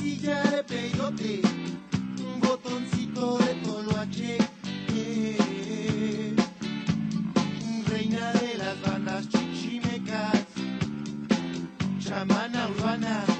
silla 0.00 0.42
de 0.42 0.62
peyote, 0.64 1.42
un 2.18 2.40
botoncito 2.40 3.38
de 3.38 3.54
tono 3.64 3.90
H. 3.98 4.38
Reina 7.88 8.32
de 8.32 8.58
las 8.58 8.80
bandas 8.82 9.28
chichimecas, 9.28 10.44
chamana 11.98 12.68
urbana. 12.68 13.31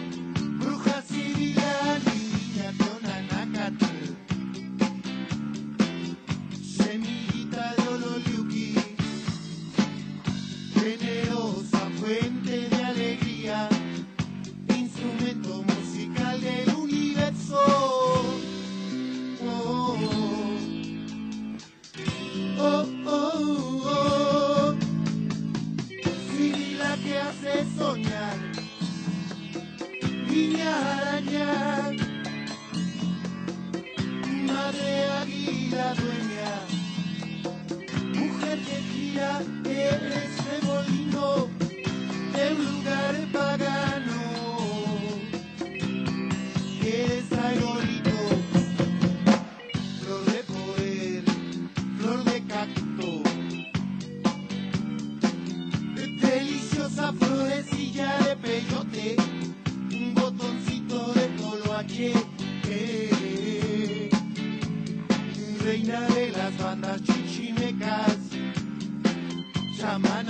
Reina 65.73 66.03
de 66.09 66.31
las 66.33 66.59
bandas 66.59 67.03
chichimecas, 67.03 68.19
chamana 69.79 70.22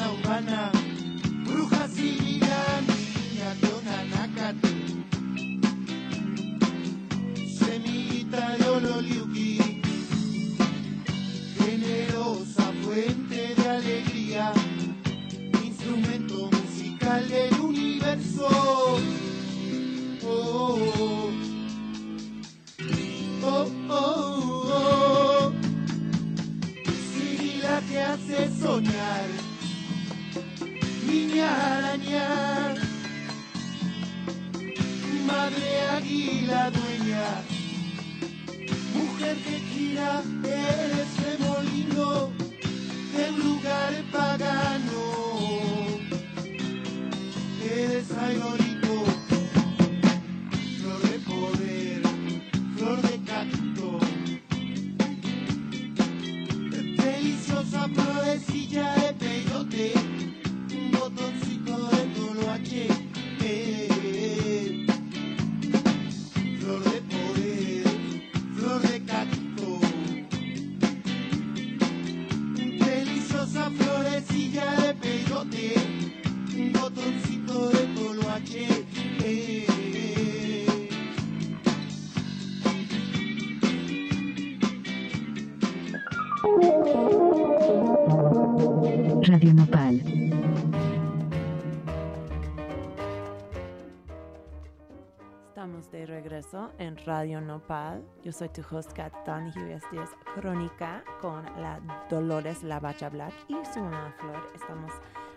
en 96.78 96.96
Radio 97.06 97.40
Nopal. 97.40 98.02
Yo 98.22 98.32
soy 98.32 98.48
tu 98.48 98.62
host, 98.70 98.92
Kat 98.92 99.12
Donahue. 99.26 99.78
y 99.92 99.98
es 99.98 100.10
Crónica 100.34 101.02
con 101.20 101.44
la 101.60 101.80
Dolores 102.08 102.62
Lavacha 102.62 103.08
Black 103.08 103.32
y 103.48 103.56
su 103.72 103.80
mamá 103.80 104.14
Flor. 104.18 104.50
Estamos 104.54 104.92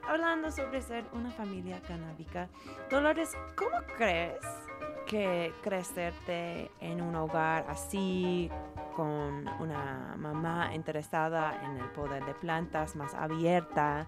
hablando 0.08 0.52
sobre 0.52 0.82
ser 0.82 1.06
una 1.14 1.32
familia 1.32 1.82
canábica. 1.88 2.48
Dolores, 2.90 3.32
¿cómo 3.56 3.78
crees 3.98 4.40
que 5.08 5.54
crecerte 5.62 6.72
en 6.80 7.02
un 7.02 7.16
hogar 7.16 7.66
así, 7.70 8.50
con 8.96 9.48
una 9.60 10.16
mamá 10.18 10.74
interesada 10.74 11.62
en 11.64 11.78
el 11.78 11.90
poder 11.92 12.26
de 12.26 12.34
plantas, 12.34 12.96
más 12.96 13.14
abierta, 13.14 14.08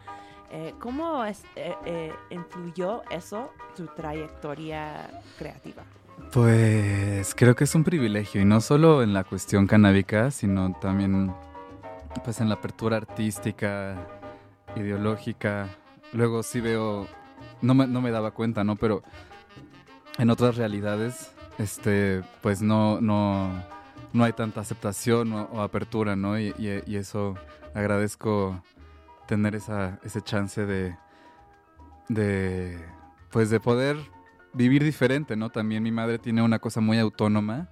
eh, 0.49 0.73
¿cómo 0.79 1.23
es- 1.25 1.43
eh, 1.55 1.75
eh, 1.85 2.15
influyó 2.29 3.03
eso 3.11 3.51
tu 3.75 3.85
trayectoria 3.87 5.09
creativa? 5.37 5.83
Pues 6.31 7.33
creo 7.35 7.55
que 7.55 7.63
es 7.63 7.73
un 7.73 7.83
privilegio 7.83 8.41
y 8.41 8.45
no 8.45 8.59
solo 8.61 9.01
en 9.01 9.13
la 9.13 9.23
cuestión 9.23 9.65
canábica, 9.65 10.29
sino 10.31 10.73
también 10.79 11.33
pues 12.23 12.41
en 12.41 12.49
la 12.49 12.55
apertura 12.55 12.97
artística, 12.97 13.95
ideológica. 14.75 15.69
Luego 16.13 16.43
sí 16.43 16.59
veo, 16.59 17.07
no 17.61 17.73
me, 17.73 17.87
no 17.87 18.01
me 18.01 18.11
daba 18.11 18.31
cuenta, 18.31 18.63
¿no? 18.63 18.75
Pero 18.75 19.03
en 20.17 20.29
otras 20.29 20.57
realidades, 20.57 21.31
este, 21.57 22.23
pues 22.41 22.61
no, 22.61 22.99
no, 23.01 23.49
no 24.13 24.23
hay 24.23 24.33
tanta 24.33 24.61
aceptación 24.61 25.31
o, 25.33 25.61
apertura, 25.61 26.15
¿no? 26.15 26.37
Y, 26.37 26.53
y- 26.57 26.83
y 26.85 26.95
eso 26.97 27.35
agradezco 27.73 28.61
tener 29.27 29.55
esa, 29.55 29.99
ese 30.03 30.21
chance 30.21 30.65
de, 30.65 30.95
de, 32.09 32.79
pues 33.31 33.49
de 33.49 33.59
poder 33.59 33.97
vivir 34.57 34.83
diferente, 34.83 35.35
¿no? 35.35 35.49
También 35.49 35.83
mi 35.83 35.91
madre 35.91 36.17
tiene 36.17 36.41
una 36.41 36.59
cosa 36.59 36.81
muy 36.81 36.97
autónoma, 36.97 37.69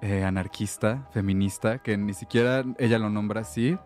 eh, 0.00 0.24
anarquista, 0.24 1.08
feminista, 1.12 1.78
que 1.78 1.96
ni 1.98 2.14
siquiera 2.14 2.64
ella 2.78 2.98
lo 2.98 3.10
nombra 3.10 3.42
así, 3.42 3.76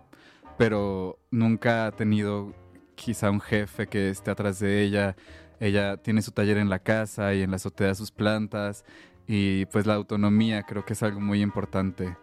pero 0.56 1.18
nunca 1.30 1.86
ha 1.86 1.92
tenido 1.92 2.54
quizá 2.94 3.30
un 3.30 3.40
jefe 3.40 3.88
que 3.88 4.10
esté 4.10 4.30
atrás 4.30 4.60
de 4.60 4.82
ella. 4.82 5.16
Ella 5.58 5.96
tiene 5.96 6.22
su 6.22 6.30
taller 6.30 6.58
en 6.58 6.70
la 6.70 6.78
casa 6.78 7.34
y 7.34 7.42
en 7.42 7.50
la 7.50 7.56
azotea 7.56 7.94
sus 7.94 8.12
plantas 8.12 8.84
y 9.26 9.66
pues 9.66 9.86
la 9.86 9.94
autonomía 9.94 10.62
creo 10.62 10.84
que 10.84 10.92
es 10.92 11.02
algo 11.02 11.20
muy 11.20 11.42
importante. 11.42 12.16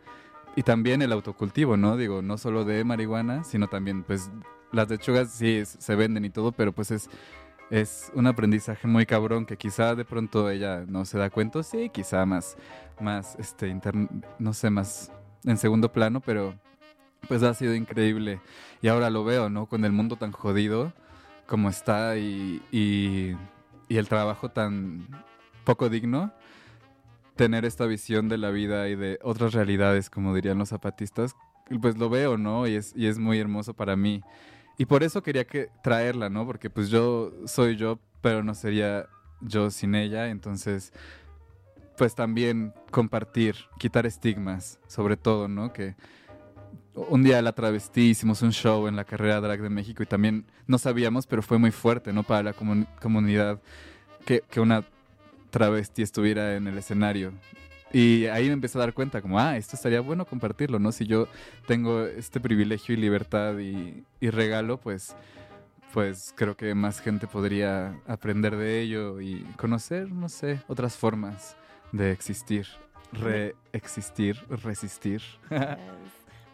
Y 0.56 0.64
también 0.64 1.02
el 1.02 1.12
autocultivo, 1.12 1.78
¿no? 1.78 1.98
Digo, 1.98 2.22
no 2.22 2.38
solo 2.38 2.66
de 2.66 2.84
marihuana, 2.84 3.44
sino 3.44 3.68
también 3.68 4.04
pues 4.04 4.30
las 4.72 4.90
lechugas 4.90 5.32
sí 5.32 5.64
se 5.66 5.96
venden 5.96 6.26
y 6.26 6.30
todo, 6.30 6.52
pero 6.52 6.74
pues 6.74 6.92
es 6.92 7.10
es 7.72 8.12
un 8.14 8.28
aprendizaje 8.28 8.88
muy 8.88 9.06
cabrón 9.06 9.46
que 9.46 9.58
quizá 9.58 9.96
de 9.96 10.06
pronto 10.06 10.50
ella 10.50 10.84
no 10.88 11.06
se 11.06 11.18
da 11.18 11.30
cuenta, 11.30 11.64
sí, 11.64 11.90
quizá 11.90 12.26
más, 12.26 12.58
más, 13.00 13.36
este, 13.40 13.70
intern- 13.74 14.24
no 14.38 14.54
sé, 14.54 14.70
más 14.70 15.12
en 15.46 15.58
segundo 15.58 15.92
plano, 15.92 16.20
pero 16.20 16.54
pues 17.28 17.42
ha 17.44 17.54
sido 17.54 17.74
increíble. 17.74 18.42
Y 18.82 18.90
ahora 18.90 19.10
lo 19.10 19.24
veo, 19.24 19.50
¿no? 19.50 19.68
Con 19.68 19.86
el 19.86 19.94
mundo 19.94 20.18
tan 20.18 20.32
jodido 20.34 20.94
como 21.48 21.70
está 21.70 22.18
y, 22.18 22.62
y, 22.72 23.36
y 23.88 23.98
el 23.98 24.08
trabajo 24.08 24.50
tan 24.50 25.08
poco 25.64 25.90
digno, 25.90 26.32
tener 27.36 27.66
esta 27.66 27.86
visión 27.86 28.28
de 28.30 28.38
la 28.38 28.50
vida 28.52 28.90
y 28.90 28.96
de 28.96 29.18
otras 29.24 29.54
realidades, 29.54 30.10
como 30.10 30.36
dirían 30.36 30.58
los 30.58 30.70
zapatistas, 30.70 31.36
pues 31.82 31.98
lo 31.98 32.10
veo, 32.10 32.38
¿no? 32.38 32.68
Y 32.68 32.76
es, 32.76 32.94
y 32.96 33.08
es 33.08 33.18
muy 33.18 33.40
hermoso 33.40 33.74
para 33.74 33.96
mí. 33.96 34.22
Y 34.78 34.86
por 34.86 35.04
eso 35.04 35.22
quería 35.22 35.46
que 35.46 35.70
traerla, 35.84 36.30
¿no? 36.30 36.46
Porque 36.46 36.70
pues 36.70 36.90
yo 36.90 37.32
soy 37.46 37.76
yo, 37.76 38.00
pero 38.22 38.44
no 38.44 38.54
sería 38.56 39.08
yo 39.42 39.70
sin 39.70 39.96
ella. 39.96 40.30
Entonces, 40.30 40.92
pues 41.98 42.16
también 42.16 42.74
compartir, 42.90 43.56
quitar 43.78 44.06
estigmas, 44.06 44.80
sobre 44.88 45.18
todo, 45.18 45.48
¿no? 45.48 45.72
Que 45.72 45.96
un 46.94 47.24
día 47.24 47.42
la 47.42 47.54
travestí, 47.54 48.10
hicimos 48.10 48.42
un 48.42 48.52
show 48.52 48.88
en 48.88 48.96
la 48.96 49.06
carrera 49.06 49.40
drag 49.40 49.62
de 49.62 49.70
México 49.70 50.04
y 50.04 50.06
también 50.06 50.46
no 50.68 50.78
sabíamos, 50.78 51.28
pero 51.28 51.42
fue 51.42 51.58
muy 51.58 51.72
fuerte, 51.72 52.12
¿no? 52.12 52.24
Para 52.24 52.44
la 52.44 52.54
comun- 52.54 52.88
comunidad 53.00 53.62
que, 54.26 54.42
que 54.50 54.60
una 54.60 54.84
travesti 55.52 56.02
estuviera 56.02 56.56
en 56.56 56.68
el 56.68 56.78
escenario. 56.78 57.34
Y 57.94 58.26
ahí 58.28 58.48
me 58.48 58.54
empecé 58.54 58.78
a 58.78 58.82
dar 58.82 58.94
cuenta, 58.94 59.22
como, 59.22 59.40
ah, 59.40 59.58
esto 59.58 59.76
estaría 59.76 60.02
bueno 60.02 60.26
compartirlo, 60.26 60.80
¿no? 60.80 60.92
Si 60.92 61.06
yo 61.06 61.28
tengo 61.68 62.06
este 62.06 62.40
privilegio 62.40 62.96
y 62.96 62.98
libertad 62.98 63.58
y, 63.60 64.04
y 64.20 64.30
regalo, 64.30 64.78
pues, 64.78 65.16
pues 65.94 66.34
creo 66.36 66.56
que 66.56 66.74
más 66.74 67.02
gente 67.02 67.28
podría 67.28 68.00
aprender 68.08 68.56
de 68.56 68.82
ello 68.82 69.20
y 69.20 69.44
conocer, 69.58 70.10
no 70.12 70.30
sé, 70.30 70.62
otras 70.68 70.96
formas 70.96 71.58
de 71.92 72.12
existir, 72.12 72.68
reexistir, 73.12 74.38
resistir. 74.64 75.22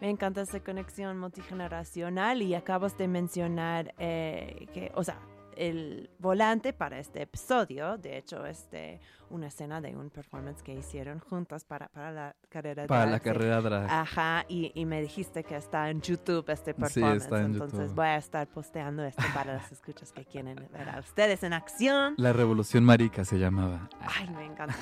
Me 0.00 0.10
encanta 0.10 0.42
esa 0.42 0.60
conexión 0.60 1.18
multigeneracional 1.18 2.42
y 2.42 2.54
acabas 2.54 2.96
de 2.96 3.08
mencionar 3.08 3.94
eh, 3.98 4.66
que, 4.72 4.92
o 4.94 5.02
sea, 5.02 5.18
el 5.58 6.10
volante 6.18 6.72
para 6.72 6.98
este 6.98 7.22
episodio, 7.22 7.98
de 7.98 8.16
hecho, 8.18 8.46
es 8.46 8.70
de 8.70 9.00
una 9.30 9.48
escena 9.48 9.82
de 9.82 9.94
un 9.94 10.08
performance 10.08 10.62
que 10.62 10.72
hicieron 10.72 11.18
juntas 11.18 11.62
para, 11.64 11.88
para 11.88 12.10
la 12.12 12.36
carrera 12.48 12.86
Para 12.86 13.00
drag, 13.02 13.10
la 13.12 13.18
sí. 13.18 13.24
carrera 13.24 13.60
drag. 13.60 13.90
Ajá, 13.90 14.44
y, 14.48 14.72
y 14.74 14.86
me 14.86 15.02
dijiste 15.02 15.44
que 15.44 15.56
está 15.56 15.90
en 15.90 16.00
YouTube 16.00 16.48
este 16.48 16.72
Sí, 16.72 16.80
performance. 16.80 17.24
está 17.24 17.40
en 17.40 17.52
entonces 17.52 17.78
YouTube. 17.80 17.94
voy 17.96 18.06
a 18.06 18.16
estar 18.16 18.46
posteando 18.46 19.04
esto 19.04 19.22
para 19.34 19.54
las 19.54 19.70
escuchas 19.70 20.12
que 20.12 20.24
quieren 20.24 20.56
ver 20.72 20.88
a 20.88 21.00
ustedes 21.00 21.42
en 21.42 21.52
acción. 21.52 22.14
La 22.16 22.32
Revolución 22.32 22.84
Marica 22.84 23.24
se 23.26 23.38
llamaba. 23.38 23.90
Ay, 24.00 24.30
me 24.30 24.46
encanta. 24.46 24.74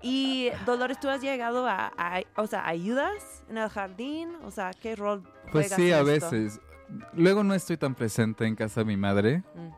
Y 0.00 0.48
Dolores, 0.66 0.98
¿tú 0.98 1.08
has 1.08 1.20
llegado 1.20 1.68
a, 1.68 1.92
a- 1.96 2.22
o 2.36 2.46
sea, 2.48 2.66
ayudas 2.66 3.44
en 3.48 3.58
el 3.58 3.68
jardín? 3.68 4.34
O 4.44 4.50
sea, 4.50 4.72
¿qué 4.72 4.96
rol 4.96 5.22
Pues 5.52 5.68
sí, 5.70 5.92
a 5.92 6.00
esto? 6.00 6.04
veces. 6.30 6.60
Luego 7.14 7.44
no 7.44 7.54
estoy 7.54 7.76
tan 7.76 7.94
presente 7.94 8.46
en 8.46 8.56
casa 8.56 8.80
de 8.80 8.84
mi 8.86 8.96
madre. 8.96 9.44
Mm. 9.54 9.68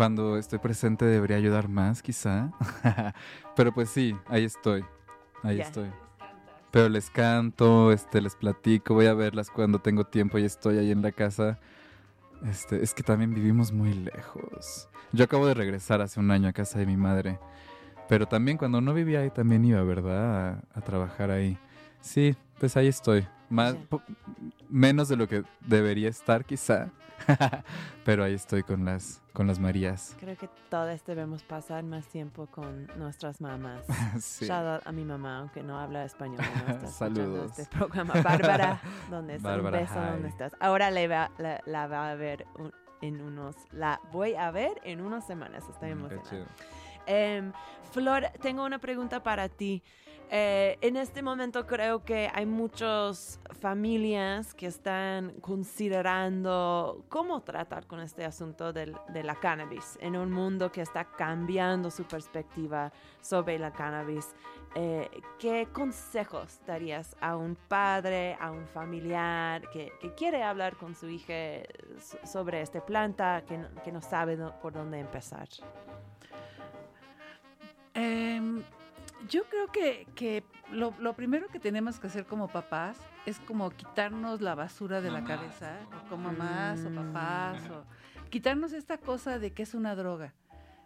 Cuando 0.00 0.38
estoy 0.38 0.58
presente 0.58 1.04
debería 1.04 1.36
ayudar 1.36 1.68
más, 1.68 2.00
quizá. 2.00 2.50
Pero 3.54 3.70
pues 3.74 3.90
sí, 3.90 4.16
ahí 4.28 4.44
estoy. 4.46 4.82
Ahí 5.42 5.58
Ya. 5.58 5.64
estoy. 5.64 5.90
Pero 6.70 6.88
les 6.88 7.10
canto, 7.10 7.92
este, 7.92 8.22
les 8.22 8.34
platico, 8.34 8.94
voy 8.94 9.04
a 9.04 9.12
verlas 9.12 9.50
cuando 9.50 9.78
tengo 9.78 10.04
tiempo 10.04 10.38
y 10.38 10.44
estoy 10.46 10.78
ahí 10.78 10.90
en 10.90 11.02
la 11.02 11.12
casa. 11.12 11.58
Este, 12.46 12.82
es 12.82 12.94
que 12.94 13.02
también 13.02 13.34
vivimos 13.34 13.72
muy 13.72 13.92
lejos. 13.92 14.88
Yo 15.12 15.24
acabo 15.26 15.46
de 15.46 15.52
regresar 15.52 16.00
hace 16.00 16.18
un 16.18 16.30
año 16.30 16.48
a 16.48 16.52
casa 16.54 16.78
de 16.78 16.86
mi 16.86 16.96
madre. 16.96 17.38
Pero 18.08 18.24
también 18.26 18.56
cuando 18.56 18.80
no 18.80 18.94
vivía 18.94 19.20
ahí 19.20 19.28
también 19.30 19.66
iba, 19.66 19.82
¿verdad? 19.82 20.48
A, 20.48 20.78
a 20.78 20.80
trabajar 20.80 21.30
ahí. 21.30 21.58
Sí, 22.00 22.34
pues 22.58 22.74
ahí 22.74 22.88
estoy. 22.88 23.26
Más, 23.50 23.76
menos 24.70 25.10
de 25.10 25.16
lo 25.16 25.28
que 25.28 25.44
debería 25.66 26.08
estar, 26.08 26.46
quizá. 26.46 26.88
Pero 28.04 28.24
ahí 28.24 28.34
estoy 28.34 28.62
con 28.62 28.84
las, 28.84 29.22
con 29.32 29.46
las 29.46 29.58
Marías. 29.58 30.16
Creo 30.18 30.36
que 30.36 30.48
todos 30.68 31.04
debemos 31.04 31.42
pasar 31.42 31.82
más 31.84 32.06
tiempo 32.06 32.46
con 32.46 32.86
nuestras 32.98 33.40
mamás. 33.40 33.84
Sí. 34.20 34.46
Shout 34.46 34.66
out 34.66 34.82
a 34.86 34.92
mi 34.92 35.04
mamá, 35.04 35.38
aunque 35.38 35.62
no 35.62 35.78
habla 35.78 36.04
español. 36.04 36.38
No 36.66 36.72
está 36.74 36.86
Saludos. 36.88 37.58
Este 37.58 37.76
programa. 37.76 38.14
Bárbara, 38.22 38.80
¿dónde 39.10 39.36
estás? 39.36 39.52
Bárbara, 39.52 39.78
Un 39.78 39.84
beso, 39.84 40.00
¿dónde 40.00 40.28
estás? 40.28 40.56
Ahora 40.60 40.90
le 40.90 41.08
va- 41.08 41.30
la, 41.38 41.60
la 41.66 41.86
va 41.86 42.10
a 42.10 42.14
ver 42.14 42.46
un- 42.58 42.72
en 43.02 43.20
unos... 43.22 43.56
La 43.72 44.00
voy 44.12 44.34
a 44.34 44.50
ver 44.50 44.80
en 44.84 45.00
unas 45.00 45.26
semanas. 45.26 45.64
Estoy 45.70 45.94
Mm, 45.94 46.04
emocionada. 46.06 46.46
Em, 47.06 47.52
Flor, 47.92 48.24
tengo 48.42 48.64
una 48.64 48.78
pregunta 48.78 49.22
para 49.22 49.48
ti. 49.48 49.82
Eh, 50.32 50.78
en 50.80 50.96
este 50.96 51.22
momento 51.22 51.66
creo 51.66 52.04
que 52.04 52.30
hay 52.32 52.46
muchas 52.46 53.40
familias 53.60 54.54
que 54.54 54.66
están 54.66 55.32
considerando 55.40 57.04
cómo 57.08 57.40
tratar 57.42 57.88
con 57.88 57.98
este 57.98 58.24
asunto 58.24 58.72
del- 58.72 58.94
de 59.08 59.24
la 59.24 59.34
cannabis 59.34 59.98
en 60.00 60.16
un 60.16 60.30
mundo 60.30 60.70
que 60.70 60.82
está 60.82 61.04
cambiando 61.04 61.90
su 61.90 62.04
perspectiva 62.04 62.92
sobre 63.20 63.58
la 63.58 63.72
cannabis. 63.72 64.32
Eh, 64.76 65.10
¿Qué 65.40 65.66
consejos 65.72 66.60
darías 66.64 67.16
a 67.20 67.36
un 67.36 67.56
padre, 67.56 68.36
a 68.40 68.52
un 68.52 68.68
familiar 68.68 69.68
que, 69.70 69.90
quiere 70.16 70.44
hablar 70.44 70.76
con 70.76 70.94
su 70.94 71.08
hija 71.08 71.64
so- 71.98 72.24
sobre 72.24 72.60
esta 72.62 72.86
planta, 72.86 73.42
que 73.82 73.90
no, 73.90 74.00
sabe 74.00 74.36
por 74.62 74.72
dónde 74.74 75.00
empezar? 75.00 75.48
Em, 77.94 78.62
yo 79.28 79.44
creo 79.44 79.66
que, 79.72 80.06
que 80.14 80.44
lo, 80.72 80.94
lo 80.98 81.14
primero 81.14 81.48
que 81.48 81.58
tenemos 81.60 81.98
que 81.98 82.06
hacer 82.06 82.26
como 82.26 82.48
papás 82.48 82.98
es 83.26 83.38
como 83.40 83.70
quitarnos 83.70 84.40
la 84.40 84.54
basura 84.54 85.00
de 85.00 85.10
la 85.10 85.24
cabeza, 85.24 85.76
o 86.04 86.08
como 86.08 86.32
mamás 86.32 86.84
o 86.84 86.90
papás, 86.90 87.68
o 87.70 87.84
quitarnos 88.30 88.72
esta 88.72 88.98
cosa 88.98 89.38
de 89.38 89.52
que 89.52 89.62
es 89.62 89.74
una 89.74 89.94
droga. 89.94 90.32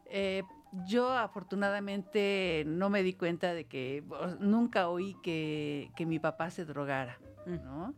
Eh, 0.06 0.42
yo 0.86 1.10
afortunadamente 1.12 2.64
no 2.66 2.90
me 2.90 3.02
di 3.02 3.14
cuenta 3.14 3.54
de 3.54 3.64
que 3.66 4.02
nunca 4.40 4.88
oí 4.88 5.16
que, 5.22 5.90
que 5.96 6.06
mi 6.06 6.18
papá 6.18 6.50
se 6.50 6.64
drogara, 6.64 7.18
Mm. 7.46 7.62
¿no? 7.62 7.94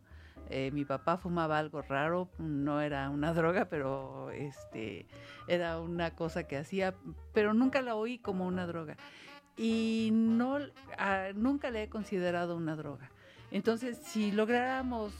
Eh, 0.49 0.71
mi 0.71 0.83
papá 0.85 1.17
fumaba 1.17 1.57
algo 1.57 1.81
raro, 1.81 2.29
no 2.37 2.79
era 2.81 3.09
una 3.09 3.33
droga, 3.33 3.65
pero 3.65 4.29
este 4.31 5.05
era 5.47 5.79
una 5.79 6.15
cosa 6.15 6.43
que 6.47 6.57
hacía, 6.57 6.95
pero 7.33 7.53
nunca 7.53 7.81
la 7.81 7.95
oí 7.95 8.17
como 8.17 8.45
una 8.45 8.65
droga. 8.67 8.95
Y 9.57 10.09
no, 10.13 10.59
ah, 10.97 11.29
nunca 11.35 11.71
le 11.71 11.83
he 11.83 11.89
considerado 11.89 12.55
una 12.55 12.75
droga. 12.75 13.09
Entonces, 13.51 13.97
si 13.97 14.31
lográramos 14.31 15.13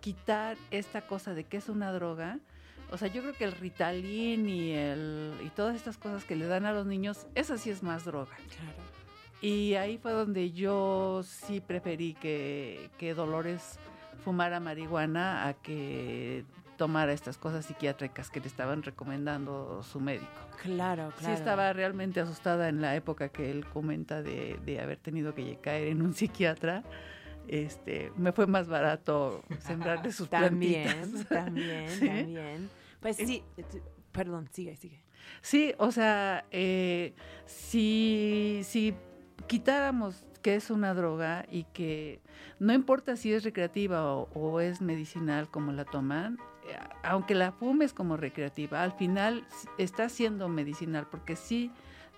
quitar 0.00 0.56
esta 0.70 1.06
cosa 1.06 1.32
de 1.34 1.44
que 1.44 1.58
es 1.58 1.68
una 1.68 1.92
droga, 1.92 2.40
o 2.90 2.98
sea, 2.98 3.08
yo 3.08 3.22
creo 3.22 3.34
que 3.34 3.44
el 3.44 3.52
Ritalin 3.52 4.48
y, 4.48 4.72
el, 4.72 5.32
y 5.44 5.48
todas 5.50 5.76
estas 5.76 5.96
cosas 5.96 6.24
que 6.24 6.36
le 6.36 6.46
dan 6.46 6.66
a 6.66 6.72
los 6.72 6.86
niños, 6.86 7.26
esa 7.34 7.56
sí 7.56 7.70
es 7.70 7.82
más 7.82 8.04
droga. 8.04 8.36
Claro. 8.36 8.78
Y 9.40 9.74
ahí 9.74 9.98
fue 9.98 10.12
donde 10.12 10.52
yo 10.52 11.22
sí 11.22 11.60
preferí 11.60 12.14
que, 12.14 12.90
que 12.98 13.14
Dolores 13.14 13.78
fumara 14.24 14.58
marihuana 14.58 15.46
a 15.46 15.54
que 15.54 16.44
tomara 16.76 17.12
estas 17.12 17.38
cosas 17.38 17.66
psiquiátricas 17.66 18.30
que 18.30 18.40
le 18.40 18.46
estaban 18.46 18.82
recomendando 18.82 19.82
su 19.82 20.00
médico. 20.00 20.26
Claro, 20.62 21.12
claro. 21.16 21.26
Sí 21.26 21.30
estaba 21.30 21.72
realmente 21.72 22.20
asustada 22.20 22.68
en 22.68 22.80
la 22.80 22.94
época 22.96 23.28
que 23.28 23.50
él 23.50 23.66
comenta 23.66 24.22
de, 24.22 24.58
de 24.64 24.80
haber 24.80 24.98
tenido 24.98 25.34
que 25.34 25.56
caer 25.60 25.88
en 25.88 26.02
un 26.02 26.14
psiquiatra. 26.14 26.82
Este, 27.48 28.10
me 28.16 28.32
fue 28.32 28.46
más 28.46 28.68
barato 28.68 29.42
sembrarle 29.60 30.12
sus 30.12 30.28
También, 30.30 30.88
plantitas. 30.88 31.28
también, 31.28 31.88
¿Sí? 31.90 32.06
también. 32.06 32.70
Pues 33.00 33.16
sí, 33.16 33.42
perdón, 34.12 34.48
sigue, 34.52 34.76
sigue. 34.76 35.02
Sí, 35.42 35.74
o 35.78 35.90
sea, 35.90 36.44
eh, 36.50 37.14
si, 37.46 38.60
si 38.64 38.94
quitáramos 39.46 40.24
que 40.42 40.54
es 40.54 40.70
una 40.70 40.94
droga 40.94 41.46
y 41.50 41.64
que 41.64 42.20
no 42.58 42.72
importa 42.72 43.16
si 43.16 43.32
es 43.32 43.44
recreativa 43.44 44.14
o, 44.14 44.28
o 44.34 44.60
es 44.60 44.80
medicinal 44.80 45.48
como 45.50 45.72
la 45.72 45.84
toman, 45.84 46.38
aunque 47.02 47.34
la 47.34 47.52
fumes 47.52 47.92
como 47.92 48.16
recreativa, 48.16 48.82
al 48.82 48.92
final 48.92 49.46
está 49.78 50.08
siendo 50.08 50.48
medicinal 50.48 51.06
porque 51.10 51.36
sí 51.36 51.70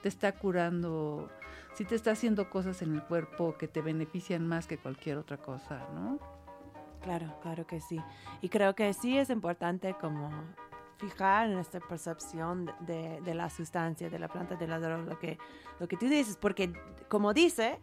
te 0.02 0.08
está 0.08 0.32
curando, 0.32 1.30
sí 1.74 1.84
te 1.84 1.94
está 1.94 2.12
haciendo 2.12 2.50
cosas 2.50 2.82
en 2.82 2.94
el 2.94 3.02
cuerpo 3.02 3.56
que 3.58 3.68
te 3.68 3.82
benefician 3.82 4.46
más 4.46 4.66
que 4.66 4.78
cualquier 4.78 5.18
otra 5.18 5.36
cosa, 5.36 5.86
¿no? 5.94 6.18
Claro, 7.02 7.38
claro 7.40 7.66
que 7.66 7.80
sí. 7.80 8.00
Y 8.40 8.48
creo 8.48 8.74
que 8.74 8.92
sí 8.92 9.16
es 9.18 9.30
importante 9.30 9.94
como 10.00 10.30
fijar 10.98 11.50
en 11.50 11.58
esta 11.58 11.78
percepción 11.80 12.70
de, 12.80 13.20
de 13.20 13.34
la 13.34 13.50
sustancia, 13.50 14.08
de 14.08 14.18
la 14.18 14.28
planta, 14.28 14.56
de 14.56 14.66
la 14.66 14.78
droga, 14.78 15.04
lo 15.04 15.18
que, 15.18 15.38
lo 15.78 15.86
que 15.88 15.96
tú 15.96 16.06
dices, 16.06 16.36
porque 16.36 16.72
como 17.08 17.34
dice, 17.34 17.80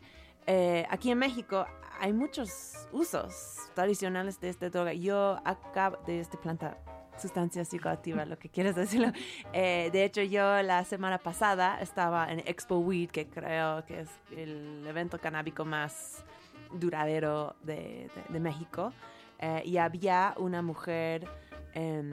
eh, 0.48 0.86
aquí 0.90 1.12
en 1.12 1.20
México 1.20 1.66
hay 2.00 2.14
muchos 2.14 2.88
usos 2.92 3.58
tradicionales 3.74 4.40
de 4.40 4.50
esta 4.50 4.70
droga. 4.70 4.94
Yo 4.94 5.40
acabo 5.46 5.98
de 6.06 6.20
esta 6.20 6.38
planta, 6.40 6.78
sustancia 7.18 7.64
psicoactiva, 7.66 8.26
lo 8.26 8.38
que 8.38 8.50
quieres 8.50 8.76
decirlo. 8.76 9.12
Eh, 9.54 9.90
de 9.92 10.04
hecho, 10.04 10.22
yo 10.22 10.62
la 10.64 10.84
semana 10.84 11.18
pasada 11.20 11.80
estaba 11.82 12.32
en 12.32 12.40
Expo 12.40 12.78
Weed, 12.80 13.12
que 13.12 13.28
creo 13.28 13.86
que 13.86 14.02
es 14.02 14.10
el 14.36 14.86
evento 14.88 15.20
canábico 15.20 15.64
más 15.66 16.24
duradero 16.72 17.56
de, 17.62 18.10
de- 18.16 18.24
de 18.34 18.40
México. 18.40 18.92
Eh, 19.40 19.62
y 19.66 19.78
había 19.78 20.34
una 20.38 20.62
mujer, 20.62 21.28
em, 21.74 22.12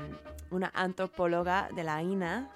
una 0.51 0.71
antropóloga 0.75 1.69
de 1.75 1.85
la 1.85 2.03
INA, 2.03 2.51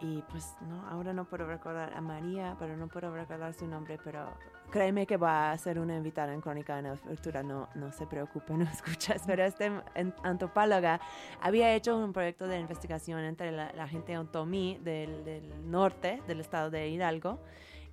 y 0.00 0.20
pues 0.30 0.54
no, 0.68 0.86
ahora 0.88 1.14
no 1.14 1.24
puedo 1.24 1.46
recordar 1.46 1.94
a 1.94 2.00
María, 2.02 2.54
pero 2.58 2.76
no 2.76 2.88
puedo 2.88 3.10
recordar 3.14 3.54
su 3.54 3.66
nombre, 3.66 3.98
pero 4.04 4.28
créeme 4.70 5.06
que 5.06 5.16
va 5.16 5.52
a 5.52 5.58
ser 5.58 5.78
una 5.78 5.96
invitada 5.96 6.32
en 6.32 6.40
Crónica 6.40 6.78
en 6.78 6.86
el 6.86 6.98
futuro, 6.98 7.42
no, 7.42 7.68
no 7.74 7.92
se 7.92 8.06
preocupe, 8.06 8.52
no 8.56 8.64
escuchas, 8.64 9.22
pero 9.26 9.44
esta 9.44 9.84
antropóloga 10.22 11.00
había 11.40 11.74
hecho 11.74 11.96
un 11.96 12.12
proyecto 12.12 12.46
de 12.46 12.58
investigación 12.58 13.20
entre 13.20 13.52
la, 13.52 13.72
la 13.72 13.88
gente 13.88 14.16
otomí 14.18 14.78
del, 14.82 15.24
del 15.24 15.70
norte, 15.70 16.22
del 16.26 16.40
estado 16.40 16.70
de 16.70 16.88
Hidalgo, 16.88 17.40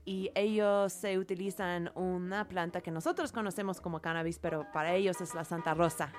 y 0.05 0.31
ellos 0.35 0.91
se 0.91 1.17
utilizan 1.17 1.91
una 1.95 2.47
planta 2.47 2.81
que 2.81 2.91
nosotros 2.91 3.31
conocemos 3.31 3.79
como 3.79 4.01
cannabis, 4.01 4.37
pero 4.37 4.69
para 4.73 4.93
ellos 4.93 5.21
es 5.21 5.33
la 5.33 5.45
Santa 5.45 5.73
Rosa. 5.73 6.11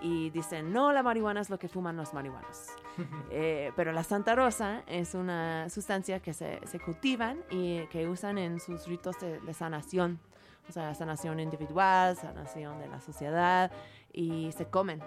Y 0.00 0.30
dicen, 0.30 0.72
no, 0.72 0.92
la 0.92 1.02
marihuana 1.02 1.40
es 1.40 1.50
lo 1.50 1.58
que 1.58 1.68
fuman 1.68 1.96
los 1.96 2.14
marihuanos. 2.14 2.66
Eh, 3.30 3.70
pero 3.76 3.92
la 3.92 4.02
Santa 4.02 4.34
Rosa 4.34 4.82
es 4.88 5.14
una 5.14 5.68
sustancia 5.68 6.18
que 6.18 6.34
se, 6.34 6.58
se 6.66 6.80
cultivan 6.80 7.38
y 7.48 7.86
que 7.86 8.08
usan 8.08 8.38
en 8.38 8.58
sus 8.58 8.88
ritos 8.88 9.20
de, 9.20 9.38
de 9.38 9.54
sanación. 9.54 10.18
O 10.68 10.72
sea, 10.72 10.92
sanación 10.94 11.38
individual, 11.38 12.16
sanación 12.16 12.80
de 12.80 12.88
la 12.88 13.00
sociedad 13.00 13.70
y 14.12 14.50
se 14.52 14.66
comen 14.66 15.00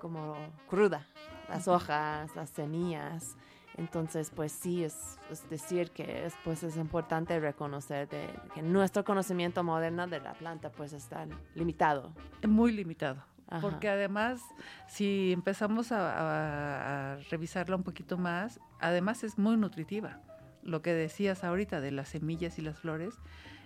como 0.00 0.36
cruda, 0.68 1.06
las 1.48 1.68
hojas, 1.68 2.34
las 2.34 2.50
semillas. 2.50 3.36
Entonces, 3.76 4.30
pues 4.34 4.52
sí, 4.52 4.84
es, 4.84 5.18
es 5.30 5.48
decir 5.50 5.90
que 5.90 6.26
es, 6.26 6.34
pues 6.44 6.62
es 6.62 6.76
importante 6.76 7.38
reconocer 7.40 8.08
de, 8.08 8.28
que 8.54 8.62
nuestro 8.62 9.04
conocimiento 9.04 9.64
moderno 9.64 10.06
de 10.06 10.20
la 10.20 10.34
planta 10.34 10.70
pues 10.70 10.92
está 10.92 11.26
limitado. 11.54 12.12
Muy 12.46 12.72
limitado, 12.72 13.22
Ajá. 13.48 13.60
Porque 13.60 13.88
además, 13.88 14.40
si 14.88 15.32
empezamos 15.32 15.92
a, 15.92 15.98
a- 16.12 17.12
a 17.12 17.16
revisarla 17.30 17.76
un 17.76 17.82
poquito 17.82 18.16
más, 18.18 18.58
además 18.80 19.22
es 19.24 19.38
muy 19.38 19.56
nutritiva. 19.56 20.20
Lo 20.62 20.80
que 20.82 20.94
decías 20.94 21.44
ahorita 21.44 21.80
de 21.80 21.90
las 21.90 22.08
semillas 22.08 22.58
y 22.58 22.62
las 22.62 22.78
flores, 22.78 23.14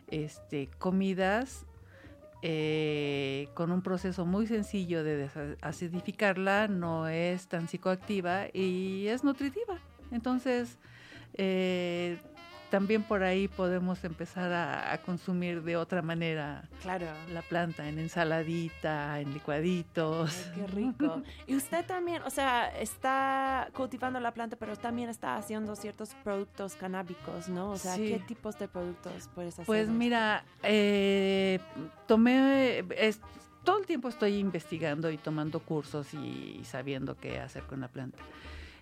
este, 0.08 0.68
comidas 0.78 1.64
eh, 2.42 3.48
con 3.54 3.72
un 3.72 3.82
proceso 3.82 4.24
muy 4.24 4.46
sencillo 4.46 5.02
de 5.04 5.28
acidificarla, 5.60 6.68
no 6.68 7.08
es 7.08 7.48
tan 7.48 7.68
psicoactiva 7.68 8.46
y 8.52 9.06
es 9.08 9.24
nutritiva. 9.24 9.78
Entonces, 10.12 10.78
eh, 11.34 12.18
también 12.70 13.02
por 13.02 13.22
ahí 13.22 13.48
podemos 13.48 14.04
empezar 14.04 14.52
a, 14.52 14.92
a 14.92 14.98
consumir 14.98 15.62
de 15.62 15.76
otra 15.76 16.02
manera 16.02 16.68
Claro. 16.82 17.06
la 17.32 17.42
planta, 17.42 17.88
en 17.88 17.98
ensaladita, 17.98 19.20
en 19.20 19.32
licuaditos. 19.32 20.34
Ay, 20.46 20.52
qué 20.60 20.66
rico. 20.68 21.22
Y 21.46 21.56
usted 21.56 21.84
también, 21.86 22.22
o 22.22 22.30
sea, 22.30 22.68
está 22.78 23.68
cultivando 23.74 24.20
la 24.20 24.32
planta, 24.32 24.56
pero 24.56 24.76
también 24.76 25.08
está 25.08 25.36
haciendo 25.36 25.74
ciertos 25.76 26.10
productos 26.22 26.74
canábicos, 26.74 27.48
¿no? 27.48 27.70
O 27.70 27.76
sea, 27.78 27.94
Sí. 27.96 28.08
¿qué 28.08 28.18
tipos 28.20 28.58
de 28.58 28.68
productos 28.68 29.28
puedes 29.34 29.54
hacer? 29.54 29.66
Pues 29.66 29.88
mira, 29.88 30.44
eh, 30.62 31.58
tomé, 32.06 32.84
es- 32.96 33.20
todo 33.64 33.78
el 33.78 33.86
tiempo 33.86 34.08
estoy 34.08 34.36
investigando 34.36 35.10
y 35.10 35.18
tomando 35.18 35.60
cursos 35.60 36.12
y, 36.14 36.60
sabiendo 36.64 37.16
qué 37.16 37.38
hacer 37.40 37.64
con 37.64 37.80
la 37.80 37.88
planta. 37.88 38.18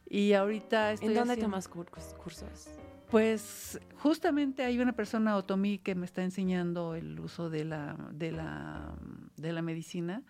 Y 0.09 0.33
ahorita 0.35 0.93
estoy 0.93 1.09
¿En 1.09 1.15
dónde 1.15 1.33
haciendo- 1.35 1.51
tomas 1.51 1.69
cur- 1.71 2.17
cursos? 2.17 2.69
Pues 3.11 3.81
justamente 3.99 4.65
hay 4.65 4.79
una 4.81 4.93
persona 4.93 5.37
otomí 5.37 5.79
que 5.79 5.95
me 5.95 6.05
está 6.07 6.23
enseñando 6.23 6.95
el 6.95 7.21
uso 7.21 7.51
de 7.51 7.65
la, 7.65 7.97
de 8.13 8.33
la, 8.33 8.95
de 9.37 9.53
la 9.53 9.63
medicina. 9.63 10.23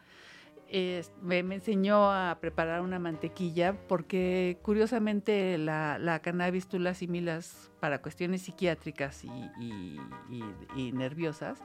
Me, 1.23 1.43
me 1.45 1.55
enseñó 1.55 2.11
a 2.13 2.37
preparar 2.41 2.81
una 2.83 2.99
mantequilla 2.99 3.75
porque 3.87 4.59
curiosamente 4.63 5.57
la, 5.59 5.97
la 5.99 6.19
cannabis 6.21 6.67
tú 6.67 6.79
la 6.79 6.91
asimilas 6.91 7.71
para 7.81 8.03
cuestiones 8.03 8.43
psiquiátricas 8.43 9.25
y, 9.25 9.29
y- 9.61 10.01
y- 10.29 10.45
y 10.89 10.93
nerviosas. 10.93 11.61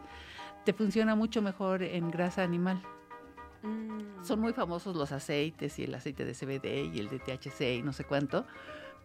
Te 0.66 0.72
funciona 0.74 1.16
mucho 1.16 1.42
mejor 1.42 1.82
en 1.82 2.12
grasa 2.12 2.44
animal. 2.44 2.82
Mm. 3.64 4.24
Son 4.24 4.40
muy 4.40 4.54
famosos 4.54 4.96
los 4.96 5.12
aceites 5.12 5.78
y 5.80 5.84
el 5.86 5.96
aceite 5.96 6.24
de 6.24 6.34
CBD 6.36 6.94
y 6.96 7.00
el 7.00 7.10
de 7.10 7.20
THC 7.20 7.78
y 7.78 7.82
no 7.84 7.94
sé 7.94 8.04
cuánto, 8.04 8.46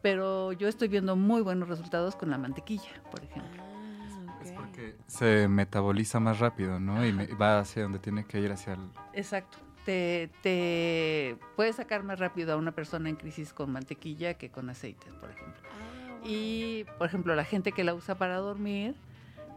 pero 0.03 0.53
yo 0.53 0.69
estoy 0.69 0.89
viendo 0.89 1.17
muy 1.17 1.43
buenos 1.43 1.69
resultados 1.69 2.17
con 2.17 2.31
la 2.31 2.39
mantequilla, 2.39 2.91
por 3.11 3.23
ejemplo. 3.25 3.63
Ah, 3.63 4.39
Es 4.43 4.53
porque 4.53 4.97
se 5.07 5.49
metaboliza 5.49 6.21
más 6.21 6.39
rápido, 6.39 6.79
¿no? 6.81 7.05
Y 7.07 7.13
me- 7.13 7.27
va 7.35 7.59
hacia 7.61 7.83
donde 7.83 7.99
tiene 7.99 8.25
que 8.25 8.41
ir, 8.41 8.53
hacia 8.53 8.75
el... 8.75 8.81
Exacto. 9.13 9.59
Te, 9.85 10.31
te 10.43 11.37
puedes 11.55 11.77
sacar 11.77 12.03
más 12.03 12.19
rápido 12.19 12.53
a 12.53 12.57
una 12.57 12.73
persona 12.73 13.09
en 13.09 13.15
crisis 13.15 13.53
con 13.53 13.71
mantequilla 13.71 14.35
que 14.35 14.51
con 14.51 14.69
aceites, 14.69 15.13
por 15.15 15.31
ejemplo. 15.31 15.63
Ah, 15.71 16.19
wow. 16.21 16.29
Y, 16.29 16.85
por 16.99 17.07
ejemplo, 17.07 17.35
la 17.37 17.45
gente 17.45 17.71
que 17.71 17.85
la 17.85 17.95
usa 17.95 18.17
para 18.17 18.39
dormir 18.39 18.97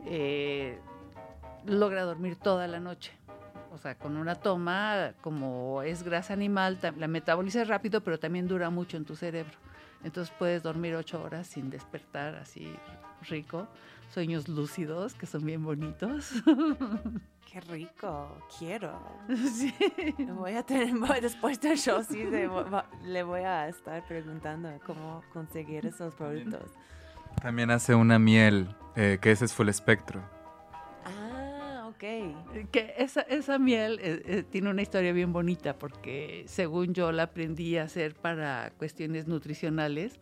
eh, 0.06 0.78
logra 1.66 2.04
dormir 2.04 2.36
toda 2.36 2.68
la 2.68 2.80
noche. 2.80 3.12
O 3.72 3.78
sea, 3.80 3.96
con 3.96 4.18
una 4.18 4.36
toma, 4.36 5.14
como 5.22 5.82
es 5.84 6.04
grasa 6.04 6.34
animal, 6.34 6.80
la 6.98 7.08
metaboliza 7.08 7.64
rápido, 7.64 8.02
pero 8.02 8.20
también 8.20 8.48
dura 8.48 8.70
mucho 8.70 8.98
en 8.98 9.06
tu 9.06 9.16
cerebro. 9.16 9.54
Entonces 10.04 10.34
puedes 10.38 10.64
dormir 10.64 10.96
ocho 10.96 11.22
horas 11.22 11.48
sin 11.48 11.70
despertar, 11.70 12.36
así 12.36 12.74
rico. 13.30 13.68
Sueños 14.14 14.48
lúcidos, 14.48 15.14
que 15.14 15.26
son 15.26 15.46
bien 15.46 15.64
bonitos. 15.64 16.32
Qué 17.52 17.62
rico, 17.62 18.38
quiero. 18.58 19.00
sí. 19.54 19.74
Voy 20.36 20.54
a 20.54 20.64
tener, 20.64 20.94
después 21.22 21.60
del 21.60 21.78
show, 21.78 22.04
sí, 22.04 22.26
le 23.04 23.24
voy 23.24 23.42
a 23.42 23.68
estar 23.68 24.06
preguntando 24.08 24.70
cómo 24.86 25.24
conseguir 25.34 25.86
esos 25.86 26.14
productos. 26.14 26.72
También 27.42 27.72
hace 27.72 27.96
una 27.96 28.20
miel, 28.20 28.76
eh, 28.96 29.18
que 29.22 29.32
ese 29.32 29.46
es 29.46 29.54
full 29.54 29.70
espectro. 29.70 30.22
Ok. 32.00 32.72
Que 32.72 32.94
esa, 32.98 33.22
esa 33.22 33.60
miel 33.60 34.00
eh, 34.02 34.22
eh, 34.26 34.44
tiene 34.50 34.70
una 34.70 34.82
historia 34.82 35.12
bien 35.12 35.34
bonita 35.34 35.78
porque 35.78 36.46
según 36.48 36.94
yo 36.94 37.12
la 37.12 37.24
aprendí 37.24 37.76
a 37.76 37.84
hacer 37.84 38.16
para 38.16 38.72
cuestiones 38.78 39.28
nutricionales, 39.28 40.18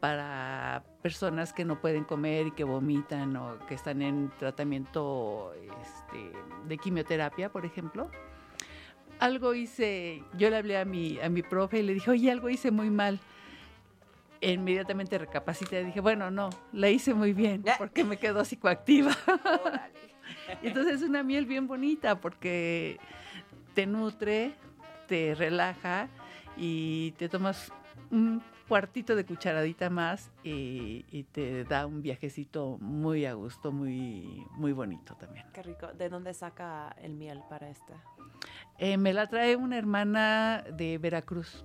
para 0.00 0.82
personas 1.02 1.52
que 1.52 1.64
no 1.64 1.80
pueden 1.80 2.02
comer 2.02 2.48
y 2.48 2.50
que 2.50 2.64
vomitan 2.64 3.36
o 3.36 3.64
que 3.68 3.74
están 3.74 4.02
en 4.02 4.32
tratamiento 4.40 5.52
este, 5.54 6.32
de 6.66 6.78
quimioterapia, 6.78 7.48
por 7.48 7.64
ejemplo. 7.64 8.10
Algo 9.20 9.54
hice, 9.54 10.24
yo 10.36 10.50
le 10.50 10.56
hablé 10.56 10.78
a 10.78 10.84
mi, 10.84 11.20
a 11.20 11.28
mi 11.28 11.42
profe 11.42 11.78
y 11.78 11.82
le 11.82 11.94
dije, 11.94 12.10
oye, 12.10 12.28
algo 12.32 12.48
hice 12.48 12.72
muy 12.72 12.90
mal. 12.90 13.20
Inmediatamente 14.40 15.16
recapacité 15.16 15.82
y 15.82 15.84
dije, 15.84 16.00
bueno, 16.00 16.32
no, 16.32 16.50
la 16.72 16.90
hice 16.90 17.14
muy 17.14 17.32
bien 17.32 17.64
porque 17.78 18.02
me 18.02 18.16
quedó 18.16 18.44
psicoactiva. 18.44 19.16
Y 20.62 20.68
Entonces 20.68 20.96
es 20.96 21.02
una 21.02 21.22
miel 21.22 21.46
bien 21.46 21.66
bonita 21.66 22.20
porque 22.20 22.98
te 23.74 23.86
nutre, 23.86 24.54
te 25.06 25.34
relaja 25.34 26.08
y 26.56 27.12
te 27.12 27.28
tomas 27.28 27.72
un 28.10 28.42
cuartito 28.68 29.14
de 29.16 29.24
cucharadita 29.24 29.90
más 29.90 30.30
y, 30.42 31.04
y 31.10 31.24
te 31.24 31.64
da 31.64 31.86
un 31.86 32.02
viajecito 32.02 32.78
muy 32.80 33.26
a 33.26 33.34
gusto, 33.34 33.72
muy, 33.72 34.46
muy 34.52 34.72
bonito 34.72 35.14
también. 35.16 35.44
Qué 35.52 35.62
rico. 35.62 35.92
¿De 35.92 36.08
dónde 36.08 36.32
saca 36.32 36.94
el 37.02 37.14
miel 37.14 37.42
para 37.48 37.68
esta? 37.68 37.94
Eh, 38.78 38.96
me 38.96 39.12
la 39.12 39.26
trae 39.26 39.56
una 39.56 39.76
hermana 39.76 40.64
de 40.72 40.98
Veracruz. 40.98 41.64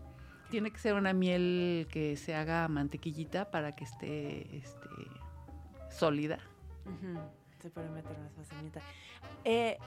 Tiene 0.50 0.72
que 0.72 0.80
ser 0.80 0.96
una 0.96 1.14
miel 1.14 1.88
que 1.92 2.18
se 2.18 2.36
haga 2.36 2.68
mantequillita 2.68 3.52
para 3.52 3.76
que 3.76 3.84
esté 3.84 4.58
este, 4.58 4.90
sólida. 5.90 6.40
Ujú, 6.86 7.20
Se 7.62 7.70
puede 7.70 7.90
meter 7.90 8.18
más 8.18 8.32
fácilmente. 8.34 8.82
Eh, 9.44 9.78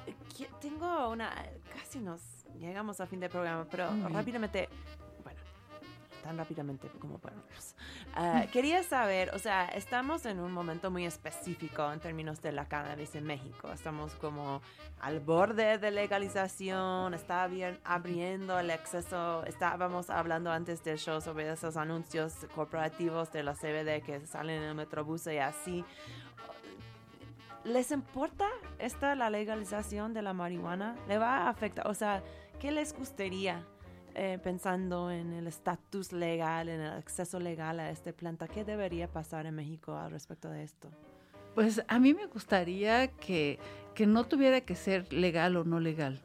tengo 0.61 1.09
una. 1.09 1.33
Casi 1.75 2.01
nos 2.01 2.21
llegamos 2.59 3.01
a 3.01 3.07
fin 3.07 3.21
del 3.21 3.31
programa, 3.31 3.67
pero 3.71 3.89
rápidamente. 4.09 4.69
Bueno, 5.25 5.41
tan 6.23 6.37
rápidamente 6.37 6.89
como 6.99 7.19
podemos. 7.19 7.75
Ah, 8.15 8.45
quería 8.53 8.83
saber, 8.83 9.31
o 9.35 9.39
sea, 9.39 9.67
estamos 9.69 10.27
en 10.27 10.41
un 10.41 10.53
momento 10.53 10.91
muy 10.91 11.07
específico 11.07 11.91
en 11.93 12.01
términos 12.01 12.43
de 12.43 12.53
la 12.53 12.67
cannabis 12.67 13.15
en 13.15 13.25
México. 13.25 13.73
Estamos 13.73 14.15
como 14.17 14.61
al 15.01 15.21
borde 15.21 15.79
de 15.79 15.91
legalización, 15.91 17.15
está 17.15 17.47
bien 17.47 17.81
abriendo 17.85 18.59
el 18.59 18.71
exceso. 18.71 19.45
Estábamos 19.45 20.11
hablando 20.11 20.53
antes 20.53 20.85
del 20.85 20.99
show 20.99 21.21
sobre 21.21 21.51
esos 21.51 21.77
anuncios 21.77 22.35
corporativos 22.55 23.33
de 23.33 23.43
la 23.43 23.55
CBD 23.55 24.03
que 24.03 24.27
salen 24.27 24.63
en 24.63 24.69
el 24.69 24.75
metrobús 24.75 25.27
y 25.27 25.39
así. 25.39 25.85
¿Les 27.65 27.93
importa 27.93 28.49
esta 28.79 29.15
la 29.15 29.31
legalización 29.31 30.15
de 30.15 30.23
la 30.23 30.33
marihuana? 30.33 30.97
¿Le 31.07 31.19
va 31.19 31.39
a 31.39 31.49
afectar? 31.49 31.87
O 31.87 31.95
sea, 31.95 32.23
¿qué 32.59 32.73
les 32.73 32.93
gustaría 32.93 33.65
eh, 34.15 34.39
pensando 34.43 35.13
en 35.13 35.33
el 35.33 35.47
estatus 35.47 36.13
legal, 36.13 36.69
en 36.69 36.81
el 36.81 36.93
acceso 36.93 37.39
legal 37.39 37.79
a 37.79 37.91
esta 37.91 38.13
planta? 38.13 38.49
¿Qué 38.49 38.65
debería 38.65 39.07
pasar 39.07 39.47
en 39.47 39.55
México 39.55 39.95
al 39.97 40.11
respecto 40.11 40.51
de 40.51 40.65
esto? 40.65 40.91
Pues 41.55 41.85
a 41.87 41.99
mí 42.01 42.15
me 42.15 42.27
gustaría 42.27 43.09
que, 43.09 43.61
que 43.95 44.07
no 44.07 44.25
tuviera 44.25 44.63
que 44.63 44.75
ser 44.75 45.13
legal 45.13 45.57
o 45.57 45.65
no 45.65 45.79
legal. 45.79 46.21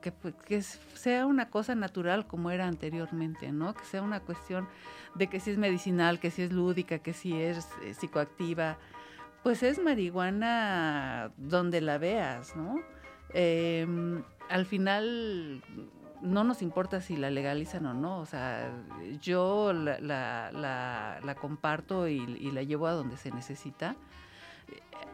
Que, 0.00 0.12
pues, 0.12 0.34
que 0.46 0.62
sea 0.62 1.26
una 1.26 1.50
cosa 1.50 1.74
natural 1.74 2.26
como 2.26 2.50
era 2.50 2.66
anteriormente, 2.68 3.52
¿no? 3.52 3.74
Que 3.74 3.84
sea 3.84 4.00
una 4.00 4.20
cuestión 4.20 4.68
de 5.16 5.26
que 5.26 5.40
si 5.40 5.50
es 5.50 5.58
medicinal, 5.58 6.20
que 6.20 6.30
si 6.30 6.42
es 6.42 6.52
lúdica, 6.52 7.00
que 7.00 7.12
si 7.12 7.34
es 7.34 7.68
eh, 7.82 7.92
psicoactiva. 7.92 8.78
Pues 9.42 9.62
es 9.62 9.78
marihuana 9.78 11.30
donde 11.36 11.80
la 11.80 11.98
veas, 11.98 12.54
¿no? 12.56 12.80
Em, 13.32 14.22
al 14.50 14.66
final 14.66 15.62
no 16.20 16.44
nos 16.44 16.60
importa 16.60 17.00
si 17.00 17.16
la 17.16 17.30
legalizan 17.30 17.86
o 17.86 17.94
no. 17.94 18.18
O 18.20 18.26
sea, 18.26 18.70
yo 19.22 19.72
la, 19.72 19.98
la- 20.00 21.34
comparto 21.36 22.06
y, 22.08 22.18
y 22.18 22.50
la 22.50 22.62
llevo 22.62 22.86
a 22.86 22.92
donde 22.92 23.16
se 23.16 23.30
necesita 23.30 23.96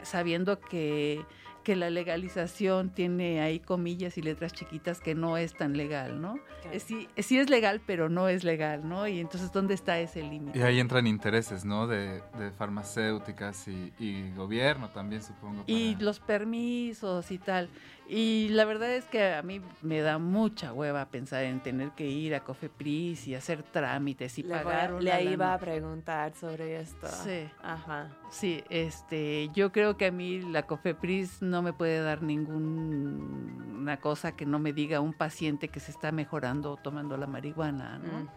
sabiendo 0.03 0.59
que, 0.59 1.23
que 1.67 1.75
la 1.75 1.89
legalización 1.89 2.91
tiene 2.91 3.41
ahí 3.41 3.59
comillas 3.59 4.17
y 4.17 4.21
letras 4.21 4.53
chiquitas 4.53 5.01
que 5.01 5.15
no 5.15 5.35
es 5.35 5.53
tan 5.53 5.75
legal, 5.75 6.21
¿no? 6.21 6.39
Sí, 6.79 7.09
sí 7.17 7.37
es 7.39 7.49
legal, 7.49 7.81
pero 7.85 8.07
no 8.07 8.29
es 8.29 8.45
legal, 8.45 8.87
¿no? 8.87 9.05
Y 9.05 9.19
entonces, 9.19 9.51
¿dónde 9.51 9.73
está 9.73 9.99
ese 9.99 10.23
límite? 10.23 10.57
Y 10.57 10.61
ahí 10.61 10.79
entran 10.79 11.07
intereses, 11.07 11.65
¿no? 11.65 11.85
De, 11.85 12.21
de 12.39 12.51
farmacéuticas 12.57 13.67
y, 13.67 13.91
y 13.99 14.31
gobierno 14.31 14.91
también, 14.91 15.21
supongo. 15.21 15.65
Y 15.67 15.97
los 15.97 16.21
permisos 16.21 17.31
y 17.31 17.37
tal. 17.37 17.69
Y 18.09 18.47
la 18.49 18.63
verdad 18.63 18.91
es 18.93 19.03
que 19.05 19.33
a 19.33 19.41
mí 19.41 19.59
me 19.81 19.99
da 19.99 20.17
mucha 20.17 20.71
hueva 20.71 21.05
pensar 21.09 21.43
en 21.43 21.59
tener 21.61 21.91
que 21.91 22.05
ir 22.07 22.35
a 22.35 22.39
Cofepris 22.41 23.27
y 23.27 23.35
hacer 23.35 23.63
trámites 23.63 24.39
y 24.39 24.43
Le, 24.43 24.53
voy 24.55 24.63
pagar 24.63 24.93
una 24.93 25.01
le 25.01 25.23
iba 25.25 25.53
a 25.53 25.57
preguntar 25.59 26.33
sobre 26.33 26.79
esto. 26.79 27.05
Sí. 27.07 27.49
Ajá. 27.61 28.09
Sí, 28.31 28.63
este, 28.69 29.49
yo 29.53 29.73
creo 29.73 29.97
que 29.97 30.05
a 30.05 30.11
mí 30.11 30.39
la 30.41 30.63
COFEPRIS 30.63 31.41
no 31.41 31.61
me 31.61 31.73
puede 31.73 31.99
dar 32.01 32.21
ninguna 32.21 33.97
cosa 33.99 34.35
que 34.35 34.45
no 34.45 34.59
me 34.59 34.73
diga 34.73 34.99
un 34.99 35.13
paciente 35.13 35.67
que 35.67 35.79
se 35.79 35.91
está 35.91 36.11
mejorando 36.11 36.77
tomando 36.77 37.17
la 37.17 37.27
marihuana, 37.27 37.97
¿no? 37.99 38.19
Mm. 38.23 38.27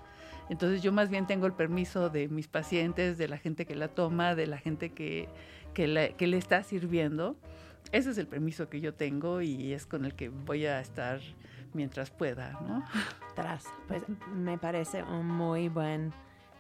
Entonces 0.49 0.83
yo 0.83 0.91
más 0.91 1.11
bien 1.11 1.29
tengo 1.29 1.47
el 1.47 1.53
permiso 1.53 2.11
de 2.11 2.27
mis 2.29 2.49
pacientes, 2.49 3.19
de 3.19 3.29
la 3.29 3.39
gente 3.39 3.67
que 3.67 3.77
la 3.77 3.87
toma, 3.89 4.35
de 4.35 4.49
la 4.49 4.59
gente 4.59 4.91
que, 4.91 5.29
que, 5.75 5.87
la- 5.87 6.09
que 6.09 6.27
le 6.27 6.39
está 6.39 6.65
sirviendo. 6.65 7.37
Ese 7.93 8.11
es 8.11 8.19
el 8.19 8.27
permiso 8.27 8.69
que 8.69 8.81
yo 8.81 8.95
tengo 8.95 9.41
y 9.41 9.73
es 9.73 9.87
con 9.87 10.05
el 10.05 10.15
que 10.15 10.29
voy 10.29 10.67
a 10.67 10.81
estar 10.81 11.21
mientras 11.73 12.11
pueda, 12.11 12.53
¿no? 12.61 12.85
Tras, 13.35 13.65
pues 13.89 14.03
me 14.33 14.59
parece 14.59 15.03
un 15.03 15.27
muy 15.27 15.69
buen 15.69 16.13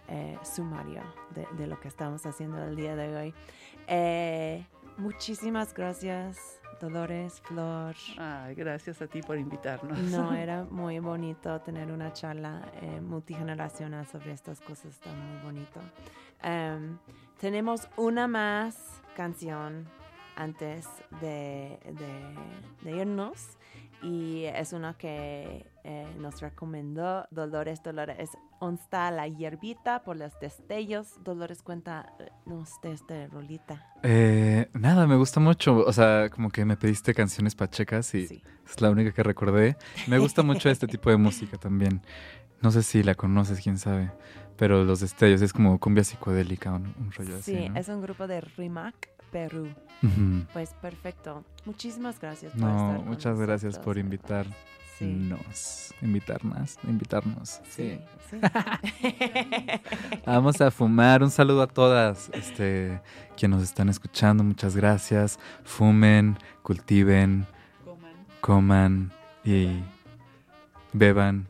eh, 0.08 0.38
sumario 0.42 1.02
de, 1.34 1.46
de 1.56 1.66
lo 1.66 1.78
que 1.78 1.88
estamos 1.88 2.26
haciendo 2.26 2.62
el 2.64 2.74
día 2.74 2.96
de 2.96 3.16
hoy. 3.16 3.34
Eh, 3.86 4.66
muchísimas 4.96 5.72
gracias, 5.72 6.60
Dolores, 6.80 7.40
Flor. 7.42 7.94
Ay, 8.18 8.54
gracias 8.54 9.00
a 9.02 9.06
ti 9.06 9.22
por 9.22 9.38
invitarnos. 9.38 9.98
No, 9.98 10.32
era 10.34 10.64
muy 10.64 10.98
bonito 10.98 11.60
tener 11.60 11.92
una 11.92 12.12
charla 12.12 12.62
eh, 12.80 13.00
multigeneracional 13.00 14.06
sobre 14.06 14.32
estas 14.32 14.60
cosas, 14.60 14.86
está 14.86 15.10
muy 15.12 15.42
bonito. 15.44 15.80
Em, 16.42 16.98
tenemos 17.38 17.88
una 17.96 18.26
más 18.26 19.02
canción 19.14 19.86
antes 20.40 20.86
de, 21.20 21.78
de- 21.84 22.84
de 22.90 22.96
irnos 22.96 23.58
y 24.02 24.44
es 24.44 24.72
una 24.72 24.94
que 24.94 25.66
eh, 25.84 26.06
nos 26.18 26.40
recomendó 26.40 27.26
Dolores. 27.30 27.82
Dolores, 27.82 28.30
¿dónde 28.58 28.80
está 28.82 29.10
la 29.10 29.28
hierbita 29.28 30.02
por 30.02 30.16
los 30.16 30.32
destellos? 30.40 31.22
Dolores, 31.22 31.62
cuéntanos 31.62 32.80
de 32.82 32.92
esta 32.92 33.26
rolita. 33.26 33.92
Eh, 34.02 34.68
nada, 34.72 35.06
me 35.06 35.16
gusta 35.16 35.38
mucho. 35.40 35.76
O 35.86 35.92
sea, 35.92 36.30
como 36.30 36.48
que 36.50 36.64
me 36.64 36.76
pediste 36.78 37.12
canciones 37.12 37.54
pachecas 37.54 38.14
y 38.14 38.26
Sí. 38.26 38.42
es 38.66 38.80
la 38.80 38.90
única 38.90 39.12
que 39.12 39.22
recordé. 39.22 39.76
Me 40.06 40.18
gusta 40.18 40.42
mucho 40.42 40.70
este 40.70 40.86
tipo 40.86 41.10
de 41.10 41.16
música 41.18 41.58
también. 41.58 42.00
No 42.62 42.70
sé 42.70 42.82
si 42.82 43.02
la 43.02 43.14
conoces, 43.14 43.60
quién 43.60 43.76
sabe. 43.78 44.10
Pero 44.56 44.84
Los 44.84 45.00
Destellos 45.00 45.40
es 45.42 45.52
como 45.52 45.78
cumbia 45.78 46.04
psicodélica, 46.04 46.72
un, 46.72 46.94
un 46.98 47.10
rollo 47.12 47.38
Sí, 47.40 47.56
así. 47.56 47.68
¿no? 47.68 47.76
es 47.78 47.88
un 47.88 48.00
grupo 48.02 48.26
de 48.26 48.40
Rimac, 48.42 49.08
Perú. 49.30 49.68
Pues 50.52 50.70
perfecto. 50.80 51.44
Muchísimas 51.64 52.18
gracias 52.20 52.52
por 52.52 52.60
No, 52.62 52.68
estar 52.68 52.96
con 52.96 53.08
muchas 53.08 53.38
gracias 53.38 53.78
por 53.78 53.94
de 53.96 54.00
invitarnos. 54.00 54.56
Invitarnos, 56.02 56.78
invitarnos. 56.84 57.60
Sí. 57.70 57.98
Sí. 58.30 58.38
sí. 58.38 58.38
Vamos 60.26 60.60
a 60.60 60.70
fumar. 60.70 61.22
Un 61.22 61.30
saludo 61.30 61.62
a 61.62 61.66
todas 61.66 62.30
este, 62.34 63.00
quienes 63.36 63.60
nos 63.60 63.68
están 63.68 63.88
escuchando. 63.88 64.44
Muchas 64.44 64.76
gracias. 64.76 65.38
Fumen, 65.64 66.36
cultiven, 66.62 67.46
coman 68.40 69.10
y 69.44 69.80
beban, 70.92 71.46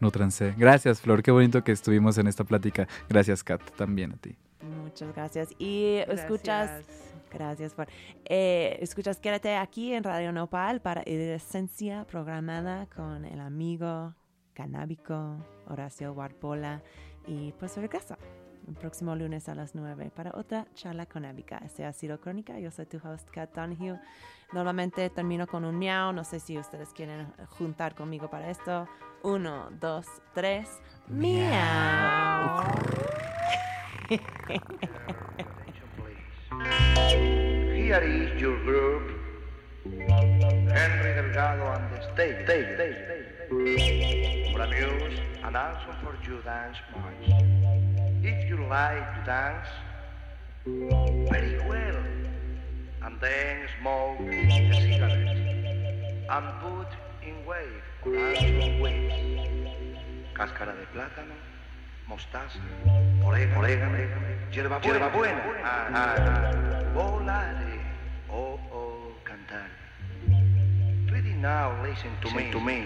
nutranse. 0.00 0.54
Gracias, 0.56 1.00
Flor. 1.00 1.22
Qué 1.22 1.30
bonito 1.30 1.62
que 1.64 1.72
estuvimos 1.72 2.16
en 2.18 2.26
esta 2.26 2.44
plática. 2.44 2.88
Gracias, 3.08 3.44
Kat, 3.44 3.60
también 3.76 4.12
a 4.12 4.16
ti. 4.16 4.36
Muchas 4.82 5.14
gracias. 5.14 5.50
Y 5.58 5.96
escuchas, 6.08 6.82
gracias 7.30 7.74
por, 7.74 7.88
eh, 8.24 8.78
escuchas, 8.80 9.20
quédate 9.20 9.56
aquí 9.56 9.92
en 9.92 10.04
Radio 10.04 10.32
Nopal 10.32 10.80
para 10.80 11.02
Esencia 11.02 12.04
programada 12.06 12.86
con 12.86 13.24
el 13.24 13.40
amigo 13.40 14.14
canábico 14.54 15.36
Horacio 15.66 16.12
Warpola 16.12 16.82
y 17.26 17.52
pues 17.52 17.76
regresa 17.76 18.18
el 18.68 18.74
próximo 18.74 19.14
lunes 19.16 19.48
a 19.48 19.54
las 19.54 19.74
9 19.74 20.10
para 20.14 20.32
otra 20.34 20.66
charla 20.74 21.06
canábica. 21.06 21.58
Este 21.64 21.84
ha 21.84 21.92
sido 21.92 22.20
Crónica. 22.20 22.58
Yo 22.58 22.70
soy 22.70 22.86
tu 22.86 22.98
host, 22.98 23.28
Kat 23.30 23.54
Donahue. 23.54 23.98
Normalmente 24.52 25.08
termino 25.10 25.46
con 25.46 25.64
un 25.64 25.78
miau. 25.78 26.12
No 26.12 26.24
sé 26.24 26.38
si 26.40 26.58
ustedes 26.58 26.90
quieren 26.92 27.32
juntar 27.58 27.94
conmigo 27.94 28.28
para 28.28 28.50
esto. 28.50 28.86
Uno, 29.22 29.70
dos, 29.80 30.06
tres. 30.34 30.68
Miau. 31.08 32.62
Here 37.74 38.02
is 38.02 38.40
your 38.40 38.58
group, 38.64 39.04
Henry 39.84 41.14
Delgado 41.14 41.66
and 41.72 41.90
the 41.92 42.02
stage, 42.14 42.44
stage, 42.44 42.74
stage. 42.74 42.98
for 43.48 44.60
amuse 44.60 45.18
and 45.42 45.56
also 45.56 45.94
for 46.02 46.18
you 46.26 46.42
dance 46.42 46.76
much. 46.94 47.28
If 48.22 48.48
you 48.48 48.66
like 48.68 49.14
to 49.14 49.22
dance, 49.24 49.68
very 51.30 51.58
well, 51.66 52.02
and 53.04 53.20
then 53.20 53.68
smoke 53.80 54.20
a 54.20 54.74
cigarette 54.74 55.36
and 56.28 56.46
put 56.60 56.90
in 57.26 57.46
wave 57.46 57.86
or 58.04 58.34
also. 58.82 59.12
Cáscara 60.34 60.74
de 60.76 60.86
plátano, 60.92 61.34
mostaza, 62.08 62.58
orégano, 63.22 63.60
orégano 63.60 63.96
hierba 64.50 64.78
buena, 64.78 64.98
hierba 64.98 65.08
buena. 65.10 65.42
Ah. 65.62 66.88
volare, 66.94 67.80
oh, 68.30 68.58
oh, 68.72 69.12
cantar. 69.24 69.68
Ready 71.12 71.34
now, 71.34 71.82
listen 71.82 72.10
to 72.22 72.34
me, 72.34 72.50
to 72.50 72.60
me. 72.60 72.78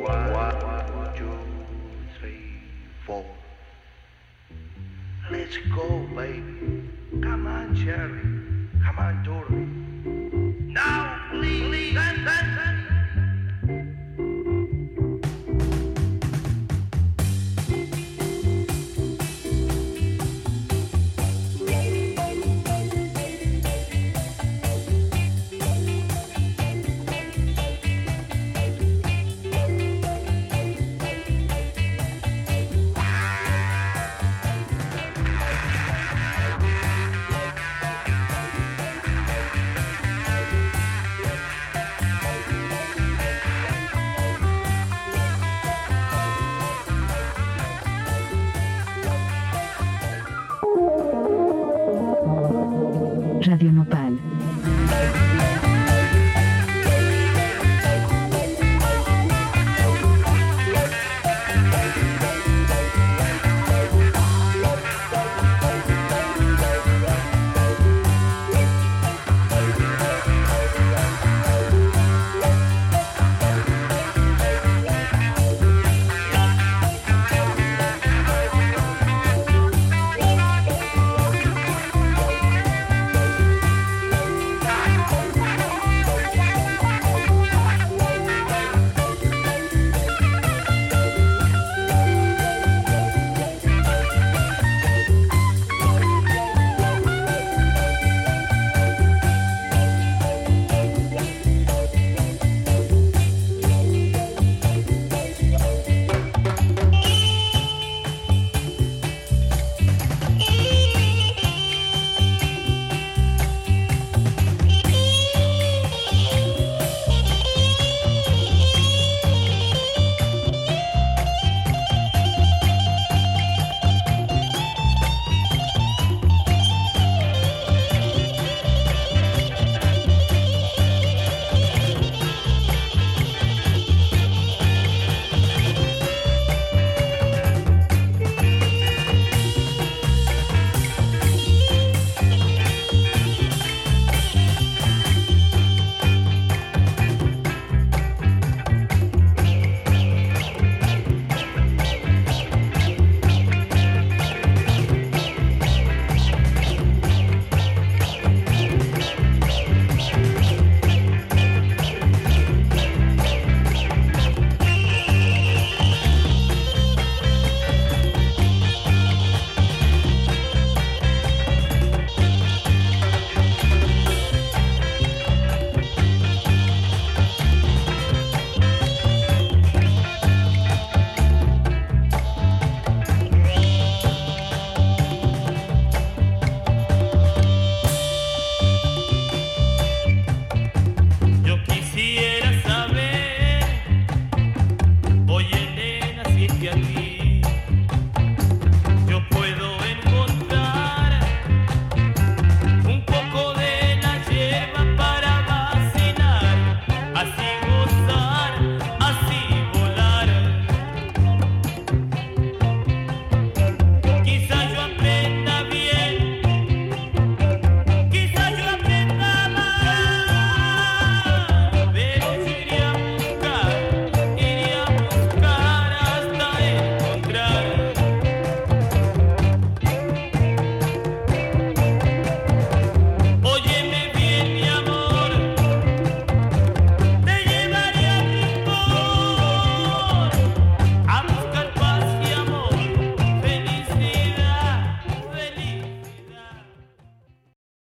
One, 0.00 1.14
two, 1.16 1.36
three, 2.18 2.62
four. 3.04 3.24
Let's 5.30 5.56
go, 5.74 6.06
baby. 6.14 6.88
Come 7.20 7.46
on, 7.48 7.74
Cherry. 7.74 8.22
Come 8.84 8.98
on, 8.98 9.22
Dory. 9.24 9.66
Now 10.72 11.12